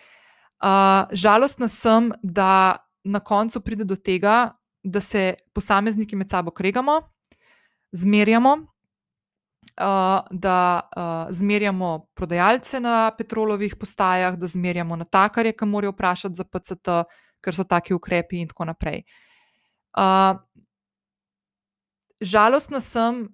Uh, 0.61 1.09
žalostna 1.11 1.67
sem, 1.67 2.11
da 2.23 2.77
na 3.03 3.19
koncu 3.19 3.61
pride 3.61 3.83
do 3.83 3.95
tega, 3.95 4.53
da 4.83 5.01
se 5.01 5.33
posamezniki 5.53 6.15
med 6.15 6.29
sabo 6.29 6.51
kregamo, 6.51 6.99
zmerjamo, 7.91 8.53
uh, 9.81 10.27
da 10.31 10.57
uh, 10.97 11.33
zmerjamo 11.33 12.07
prodajalce 12.13 12.79
na 12.79 13.11
petrolovih 13.17 13.75
postajah, 13.75 14.37
da 14.37 14.47
zmerjamo 14.47 14.95
natakarje, 14.95 15.55
ki 15.57 15.65
morajo 15.65 15.95
vprašati 15.95 16.35
za 16.35 16.45
PCT, 16.45 17.01
ker 17.41 17.57
so 17.57 17.65
taki 17.65 17.97
ukrepi, 17.97 18.41
in 18.41 18.47
tako 18.53 18.69
naprej. 18.69 19.01
Uh, 19.97 20.37
žalostna 22.21 22.79
sem, 22.81 23.25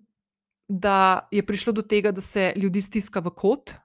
da 0.67 1.27
je 1.31 1.43
prišlo 1.45 1.73
do 1.73 1.81
tega, 1.81 2.11
da 2.11 2.21
se 2.21 2.53
ljudi 2.55 2.81
stiska 2.81 3.19
v 3.19 3.35
kot, 3.35 3.75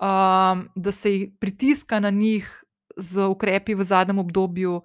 um, 0.00 0.68
da 0.74 0.92
se 0.92 1.12
jih 1.12 1.30
pritiska 1.40 2.00
na 2.00 2.10
njih 2.10 2.64
z 2.96 3.26
ukrepi 3.26 3.74
v 3.74 3.84
zadnjem 3.84 4.18
obdobju, 4.18 4.82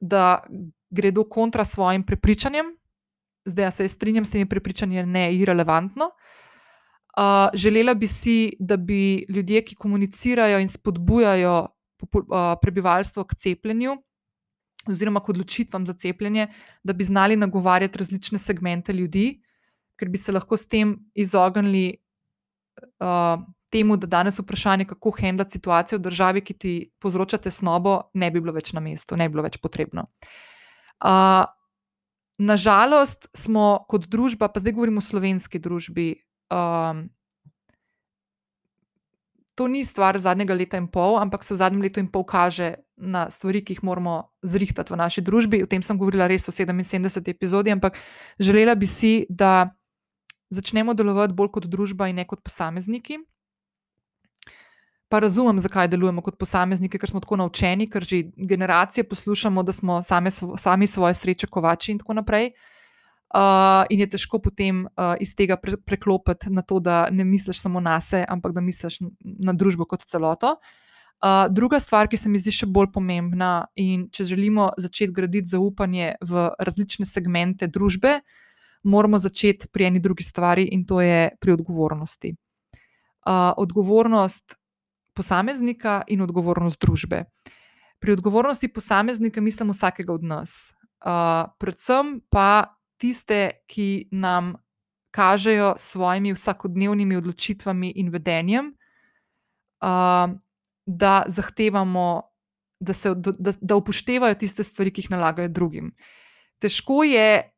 da 0.00 0.42
gredo 0.90 1.24
kontra 1.24 1.64
svojim 1.64 2.02
prepričanjem. 2.06 2.66
Zdaj, 3.44 3.72
se 3.72 3.88
strinjam 3.88 4.24
s 4.24 4.30
temi 4.30 4.48
prepričanji, 4.48 5.06
ne 5.06 5.24
je 5.24 5.38
irrelevantno. 5.38 6.10
Uh, 7.14 7.54
želela 7.54 7.94
bi 7.94 8.06
si, 8.06 8.56
da 8.58 8.76
bi 8.76 9.26
ljudje, 9.28 9.62
ki 9.64 9.74
komunicirajo 9.74 10.58
in 10.58 10.68
spodbujajo 10.68 11.60
uh, 11.60 11.68
prebivalstvo 12.62 13.24
k 13.24 13.34
cepljenju, 13.34 13.96
oziroma 14.88 15.20
k 15.20 15.28
odločitvam 15.28 15.86
za 15.86 15.94
cepljenje, 15.94 16.48
da 16.82 16.92
bi 16.92 17.04
znali 17.04 17.36
nagovarjati 17.36 17.98
različne 17.98 18.38
segmente 18.38 18.92
ljudi, 18.92 19.42
ker 19.96 20.08
bi 20.08 20.18
se 20.18 20.32
lahko 20.32 20.56
s 20.56 20.68
tem 20.68 20.96
izognili 21.14 21.96
uh, 22.98 23.44
temu, 23.74 23.98
da 23.98 24.06
danes 24.10 24.38
vprašanje, 24.38 24.86
kako 24.92 25.12
handlati 25.18 25.58
situacijo 25.58 25.98
v 25.98 26.04
državi, 26.06 26.44
ki 26.46 26.54
ti 26.54 26.74
povzroča 27.02 27.40
tesnobo, 27.42 27.98
ne 28.14 28.30
bi 28.30 28.40
bilo 28.40 28.54
več 28.54 28.72
na 28.76 28.82
mestu, 28.84 29.18
ne 29.18 29.28
bi 29.28 29.34
bilo 29.34 29.44
več 29.46 29.58
potrebno. 29.62 30.06
Uh, 31.02 31.42
nažalost, 32.38 33.28
smo 33.34 33.84
kot 33.90 34.06
družba, 34.10 34.48
pa 34.48 34.62
zdaj 34.62 34.76
govorimo 34.78 35.02
o 35.02 35.08
slovenski 35.10 35.60
družbi. 35.62 36.14
Um, 36.54 37.08
To 39.54 39.68
ni 39.70 39.84
stvar 39.86 40.18
zadnjega 40.18 40.54
leta 40.54 40.78
in 40.82 40.88
pol, 40.90 41.14
ampak 41.14 41.44
se 41.46 41.54
v 41.54 41.60
zadnjem 41.60 41.82
letu 41.86 42.02
in 42.02 42.08
pol 42.10 42.24
kaže 42.26 42.74
na 42.98 43.28
stvari, 43.30 43.62
ki 43.62 43.76
jih 43.76 43.84
moramo 43.86 44.34
zrihtati 44.42 44.90
v 44.90 44.98
naši 44.98 45.22
družbi. 45.22 45.62
O 45.62 45.68
tem 45.70 45.82
sem 45.82 45.98
govorila 45.98 46.26
res 46.26 46.48
v 46.48 46.54
77. 46.54 47.30
epizodi, 47.30 47.70
ampak 47.70 47.94
želela 48.42 48.74
bi 48.74 48.90
si, 48.90 49.26
da 49.30 49.70
začnemo 50.50 50.94
delovati 50.94 51.38
bolj 51.38 51.52
kot 51.54 51.70
družba 51.70 52.10
in 52.10 52.18
ne 52.18 52.26
kot 52.26 52.42
posamezniki. 52.42 53.20
Pa 55.08 55.20
razumem, 55.20 55.58
zakaj 55.58 55.88
delujemo 55.88 56.22
kot 56.24 56.38
posamezniki, 56.40 56.98
ker 56.98 57.10
smo 57.10 57.20
tako 57.20 57.36
naučeni, 57.36 57.88
ker 57.90 58.04
že 58.04 58.22
generacije 58.36 59.04
poslušamo, 59.08 59.62
da 59.62 59.72
smo 59.72 60.02
same, 60.02 60.30
sami 60.30 60.86
svoje 60.86 61.14
sreče 61.14 61.46
kovači 61.46 61.92
in 61.92 61.98
tako 61.98 62.14
naprej. 62.20 62.52
Uh, 63.34 63.82
in 63.90 64.00
je 64.00 64.06
težko 64.06 64.38
potem 64.38 64.84
uh, 64.86 65.16
iz 65.20 65.32
tega 65.34 65.56
pre 65.58 65.74
preklopiti 65.86 66.52
na 66.54 66.62
to, 66.62 66.78
da 66.78 67.08
ne 67.10 67.24
misliš 67.24 67.58
samo 67.60 67.80
na 67.80 67.96
sebe, 68.00 68.22
ampak 68.30 68.52
da 68.54 68.62
misliš 68.62 69.00
na 69.20 69.52
družbo 69.52 69.88
kot 69.90 70.04
celoto. 70.06 70.54
Uh, 71.18 71.48
druga 71.50 71.80
stvar, 71.80 72.06
ki 72.08 72.16
se 72.16 72.30
mi 72.30 72.38
zdi 72.38 72.52
še 72.54 72.68
bolj 72.70 72.92
pomembna, 72.94 73.66
in 73.74 74.06
če 74.14 74.28
želimo 74.28 74.68
začeti 74.78 75.12
graditi 75.12 75.50
zaupanje 75.50 76.14
v 76.22 76.46
različne 76.62 77.08
segmente 77.10 77.66
družbe, 77.66 78.20
moramo 78.86 79.18
začeti 79.18 79.66
pri 79.66 79.88
eni 79.90 80.02
drugi 80.04 80.22
stvari, 80.22 80.68
in 80.70 80.84
to 80.86 81.00
je 81.02 81.32
pri 81.40 81.56
odgovornosti. 81.58 82.36
Uh, 83.26 83.50
odgovornost 83.58 84.54
posameznika 85.14 86.02
in 86.08 86.22
odgovornost 86.22 86.80
družbe. 86.80 87.24
Pri 87.98 88.12
odgovornosti 88.12 88.68
posameznika 88.68 89.40
mislim 89.40 89.70
vsakega 89.70 90.12
od 90.12 90.24
nas, 90.24 90.74
uh, 91.06 91.50
predvsem 91.58 92.18
pa 92.30 92.76
tiste, 93.00 93.64
ki 93.66 94.08
nam 94.12 94.54
kažejo 95.14 95.74
s 95.78 95.94
svojimi 95.94 96.34
vsakodnevnimi 96.34 97.16
odločitvami 97.16 97.92
in 97.96 98.10
vedenjem, 98.10 98.74
uh, 99.80 100.34
da 100.86 101.22
zahtevamo, 101.26 102.22
da, 102.80 102.92
se, 102.92 103.14
da, 103.14 103.52
da 103.60 103.76
upoštevajo 103.76 104.34
tiste 104.34 104.64
stvari, 104.64 104.92
ki 104.92 105.04
jih 105.04 105.10
nalagajo 105.14 105.48
drugim. 105.48 105.94
Težko 106.58 107.04
je 107.04 107.54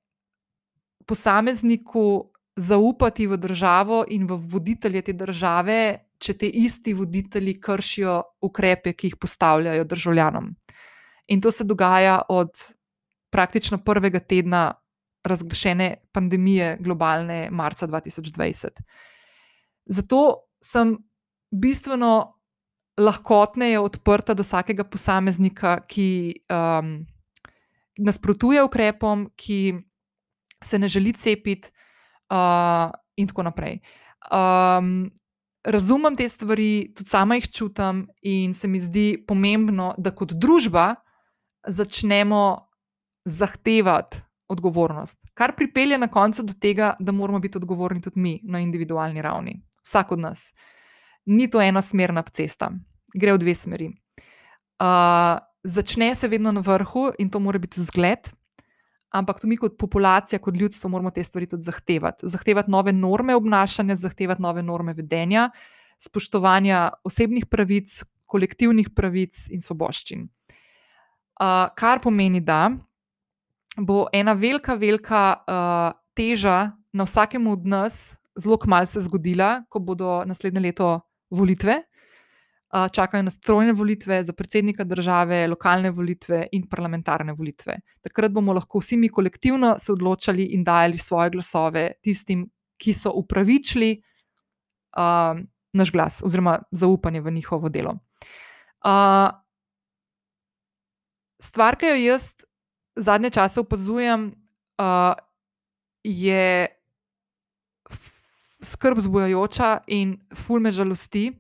posamezniku 1.07 2.31
zaupati 2.57 3.27
v 3.27 3.37
državo 3.37 4.05
in 4.09 4.27
v 4.27 4.37
voditelje 4.37 5.03
te 5.03 5.13
države, 5.13 6.06
če 6.19 6.35
te 6.39 6.49
isti 6.49 6.95
voditelji 6.97 7.59
kršijo 7.61 8.17
ukrepe, 8.47 8.93
ki 8.93 9.11
jih 9.11 9.17
postavljajo 9.21 9.85
državljanom. 9.85 10.51
In 11.29 11.41
to 11.41 11.53
se 11.53 11.65
dogaja 11.65 12.21
od 12.29 12.51
praktično 13.31 13.79
prvega 13.85 14.21
tedna 14.21 14.73
razglašene 15.27 15.95
pandemije, 16.13 16.77
globalne, 16.81 17.49
marca 17.51 17.87
2020. 17.87 18.81
Zato 19.87 20.21
sem 20.63 20.97
bistveno 21.51 22.37
lahkotneje 22.97 23.81
odprta 23.81 24.35
do 24.35 24.43
vsakega 24.47 24.87
posameznika, 24.89 25.81
ki 25.89 26.09
um, 26.49 26.95
nasprotuje 27.99 28.63
ukrepom, 28.65 29.27
ki 29.37 29.75
se 30.65 30.79
ne 30.79 30.89
želi 30.89 31.13
cepiti, 31.13 31.69
uh, 32.31 32.91
in 33.17 33.29
tako 33.29 33.43
naprej. 33.43 33.81
Um, 34.31 35.11
razumem 35.67 36.17
te 36.17 36.29
stvari, 36.29 36.93
tudi 36.95 37.11
sama 37.11 37.37
jih 37.37 37.49
čutim, 37.51 38.07
in 38.23 38.55
se 38.55 38.69
mi 38.69 38.81
zdi 38.81 39.25
pomembno, 39.27 39.95
da 39.99 40.13
kot 40.15 40.33
družba 40.33 40.95
začnemo 41.67 42.43
zahtevati 43.27 44.23
odgovornost, 44.49 45.19
kar 45.35 45.57
pripelje 45.57 45.99
na 45.99 46.09
koncu 46.09 46.45
do 46.47 46.55
tega, 46.61 46.95
da 46.99 47.13
moramo 47.13 47.41
biti 47.43 47.59
odgovorni 47.59 48.01
tudi 48.01 48.21
mi 48.21 48.41
na 48.45 48.61
individualni 48.63 49.23
ravni, 49.23 49.59
vsak 49.83 50.13
od 50.13 50.23
nas. 50.23 50.53
Ni 51.27 51.51
to 51.51 51.61
enosmerna 51.61 52.23
cesta, 52.23 52.71
gre 53.15 53.35
v 53.35 53.43
dve 53.43 53.55
smeri. 53.55 53.89
Uh, 54.79 55.39
začne 55.65 56.15
se 56.15 56.29
vedno 56.29 56.53
na 56.53 56.63
vrhu 56.63 57.11
in 57.19 57.31
to 57.31 57.41
mora 57.43 57.59
biti 57.59 57.83
zgled, 57.83 58.31
ampak 59.19 59.43
mi, 59.45 59.57
kot 59.61 59.77
populacija, 59.79 60.41
kot 60.43 60.57
ljudstvo, 60.57 60.91
moramo 60.93 61.11
te 61.11 61.25
stvari 61.25 61.49
tudi 61.51 61.67
zahtevati. 61.67 62.29
Zahtevati 62.29 62.71
nove 62.71 62.93
norme 62.93 63.37
obnašanja, 63.37 63.97
zahtevati 63.97 64.43
nove 64.43 64.63
norme 64.63 64.95
vedenja, 64.97 65.51
spoštovanja 66.03 66.91
osebnih 67.05 67.47
pravic, 67.51 68.03
kolektivnih 68.27 68.91
pravic 68.95 69.47
in 69.55 69.63
svoboščin. 69.65 70.27
Uh, 71.37 71.67
kar 71.77 72.01
pomeni, 72.03 72.41
da 72.41 72.71
bo 73.77 74.07
ena 74.13 74.33
velika, 74.33 74.75
velika 74.75 75.25
uh, 75.37 75.91
teža 76.17 76.73
na 76.97 77.05
vsakem 77.05 77.47
od 77.53 77.67
nas, 77.69 78.17
zelo 78.37 78.57
kmalo 78.61 78.89
se 78.89 79.03
zgodila, 79.05 79.67
ko 79.69 79.81
bodo 79.81 80.23
naslednje 80.29 80.65
leto 80.69 80.95
volitve 81.31 81.83
čakajo 82.93 83.23
nas 83.23 83.41
trojne 83.41 83.73
volitve 83.73 84.25
za 84.25 84.33
predsednika 84.33 84.85
države, 84.85 85.47
lokalne 85.47 85.91
volitve 85.91 86.47
in 86.53 86.67
parlamentarne 86.69 87.33
volitve. 87.33 87.79
Takrat 88.03 88.33
bomo 88.33 88.53
lahko 88.53 88.81
vsi 88.83 88.97
mi 88.97 89.09
kolektivno 89.09 89.77
se 89.79 89.93
odločali 89.93 90.45
in 90.55 90.65
dajali 90.65 90.99
svoje 90.99 91.31
glasove 91.31 91.93
tistim, 92.03 92.47
ki 92.77 92.95
so 92.95 93.13
upravičili 93.15 94.03
uh, 94.99 95.39
naš 95.73 95.93
glas 95.93 96.23
oziroma 96.25 96.59
zaupanje 96.71 97.21
v 97.21 97.31
njihovo 97.31 97.69
delo. 97.69 97.99
Uh, 98.85 99.31
stvar, 101.41 101.77
ki 101.77 101.87
jo 101.87 101.95
jaz 101.95 102.29
zadnje 102.97 103.31
čase 103.31 103.61
opazujem, 103.61 104.35
uh, 104.79 105.15
je 106.05 106.67
skrb 108.63 109.01
zbujajoča 109.01 109.79
in 109.87 110.19
fulme 110.35 110.71
žalosti 110.71 111.31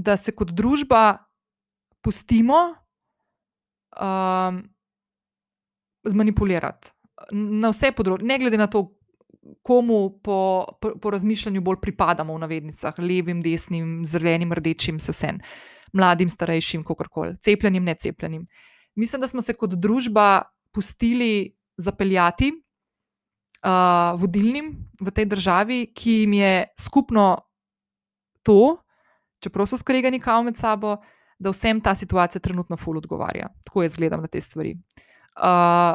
da 0.00 0.16
se 0.16 0.32
kot 0.32 0.52
družba 0.56 1.18
pustimo 2.00 2.60
um, 4.00 4.62
zmanipulirati. 6.08 6.94
Na 7.36 7.70
vse 7.74 7.92
področje, 7.92 8.26
ne 8.26 8.38
glede 8.40 8.58
na 8.60 8.68
to, 8.70 8.86
komu 9.66 9.98
po, 10.24 10.38
po, 10.80 10.94
po 11.00 11.12
razmišljanju 11.12 11.62
bolj 11.64 11.80
pripadamo, 11.84 12.36
v 12.36 12.44
navednicah, 12.44 12.96
levim, 13.00 13.42
desnim, 13.44 14.00
zelenim, 14.08 14.52
rdečim, 14.56 15.00
se 15.00 15.12
vsem, 15.14 15.40
mladim, 15.96 16.32
starejšim, 16.32 16.84
kakorkoli, 16.86 17.36
cepljenim, 17.44 17.84
ne 17.84 17.96
cepljenim. 18.00 18.46
Mislim, 19.00 19.22
da 19.22 19.28
smo 19.28 19.42
se 19.44 19.54
kot 19.56 19.76
družba 19.76 20.42
pustili 20.74 21.52
zapeljati 21.80 22.52
uh, 22.52 24.20
vodilnim 24.20 24.72
v 25.00 25.14
tej 25.14 25.28
državi, 25.30 25.80
ki 25.96 26.16
jim 26.22 26.36
je 26.40 26.54
skupno 26.78 27.26
to, 28.44 28.76
čeprav 29.40 29.66
so 29.66 29.78
skregani 29.80 30.20
kao 30.20 30.42
med 30.42 30.58
sabo, 30.58 30.96
da 31.40 31.50
vsem 31.50 31.80
ta 31.80 31.94
situacija 31.94 32.40
trenutno 32.40 32.76
ful 32.76 32.98
odgovarja. 33.00 33.48
Tako 33.64 33.82
jaz 33.82 33.96
gledam 33.96 34.20
na 34.20 34.28
te 34.28 34.40
stvari. 34.40 34.74
Uh, 35.40 35.94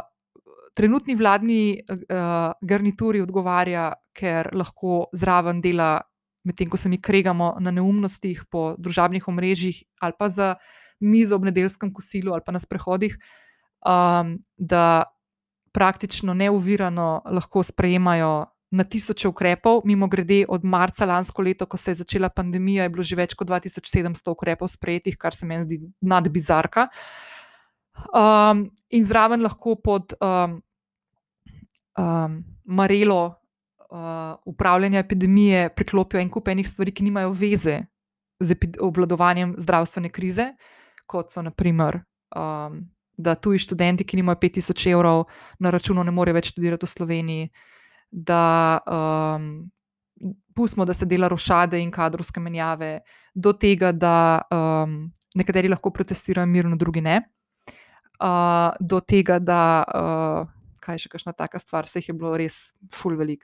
trenutni 0.75 1.15
vladni 1.15 1.79
uh, 1.79 2.51
garnituri 2.61 3.21
odgovarja, 3.21 3.91
ker 4.15 4.49
lahko 4.53 5.05
zraven 5.13 5.61
dela, 5.61 5.99
medtem 6.45 6.69
ko 6.69 6.77
se 6.77 6.89
mi 6.89 6.97
kregamo 7.01 7.55
na 7.61 7.71
neumnostih 7.71 8.43
po 8.51 8.73
družabnih 8.77 9.27
omrežjih 9.27 9.83
ali 10.01 10.13
pa 10.17 10.29
za 10.29 10.55
mizo 10.99 11.35
ob 11.35 11.45
nedeljskem 11.45 11.93
kosilu 11.93 12.33
ali 12.33 12.43
pa 12.45 12.53
na 12.55 12.59
sprehodih, 12.59 13.17
um, 13.85 14.37
da 14.57 15.03
praktično 15.75 16.33
neuvirano 16.33 17.21
lahko 17.25 17.63
sprejemajo 17.63 18.45
na 18.71 18.83
tisoče 18.83 19.27
ukrepov. 19.27 19.81
Mimo 19.85 20.07
grede, 20.07 20.45
od 20.49 20.65
marca 20.65 21.05
lansko 21.05 21.41
leto, 21.41 21.65
ko 21.65 21.77
se 21.77 21.91
je 21.91 22.01
začela 22.01 22.29
pandemija, 22.29 22.83
je 22.83 22.89
bilo 22.89 23.03
že 23.03 23.15
več 23.15 23.33
kot 23.37 23.47
2700 23.47 24.31
ukrepov 24.31 24.71
sprejetih, 24.71 25.17
kar 25.17 25.35
se 25.35 25.45
meni 25.45 25.63
zdi 25.63 25.79
nadbizarka. 26.01 26.87
Um, 28.11 28.69
in 28.89 29.05
zraven 29.07 29.43
lahko 29.45 29.77
pod 29.79 30.13
um, 30.19 30.59
um, 31.97 32.41
marelo 32.65 33.21
uh, 33.89 34.35
upravljanja 34.45 34.99
epidemije 34.99 35.69
priklopijo 35.75 36.21
en 36.21 36.29
kup 36.29 36.47
enih 36.51 36.67
stvari, 36.67 36.91
ki 36.91 37.07
nimajo 37.07 37.31
veze 37.31 37.85
z 38.39 38.57
obvladovanjem 38.83 39.55
zdravstvene 39.57 40.11
krize, 40.11 40.51
kot 41.07 41.31
so 41.31 41.45
naprimer. 41.45 42.01
Um, 42.35 42.83
Da 43.15 43.31
tuji 43.39 43.61
študenti, 43.63 44.03
ki 44.03 44.17
nimajo 44.19 44.35
5000 44.41 44.89
evrov 44.91 45.21
na 45.63 45.69
računu, 45.71 46.03
ne 46.03 46.11
morejo 46.11 46.35
več 46.35 46.49
študirati 46.51 46.83
v 46.83 46.89
Sloveniji, 46.91 47.45
da 48.11 48.79
um, 48.87 49.69
pustimo, 50.55 50.85
da 50.85 50.93
se 50.93 51.05
dela 51.05 51.27
rošade 51.27 51.79
in 51.81 51.91
kadrovske 51.91 52.39
menjave, 52.39 52.99
do 53.33 53.53
tega, 53.53 53.91
da 53.91 54.41
um, 54.51 55.11
nekateri 55.35 55.69
lahko 55.69 55.91
protestirajo 55.91 56.47
mirno, 56.47 56.75
drugi 56.75 57.01
ne. 57.01 57.21
Uh, 58.15 58.71
do 58.79 59.01
tega, 59.03 59.39
da, 59.39 59.83
uh, 59.83 60.47
kaj 60.79 61.03
še 61.03 61.11
kakšna 61.11 61.35
taka 61.35 61.59
stvar, 61.59 61.89
se 61.89 61.99
jih 61.99 62.13
je 62.13 62.15
bilo 62.15 62.35
res 62.39 62.71
full 62.95 63.19
velik. 63.19 63.43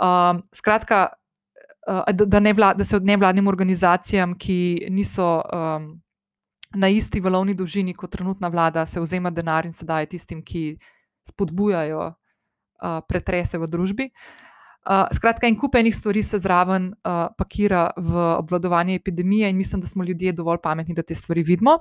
Um, 0.00 0.40
skratka, 0.56 1.10
uh, 1.88 2.08
da, 2.12 2.40
vlad, 2.56 2.80
da 2.80 2.84
se 2.84 2.96
od 2.96 3.04
nevladnim 3.04 3.48
organizacijam, 3.48 4.32
ki 4.38 4.88
niso 4.90 5.28
um, 5.44 5.90
na 6.76 6.88
isti 6.88 7.20
valovni 7.20 7.54
dolžini 7.54 7.94
kot 7.94 8.16
trenutna 8.16 8.48
vlada, 8.48 8.86
se 8.86 9.00
vzema 9.00 9.30
denar 9.30 9.66
in 9.66 9.72
se 9.72 9.84
daje 9.84 10.08
tistim, 10.16 10.42
ki 10.42 10.78
spodbujajo 11.26 12.14
pretrese 13.08 13.58
v 13.58 13.66
družbi. 13.70 14.10
Uh, 14.86 15.08
skratka, 15.10 15.48
en 15.48 15.56
kup 15.58 15.74
enih 15.74 15.94
stvari 15.96 16.22
se 16.22 16.38
zraven 16.38 16.92
uh, 16.92 17.26
pakira 17.34 17.88
v 17.96 18.20
obvladovanje 18.38 18.94
epidemije, 18.94 19.50
in 19.50 19.56
mislim, 19.56 19.80
da 19.80 19.88
smo 19.90 20.04
ljudje 20.04 20.32
dovolj 20.32 20.60
pametni, 20.62 20.94
da 20.94 21.02
te 21.02 21.14
stvari 21.14 21.42
vidimo. 21.42 21.78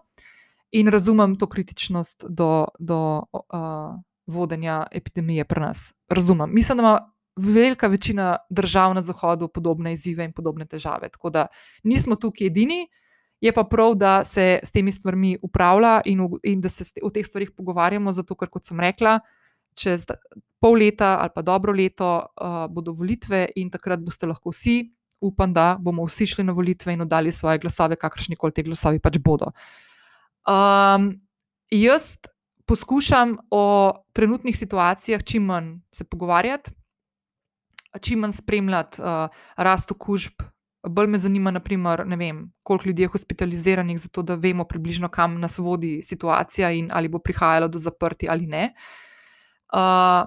In 0.72 0.88
razumem 0.88 1.36
to 1.38 1.46
kritičnost 1.48 2.26
do, 2.30 2.66
do 2.80 3.22
uh, 3.34 3.93
vodenja 4.28 4.88
epidemije 4.91 5.46
pri 5.46 5.62
nas. 5.62 5.93
Razumem. 6.10 6.50
Mislim, 6.54 6.78
da 6.78 6.82
ima 6.82 7.12
velika 7.36 7.88
večina 7.88 8.38
držav 8.50 8.93
na 8.93 9.02
Zahodu 9.02 9.48
podobne 9.48 9.93
izzive 9.93 10.26
in 10.26 10.34
podobne 10.34 10.66
težave. 10.66 11.10
Tako 11.10 11.30
da 11.30 11.48
nismo 11.84 12.16
tukaj 12.16 12.48
edini, 12.48 12.88
je 13.41 13.54
pa 13.54 13.64
prav, 13.64 13.93
da 13.96 14.24
se 14.24 14.60
s 14.64 14.72
temi 14.72 14.91
stvarmi 14.91 15.38
upravlja 15.41 16.02
in, 16.06 16.30
in 16.43 16.62
da 16.62 16.70
se 16.70 16.86
o 17.04 17.10
teh 17.10 17.26
stvarih 17.26 17.52
pogovarjamo, 17.52 18.12
zato 18.12 18.36
ker, 18.36 18.50
kot 18.50 18.66
sem 18.66 18.80
rekla, 18.80 19.20
čez 19.76 20.06
pol 20.60 20.80
leta 20.80 21.20
ali 21.22 21.30
pa 21.36 21.42
dobro 21.42 21.74
leto 21.74 22.08
uh, 22.18 22.66
bodo 22.72 22.94
volitve 22.94 23.46
in 23.56 23.70
takrat 23.70 24.02
boste 24.02 24.28
lahko 24.28 24.50
vsi. 24.50 24.92
Upam, 25.22 25.54
da 25.54 25.78
bomo 25.80 26.04
vsi 26.06 26.28
šli 26.28 26.44
na 26.44 26.54
volitve 26.54 26.94
in 26.94 27.02
oddali 27.02 27.32
svoje 27.32 27.58
glasove, 27.64 27.96
kakršni 27.96 28.36
koli 28.36 28.54
te 28.54 28.64
glasovi 28.64 29.00
pač 29.00 29.18
bodo. 29.24 29.54
Um, 30.46 31.08
jaz 31.72 32.18
poskušam 32.68 33.38
o 33.50 33.94
trenutnih 34.14 34.58
situacijah 34.58 35.24
čim 35.24 35.48
manj 35.48 35.72
se 35.94 36.04
pogovarjati, 36.04 36.74
čim 38.02 38.26
manj 38.26 38.36
spremljati 38.38 39.02
uh, 39.02 39.32
rast 39.58 39.96
okužb. 39.96 40.44
Bolj 40.86 41.08
me 41.10 41.18
zanima, 41.18 41.50
naprimer, 41.50 42.04
vem, 42.06 42.44
koliko 42.62 42.90
ljudi 42.90 43.08
je 43.08 43.14
hospitaliziranih, 43.16 43.98
zato 43.98 44.22
da 44.22 44.36
vemo 44.36 44.68
približno, 44.70 45.10
kam 45.10 45.40
nas 45.42 45.58
vodi 45.58 46.02
situacija 46.04 46.70
in 46.72 46.92
ali 46.94 47.10
bo 47.10 47.20
prihajalo 47.20 47.68
do 47.68 47.82
zaprti 47.82 48.30
ali 48.30 48.46
ne. 48.46 48.68
Uh, 48.76 49.05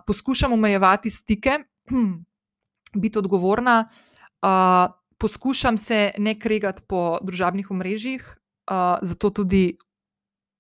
poskušam 0.07 0.53
omejevati 0.53 1.11
stike, 1.11 1.59
biti 3.03 3.18
odgovorna, 3.18 3.89
uh, 4.43 4.93
poskušam 5.18 5.78
se 5.78 6.11
ne 6.18 6.39
kregati 6.39 6.82
po 6.89 7.18
družabnih 7.22 7.70
omrežjih, 7.70 8.39
uh, 8.70 8.99
zato 9.03 9.30
tudi 9.30 9.78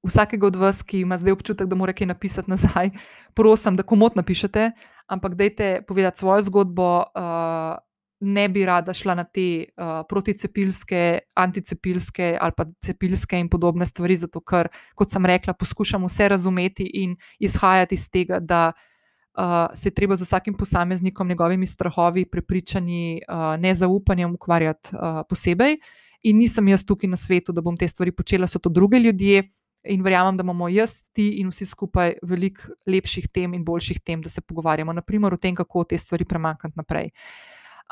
vsakega 0.06 0.46
od 0.46 0.56
vas, 0.56 0.82
ki 0.82 1.00
ima 1.00 1.18
zdaj 1.18 1.32
občutek, 1.32 1.66
da 1.68 1.76
mora 1.76 1.92
kaj 1.92 2.06
napisati 2.06 2.50
nazaj, 2.50 2.90
prosim, 3.34 3.76
da 3.76 3.82
komot 3.82 4.16
napišete, 4.16 4.70
ampak 5.06 5.34
dajte 5.34 5.82
povedati 5.88 6.18
svojo 6.18 6.42
zgodbo. 6.42 7.04
Uh, 7.14 7.87
ne 8.20 8.48
bi 8.48 8.64
rada 8.66 8.94
šla 8.94 9.14
na 9.14 9.24
te 9.24 9.64
uh, 9.64 10.02
proticepilske, 10.08 11.02
anticepilske 11.36 12.36
ali 12.40 12.52
pa 12.56 12.66
cepilske 12.84 13.38
in 13.38 13.48
podobne 13.48 13.86
stvari, 13.86 14.16
zato 14.16 14.40
ker, 14.40 14.68
kot 14.98 15.14
sem 15.14 15.26
rekla, 15.26 15.54
poskušam 15.54 16.06
vse 16.08 16.28
razumeti 16.28 16.86
in 17.02 17.16
izhajati 17.38 17.94
iz 17.94 18.08
tega, 18.10 18.40
da 18.40 18.72
uh, 18.72 19.68
se 19.74 19.88
je 19.88 19.94
treba 19.94 20.16
z 20.16 20.26
vsakim 20.26 20.54
posameznikom, 20.54 21.28
njegovimi 21.28 21.66
strahovi, 21.66 22.26
prepričanji, 22.26 23.22
uh, 23.28 23.54
nezaupanjem 23.60 24.34
ukvarjati 24.34 24.96
uh, 24.96 25.22
posebej. 25.28 25.78
In 26.26 26.38
nisem 26.42 26.68
jaz 26.68 26.82
tukaj 26.82 27.10
na 27.10 27.16
svetu, 27.16 27.52
da 27.54 27.62
bom 27.62 27.76
te 27.78 27.86
stvari 27.88 28.12
počela, 28.12 28.48
so 28.50 28.58
to 28.58 28.68
druge 28.68 28.98
ljudje, 28.98 29.44
in 29.84 30.02
verjamem, 30.02 30.36
da 30.36 30.42
imamo 30.42 30.68
jaz, 30.68 30.96
ti 31.14 31.28
in 31.40 31.52
vsi 31.52 31.66
skupaj 31.66 32.16
veliko 32.26 32.74
lepših 32.86 33.28
tem 33.32 33.54
in 33.54 33.64
boljših 33.64 34.00
tem, 34.04 34.22
da 34.22 34.28
se 34.28 34.40
pogovarjamo, 34.40 34.92
naprimer 34.92 35.34
o 35.34 35.38
tem, 35.38 35.54
kako 35.54 35.84
te 35.84 35.98
stvari 35.98 36.24
premakniti 36.24 36.78
naprej. 36.78 37.10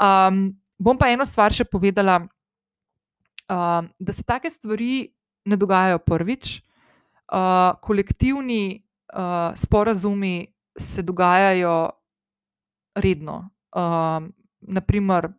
Um, 0.01 0.53
bom 0.79 0.99
pa 0.99 1.11
eno 1.13 1.25
stvar 1.27 1.55
še 1.57 1.65
povedala, 1.65 2.21
um, 3.49 3.89
da 3.99 4.13
se 4.13 4.25
take 4.27 4.51
stvari 4.51 5.09
ne 5.47 5.57
dogajajo 5.57 6.03
prvič. 6.05 6.61
Uh, 7.27 7.75
kolektivni 7.83 8.83
uh, 9.15 9.51
sporazumi 9.59 10.47
se 10.79 11.03
dogajajo 11.03 11.91
redno. 12.97 13.49
Um, 13.77 14.31
naprimer, 14.61 15.31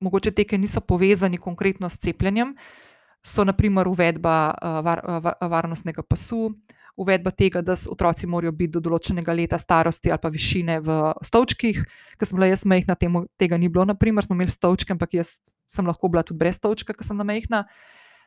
mogoče 0.00 0.32
te, 0.32 0.44
ki 0.44 0.58
niso 0.58 0.80
povezani 0.80 1.38
konkretno 1.38 1.88
s 1.88 2.00
cepljenjem, 2.00 2.54
uh, 2.54 2.86
so 3.22 3.44
naprimer 3.44 3.88
uvedba 3.88 4.54
uh, 4.54 4.80
var, 4.84 5.02
uh, 5.04 5.48
varnostnega 5.50 6.02
pasu, 6.02 6.52
uvedba 6.98 7.30
tega, 7.30 7.62
da 7.62 7.76
otroci 7.90 8.26
morajo 8.26 8.52
biti 8.52 8.74
do 8.74 8.82
določenega 8.82 9.34
leta 9.34 9.58
starosti 9.58 10.10
ali 10.10 10.22
pa 10.22 10.30
višine 10.34 10.80
v 10.82 10.96
stolčkih. 11.24 11.78
Ker 12.18 12.28
sem 12.28 12.38
bila 12.38 12.48
jaz 12.50 12.64
majhna, 12.66 12.96
temu, 12.98 13.24
tega 13.38 13.58
ni 13.58 13.70
bilo, 13.70 13.86
naprimer, 13.86 14.26
smo 14.26 14.34
imeli 14.34 14.50
stolčke, 14.50 14.90
ampak 14.94 15.14
jaz 15.20 15.36
sem 15.70 15.86
lahko 15.86 16.10
bila 16.10 16.24
tudi 16.26 16.40
brez 16.42 16.58
stolčka, 16.58 16.96
ker 16.96 17.06
sem 17.06 17.14
bila 17.14 17.28
majhna, 17.30 17.62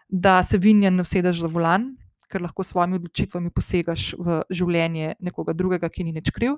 da 0.08 0.40
se 0.48 0.60
vinjen 0.62 0.96
ne 0.96 1.04
usedeš 1.04 1.44
za 1.44 1.50
volan, 1.52 1.92
ker 2.32 2.44
lahko 2.44 2.64
s 2.64 2.72
svojimi 2.72 3.00
odločitvami 3.02 3.52
posegaš 3.52 4.14
v 4.16 4.40
življenje 4.48 5.18
nekoga 5.20 5.56
drugega, 5.58 5.92
ki 5.92 6.08
ni 6.08 6.16
nič 6.16 6.32
kriv. 6.32 6.56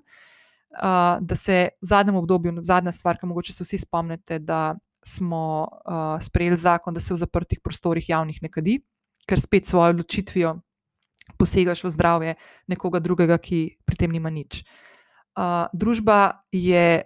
Uh, 0.74 1.22
da 1.22 1.38
se 1.38 1.74
v 1.82 1.86
zadnjem 1.86 2.18
obdobju, 2.18 2.62
zadnja 2.66 2.94
stvar, 2.94 3.18
ki 3.18 3.30
mogoče 3.30 3.54
se 3.54 3.66
vsi 3.66 3.82
spomnite, 3.86 4.40
da 4.42 4.76
smo 5.06 5.66
uh, 5.66 6.18
sprejeli 6.22 6.58
zakon, 6.58 6.94
da 6.94 7.02
se 7.02 7.14
v 7.14 7.22
zaprtih 7.22 7.62
prostorih 7.62 8.06
javnih 8.10 8.40
ne 8.42 8.50
kadi, 8.50 8.80
ker 9.30 9.42
spet 9.42 9.70
svojo 9.70 9.94
odločitvijo 9.98 10.56
posegaš 11.44 11.84
v 11.84 11.92
zdravje 11.92 12.36
nekoga 12.72 13.04
drugega, 13.04 13.38
ki 13.38 13.84
pri 13.84 14.00
tem 14.00 14.16
nima 14.16 14.32
nič. 14.32 14.64
Uh, 15.34 15.66
družba 15.74 16.46
je, 16.54 17.04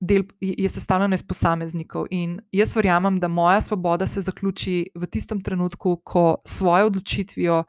del, 0.00 0.24
je 0.40 0.68
sestavljena 0.72 1.14
iz 1.14 1.22
posameznikov 1.22 2.08
in 2.10 2.40
jaz 2.50 2.74
verjamem, 2.74 3.20
da 3.22 3.28
moja 3.28 3.60
svoboda 3.60 4.08
se 4.10 4.24
zaključi 4.24 4.90
v 4.94 5.06
tistem 5.06 5.42
trenutku, 5.44 6.00
ko 6.02 6.42
svojo 6.48 6.90
odločitvijo 6.90 7.62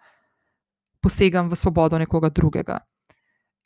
posegam 1.03 1.51
v 1.51 1.59
svobodo 1.59 1.99
nekoga 1.99 2.31
drugega. 2.31 2.79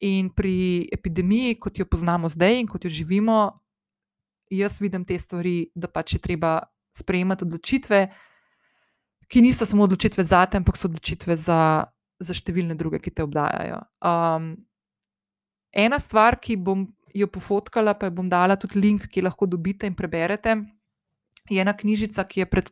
In 0.01 0.29
pri 0.33 0.89
epidemiji, 0.93 1.57
kot 1.61 1.79
jo 1.79 1.85
poznamo 1.85 2.29
zdaj 2.29 2.59
in 2.59 2.67
kot 2.69 2.85
jo 2.85 2.89
živimo, 2.89 3.53
jaz 4.49 4.81
vidim 4.81 5.05
te 5.05 5.17
stvari, 5.19 5.69
da 5.75 5.87
pač 5.87 6.17
je 6.17 6.19
treba 6.21 6.59
sprejemati 6.97 7.45
odločitve, 7.45 8.07
ki 9.27 9.41
niso 9.41 9.65
samo 9.65 9.83
odločitve 9.83 10.23
za 10.23 10.45
te, 10.45 10.57
ampak 10.57 10.77
so 10.77 10.87
odločitve 10.87 11.35
za, 11.35 11.85
za 12.19 12.35
številne 12.35 12.77
druge, 12.77 12.99
ki 13.01 13.13
te 13.13 13.25
obdajajo. 13.25 13.81
Um, 14.05 14.53
ena 15.71 15.99
stvar, 16.01 16.39
ki 16.41 16.57
bom 16.57 16.87
jo 17.17 17.27
pofotkala, 17.31 17.95
pa 17.97 18.11
bom 18.13 18.29
dala 18.29 18.57
tudi 18.59 18.81
link, 18.81 19.07
ki 19.11 19.25
lahko 19.25 19.47
dobite 19.49 19.89
in 19.89 19.95
preberete, 19.97 20.57
je 21.49 21.61
ena 21.61 21.73
knjižica, 21.77 22.25
ki 22.27 22.43
je 22.43 22.47
pred, 22.49 22.71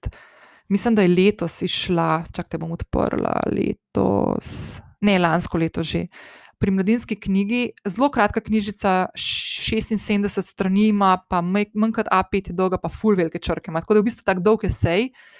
mislim, 0.69 0.97
da 0.97 1.05
je 1.05 1.13
letos 1.13 1.61
išla, 1.65 2.25
čakaj, 2.35 2.61
bom 2.61 2.73
odprla 2.75 3.37
letos, 3.51 4.81
ne 5.05 5.19
lansko 5.21 5.61
leto 5.61 5.85
že. 5.85 6.07
Pri 6.55 6.71
mladinski 6.71 7.17
knjigi, 7.19 7.75
zelo 7.83 8.07
kratka 8.09 8.39
knjižica, 8.39 9.11
76 9.19 10.39
strani, 10.39 10.87
ima 10.93 11.17
pa 11.29 11.41
manj 11.43 11.91
kot 11.93 12.07
A5, 12.07 12.53
dolga 12.55 12.79
pa 12.79 12.87
full 12.89 13.19
velike 13.19 13.41
črke. 13.43 13.73
Tako 13.75 13.93
da 13.93 13.99
je 13.99 14.05
v 14.05 14.07
bistvu 14.07 14.23
tako 14.23 14.43
dolg 14.45 14.63
esej 14.63 15.09
uh, 15.09 15.34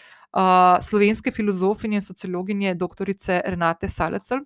slovenske 0.82 1.32
filozofinje 1.32 2.02
in 2.02 2.06
sociologinje, 2.06 2.76
dr. 2.76 3.12
Renate 3.46 3.90
Salecel, 3.90 4.44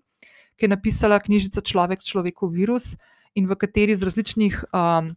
ki 0.55 0.67
je 0.67 0.69
napisala 0.69 1.19
knjižico 1.19 1.61
Človek, 1.61 2.03
človekov 2.03 2.51
virus, 2.53 2.93
in 3.35 3.47
v 3.47 3.55
kateri 3.55 3.95
z 3.95 4.03
različnih 4.03 4.63
um, 4.73 5.13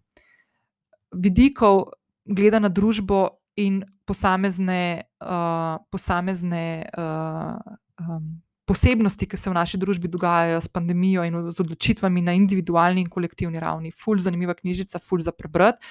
vidikov 1.13 1.93
gleda 2.25 2.61
na 2.61 2.69
družbo 2.69 3.41
in 3.57 3.83
posamezne. 4.05 5.09
Uh, 5.23 5.79
posamezne 5.91 6.89
uh, 6.99 7.57
um, 8.01 8.43
posebnosti, 8.65 9.27
ki 9.27 9.37
se 9.37 9.51
v 9.51 9.55
naši 9.55 9.79
družbi 9.79 10.09
dogajajo 10.09 10.61
s 10.63 10.71
pandemijo 10.71 11.25
in 11.27 11.37
z 11.51 11.61
odločitvami 11.61 12.23
na 12.23 12.35
individualni 12.39 13.03
in 13.05 13.11
kolektivni 13.11 13.61
ravni. 13.61 13.91
Ful, 13.91 14.23
zanimiva 14.23 14.55
knjižica, 14.55 15.03
ful 15.03 15.21
za 15.21 15.35
prebrati. 15.35 15.83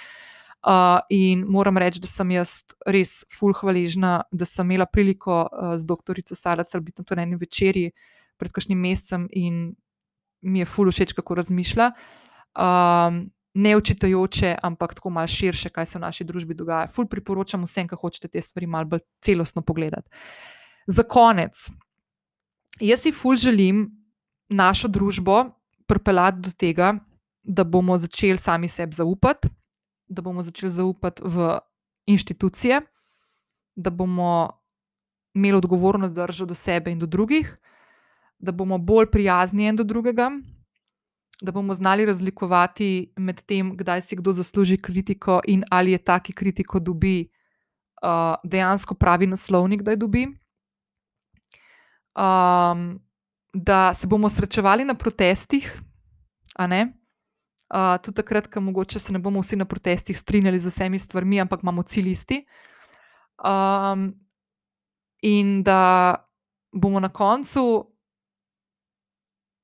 Uh, 0.62 1.00
in 1.10 1.42
moram 1.50 1.78
reči, 1.82 1.98
da 1.98 2.06
sem 2.06 2.36
jaz 2.36 2.60
res 2.86 3.24
ful 3.34 3.54
hvaležna, 3.58 4.22
da 4.30 4.46
sem 4.46 4.68
imela 4.70 4.86
priliko 4.86 5.48
uh, 5.48 5.74
z 5.74 5.88
doktorico 5.90 6.36
Saracel 6.38 6.84
biti 6.86 7.02
na 7.02 7.24
enem 7.24 7.40
večerji 7.42 7.92
pred 8.38 8.52
kakšnim 8.54 8.78
mesecem 8.78 9.26
in 9.32 9.74
mi 10.42 10.62
je 10.62 10.66
ful 10.66 10.92
všeč, 10.92 11.14
kako 11.18 11.40
razmišlja. 11.42 11.92
Um, 12.54 13.32
ne 13.54 13.76
učitajoče, 13.78 14.56
ampak 14.64 14.94
tako 14.96 15.10
malo 15.10 15.28
širše, 15.28 15.70
kaj 15.70 15.86
se 15.86 15.98
v 15.98 16.02
naši 16.02 16.24
družbi 16.24 16.54
dogaja. 16.54 16.88
Ful 16.88 17.08
priporočam 17.10 17.66
vsem, 17.66 17.88
ki 17.90 17.98
hočete 18.00 18.30
te 18.32 18.42
stvari 18.42 18.68
malo 18.68 18.86
bolj 18.86 19.02
celostno 19.22 19.62
pogledati. 19.62 20.10
Za 20.88 21.04
konec, 21.04 21.68
jaz 22.80 23.02
si 23.02 23.12
ful 23.12 23.36
želim 23.36 23.88
našo 24.50 24.88
družbo 24.88 25.44
pripeljati 25.88 26.40
do 26.40 26.52
tega, 26.52 26.94
da 27.44 27.64
bomo 27.64 27.98
začeli 27.98 28.38
sami 28.38 28.70
sebi 28.70 28.96
zaupati, 28.96 29.50
da 30.12 30.22
bomo 30.22 30.44
začeli 30.44 30.72
zaupati 30.72 31.24
v 31.26 31.60
inštitucije, 32.12 32.82
da 33.76 33.90
bomo 33.90 34.50
imeli 35.34 35.58
odgovorno 35.58 36.10
držo 36.10 36.46
do 36.46 36.56
sebe 36.56 36.92
in 36.92 37.00
do 37.00 37.08
drugih, 37.08 37.56
da 38.40 38.52
bomo 38.52 38.78
bolj 38.78 39.08
prijazni 39.12 39.68
en 39.68 39.80
do 39.80 39.84
drugega. 39.84 40.32
Da 41.42 41.52
bomo 41.52 41.74
znali 41.74 42.06
razlikovati 42.06 43.14
med 43.18 43.40
tem, 43.50 43.72
kdaj 43.78 44.02
si 44.06 44.16
kdo 44.16 44.34
zasluži 44.34 44.78
kritiko, 44.78 45.40
in 45.48 45.64
ali 45.72 45.92
je 45.92 45.98
ta, 45.98 46.20
ki 46.20 46.34
kritiko 46.38 46.80
dobi, 46.80 47.32
uh, 48.04 48.36
dejansko 48.44 48.94
pravi 48.94 49.28
naslovnik, 49.28 49.82
da 49.82 49.96
jo 49.96 50.04
dobi 50.06 50.28
um, 52.16 53.00
da 53.54 53.94
se 53.94 54.08
bomo 54.08 54.30
srečevali 54.30 54.86
na 54.86 54.94
protestih, 54.94 55.82
uh, 57.74 57.98
tudi 58.04 58.16
takrat, 58.20 58.48
ko 58.48 58.62
mogoče 58.62 59.00
se 59.00 59.14
ne 59.14 59.20
bomo 59.20 59.42
vsi 59.42 59.56
na 59.56 59.66
protestih 59.66 60.18
strinjali 60.18 60.60
z 60.60 60.70
vsemi 60.70 61.00
stvarmi, 61.00 61.42
ampak 61.42 61.64
imamo 61.64 61.84
cilj 61.84 62.12
isti. 62.12 62.46
Um, 63.44 64.12
in 65.22 65.64
da 65.64 66.16
bomo 66.72 67.00
na 67.00 67.10
koncu 67.10 67.88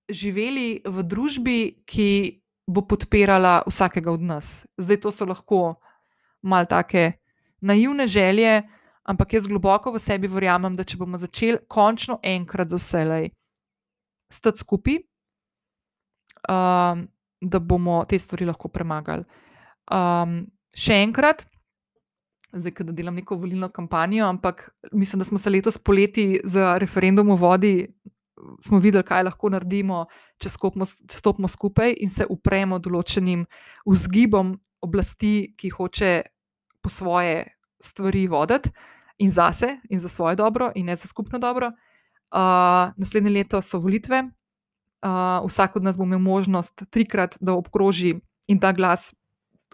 živeli 0.10 0.82
v 0.86 1.04
družbi, 1.04 1.60
ki 1.86 2.42
bo 2.68 2.82
podpirala 2.88 3.62
vsakega 3.68 4.12
od 4.12 4.22
nas. 4.22 4.66
Zdaj 4.78 5.02
to 5.04 5.12
so 5.12 5.26
lahko 5.26 5.76
mal 6.42 6.66
take 6.66 7.20
naivne 7.62 8.08
želje, 8.08 8.64
ampak 9.04 9.34
jaz 9.34 9.48
globoko 9.48 9.92
v 9.92 10.00
sebi 10.00 10.28
verjamem, 10.28 10.76
da 10.76 10.84
če 10.84 10.98
bomo 10.98 11.18
začeli 11.18 11.60
končno 11.68 12.20
enkrat 12.24 12.72
za 12.72 12.80
vselej 12.80 13.32
stati 14.30 14.58
skupaj, 14.58 14.98
um, 16.50 17.08
da 17.42 17.60
bomo 17.60 18.04
te 18.10 18.20
stvari 18.20 18.46
lahko 18.46 18.70
premagali. 18.74 19.24
Um, 19.92 20.40
še 20.76 21.02
enkrat, 21.04 21.44
zdaj, 22.54 22.74
da 22.88 22.96
delam 22.96 23.16
neko 23.16 23.38
volilno 23.40 23.70
kampanjo, 23.74 24.26
ampak 24.28 24.70
mislim, 24.92 25.20
da 25.20 25.26
smo 25.26 25.38
se 25.38 25.50
letos 25.50 25.78
poleti 25.78 26.40
za 26.44 26.78
referendum 26.78 27.30
o 27.32 27.40
vodi. 27.40 27.88
Smo 28.62 28.80
videli, 28.80 29.04
kaj 29.04 29.24
lahko 29.26 29.50
naredimo, 29.50 30.06
če 30.38 30.52
stopimo 31.18 31.50
skupaj 31.50 31.96
in 32.06 32.12
se 32.14 32.26
upremo 32.30 32.78
določenim 32.80 33.46
vzgibom 33.86 34.54
oblasti, 34.86 35.56
ki 35.58 35.72
hoče 35.74 36.12
po 36.82 36.92
svoje 36.94 37.48
stvari 37.82 38.28
voditi 38.30 38.70
in 39.18 39.32
zase, 39.34 39.80
in 39.90 40.00
za 40.00 40.10
svoje 40.10 40.38
dobro, 40.38 40.70
in 40.76 40.86
ne 40.86 40.96
za 40.96 41.08
skupno 41.10 41.40
dobro. 41.40 41.72
Uh, 42.28 42.94
naslednje 42.98 43.32
leto 43.32 43.62
so 43.62 43.80
volitve, 43.80 44.22
uh, 45.04 45.46
vsak 45.48 45.76
od 45.76 45.84
nas 45.84 45.98
bo 45.98 46.04
imel 46.04 46.20
možnost 46.20 46.84
trikrat, 46.90 47.38
da 47.40 47.54
obkroži 47.54 48.16
in 48.48 48.60
da 48.60 48.72
glas 48.72 49.14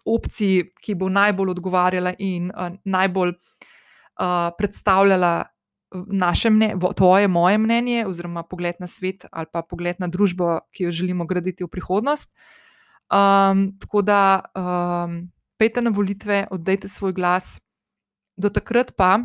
opciji, 0.05 0.73
ki 0.83 0.95
bo 0.95 1.09
najbolj 1.09 1.49
odgovarjala 1.55 2.13
in 2.19 2.51
uh, 2.51 2.75
najbolj 2.85 3.33
uh, 3.33 4.51
predstavljala 4.57 5.45
naše 5.93 6.49
mnenje, 6.49 6.75
tvoje, 6.95 7.27
moje 7.27 7.57
mnenje, 7.57 8.05
oziroma 8.07 8.43
pogled 8.43 8.75
na 8.79 8.87
svet 8.87 9.25
ali 9.31 9.45
pa 9.51 9.61
pogled 9.61 9.95
na 9.99 10.07
družbo, 10.07 10.59
ki 10.71 10.83
jo 10.83 10.91
želimo 10.91 11.25
graditi 11.25 11.63
v 11.63 11.67
prihodnost. 11.67 12.31
Um, 13.13 13.77
tako 13.79 14.01
da 14.01 14.41
um, 14.57 15.31
pejte 15.57 15.81
na 15.81 15.91
volitve, 15.93 16.47
oddajte 16.51 16.87
svoj 16.87 17.13
glas, 17.13 17.59
do 18.35 18.49
takrat 18.49 18.95
pa 18.97 19.19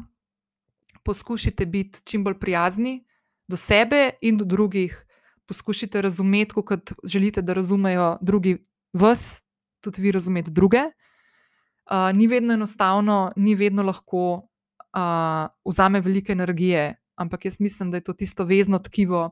poskušajte 1.05 1.67
biti 1.67 2.03
čim 2.05 2.25
bolj 2.25 2.39
prijazni 2.39 3.05
do 3.49 3.57
sebe 3.57 4.19
in 4.21 4.37
do 4.37 4.45
drugih. 4.45 5.05
Poskušajte 5.49 6.03
razumeti, 6.03 6.55
kot 6.55 6.93
želite, 7.05 7.43
da 7.43 7.55
razumejo 7.57 8.19
drugi 8.21 8.59
vas, 8.93 9.41
tudi 9.81 10.03
vi 10.03 10.13
razumete 10.13 10.51
druge. 10.51 10.79
Uh, 10.79 12.17
ni 12.17 12.27
vedno 12.27 12.53
enostavno, 12.55 13.33
ni 13.37 13.55
vedno 13.55 13.83
lahko, 13.83 14.35
uh, 14.35 15.49
vzame 15.65 16.01
veliko 16.01 16.33
energije, 16.33 17.01
ampak 17.17 17.45
jaz 17.45 17.61
mislim, 17.61 17.91
da 17.91 17.97
je 17.97 18.05
to 18.05 18.13
tisto 18.13 18.45
vezno 18.45 18.79
tkivo, 18.79 19.31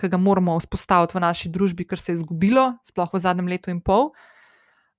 ki 0.00 0.08
ga 0.08 0.16
moramo 0.16 0.56
vzpostaviti 0.58 1.18
v 1.18 1.20
naši 1.20 1.48
družbi, 1.52 1.84
kar 1.84 2.00
se 2.00 2.12
je 2.12 2.22
izgubilo, 2.22 2.72
sploh 2.84 3.12
v 3.12 3.20
zadnjem 3.20 3.48
letu 3.52 3.70
in 3.70 3.80
pol. 3.80 4.08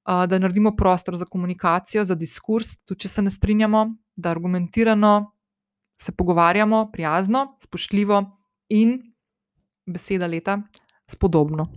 Uh, 0.05 0.27
da 0.27 0.37
naredimo 0.39 0.75
prostor 0.75 1.17
za 1.17 1.25
komunikacijo, 1.25 2.03
za 2.05 2.15
diskurs, 2.15 2.77
tudi 2.85 3.07
če 3.07 3.09
se 3.09 3.21
ne 3.21 3.31
strinjamo, 3.31 3.87
da 4.15 4.29
argumentirano 4.29 5.31
se 5.97 6.11
pogovarjamo, 6.11 6.91
prijazno, 6.91 7.55
spoštljivo 7.59 8.21
in 8.69 9.12
beseda 9.85 10.27
leta, 10.27 10.61
spodobno. 11.07 11.69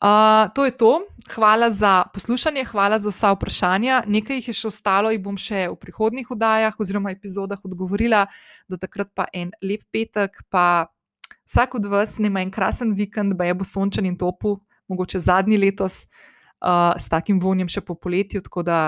Uh, 0.00 0.48
to 0.54 0.64
je 0.64 0.70
to. 0.70 1.02
Hvala 1.34 1.70
za 1.70 2.04
poslušanje, 2.14 2.64
hvala 2.64 2.98
za 2.98 3.10
vsa 3.10 3.34
vprašanja. 3.36 4.02
Nekaj 4.06 4.40
jih 4.40 4.48
je 4.48 4.54
še 4.56 4.70
ostalo, 4.70 5.10
jih 5.12 5.20
bom 5.20 5.36
še 5.36 5.66
v 5.68 5.76
prihodnih 5.76 6.30
oddajah 6.32 6.78
oziroma 6.80 7.12
epizodah 7.12 7.60
odgovorila. 7.64 8.24
Do 8.64 8.80
takrat 8.80 9.12
pa 9.14 9.28
en 9.32 9.52
lep 9.60 9.84
petek, 9.92 10.40
pa 10.48 10.88
vsak 11.44 11.76
od 11.76 11.90
vas 11.92 12.16
ima 12.18 12.40
en 12.40 12.50
krasen 12.50 12.94
vikend, 12.96 13.36
da 13.36 13.44
je 13.44 13.54
bo 13.54 13.68
sončen 13.68 14.08
in 14.08 14.16
topel, 14.16 14.56
mogoče 14.88 15.20
zadnji 15.20 15.60
letos 15.60 16.06
uh, 16.64 16.96
s 16.96 17.12
takim 17.12 17.36
vonjem 17.36 17.68
še 17.68 17.84
po 17.84 17.94
poletju. 17.94 18.40
Tako 18.40 18.64
da 18.64 18.80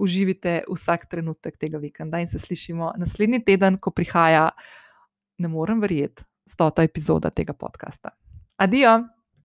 uživite 0.00 0.62
vsak 0.64 1.06
trenutek 1.12 1.60
tega 1.60 1.78
vikenda 1.78 2.18
in 2.24 2.26
se 2.26 2.40
slišimo 2.40 2.94
naslednji 2.98 3.44
teden, 3.44 3.76
ko 3.78 3.92
prihaja, 3.92 4.48
ne 5.38 5.48
morem 5.48 5.84
verjeti, 5.84 6.24
stota 6.48 6.82
epizoda 6.82 7.30
tega 7.30 7.54
podcasta. 7.54 8.12
Adijo! 8.58 9.13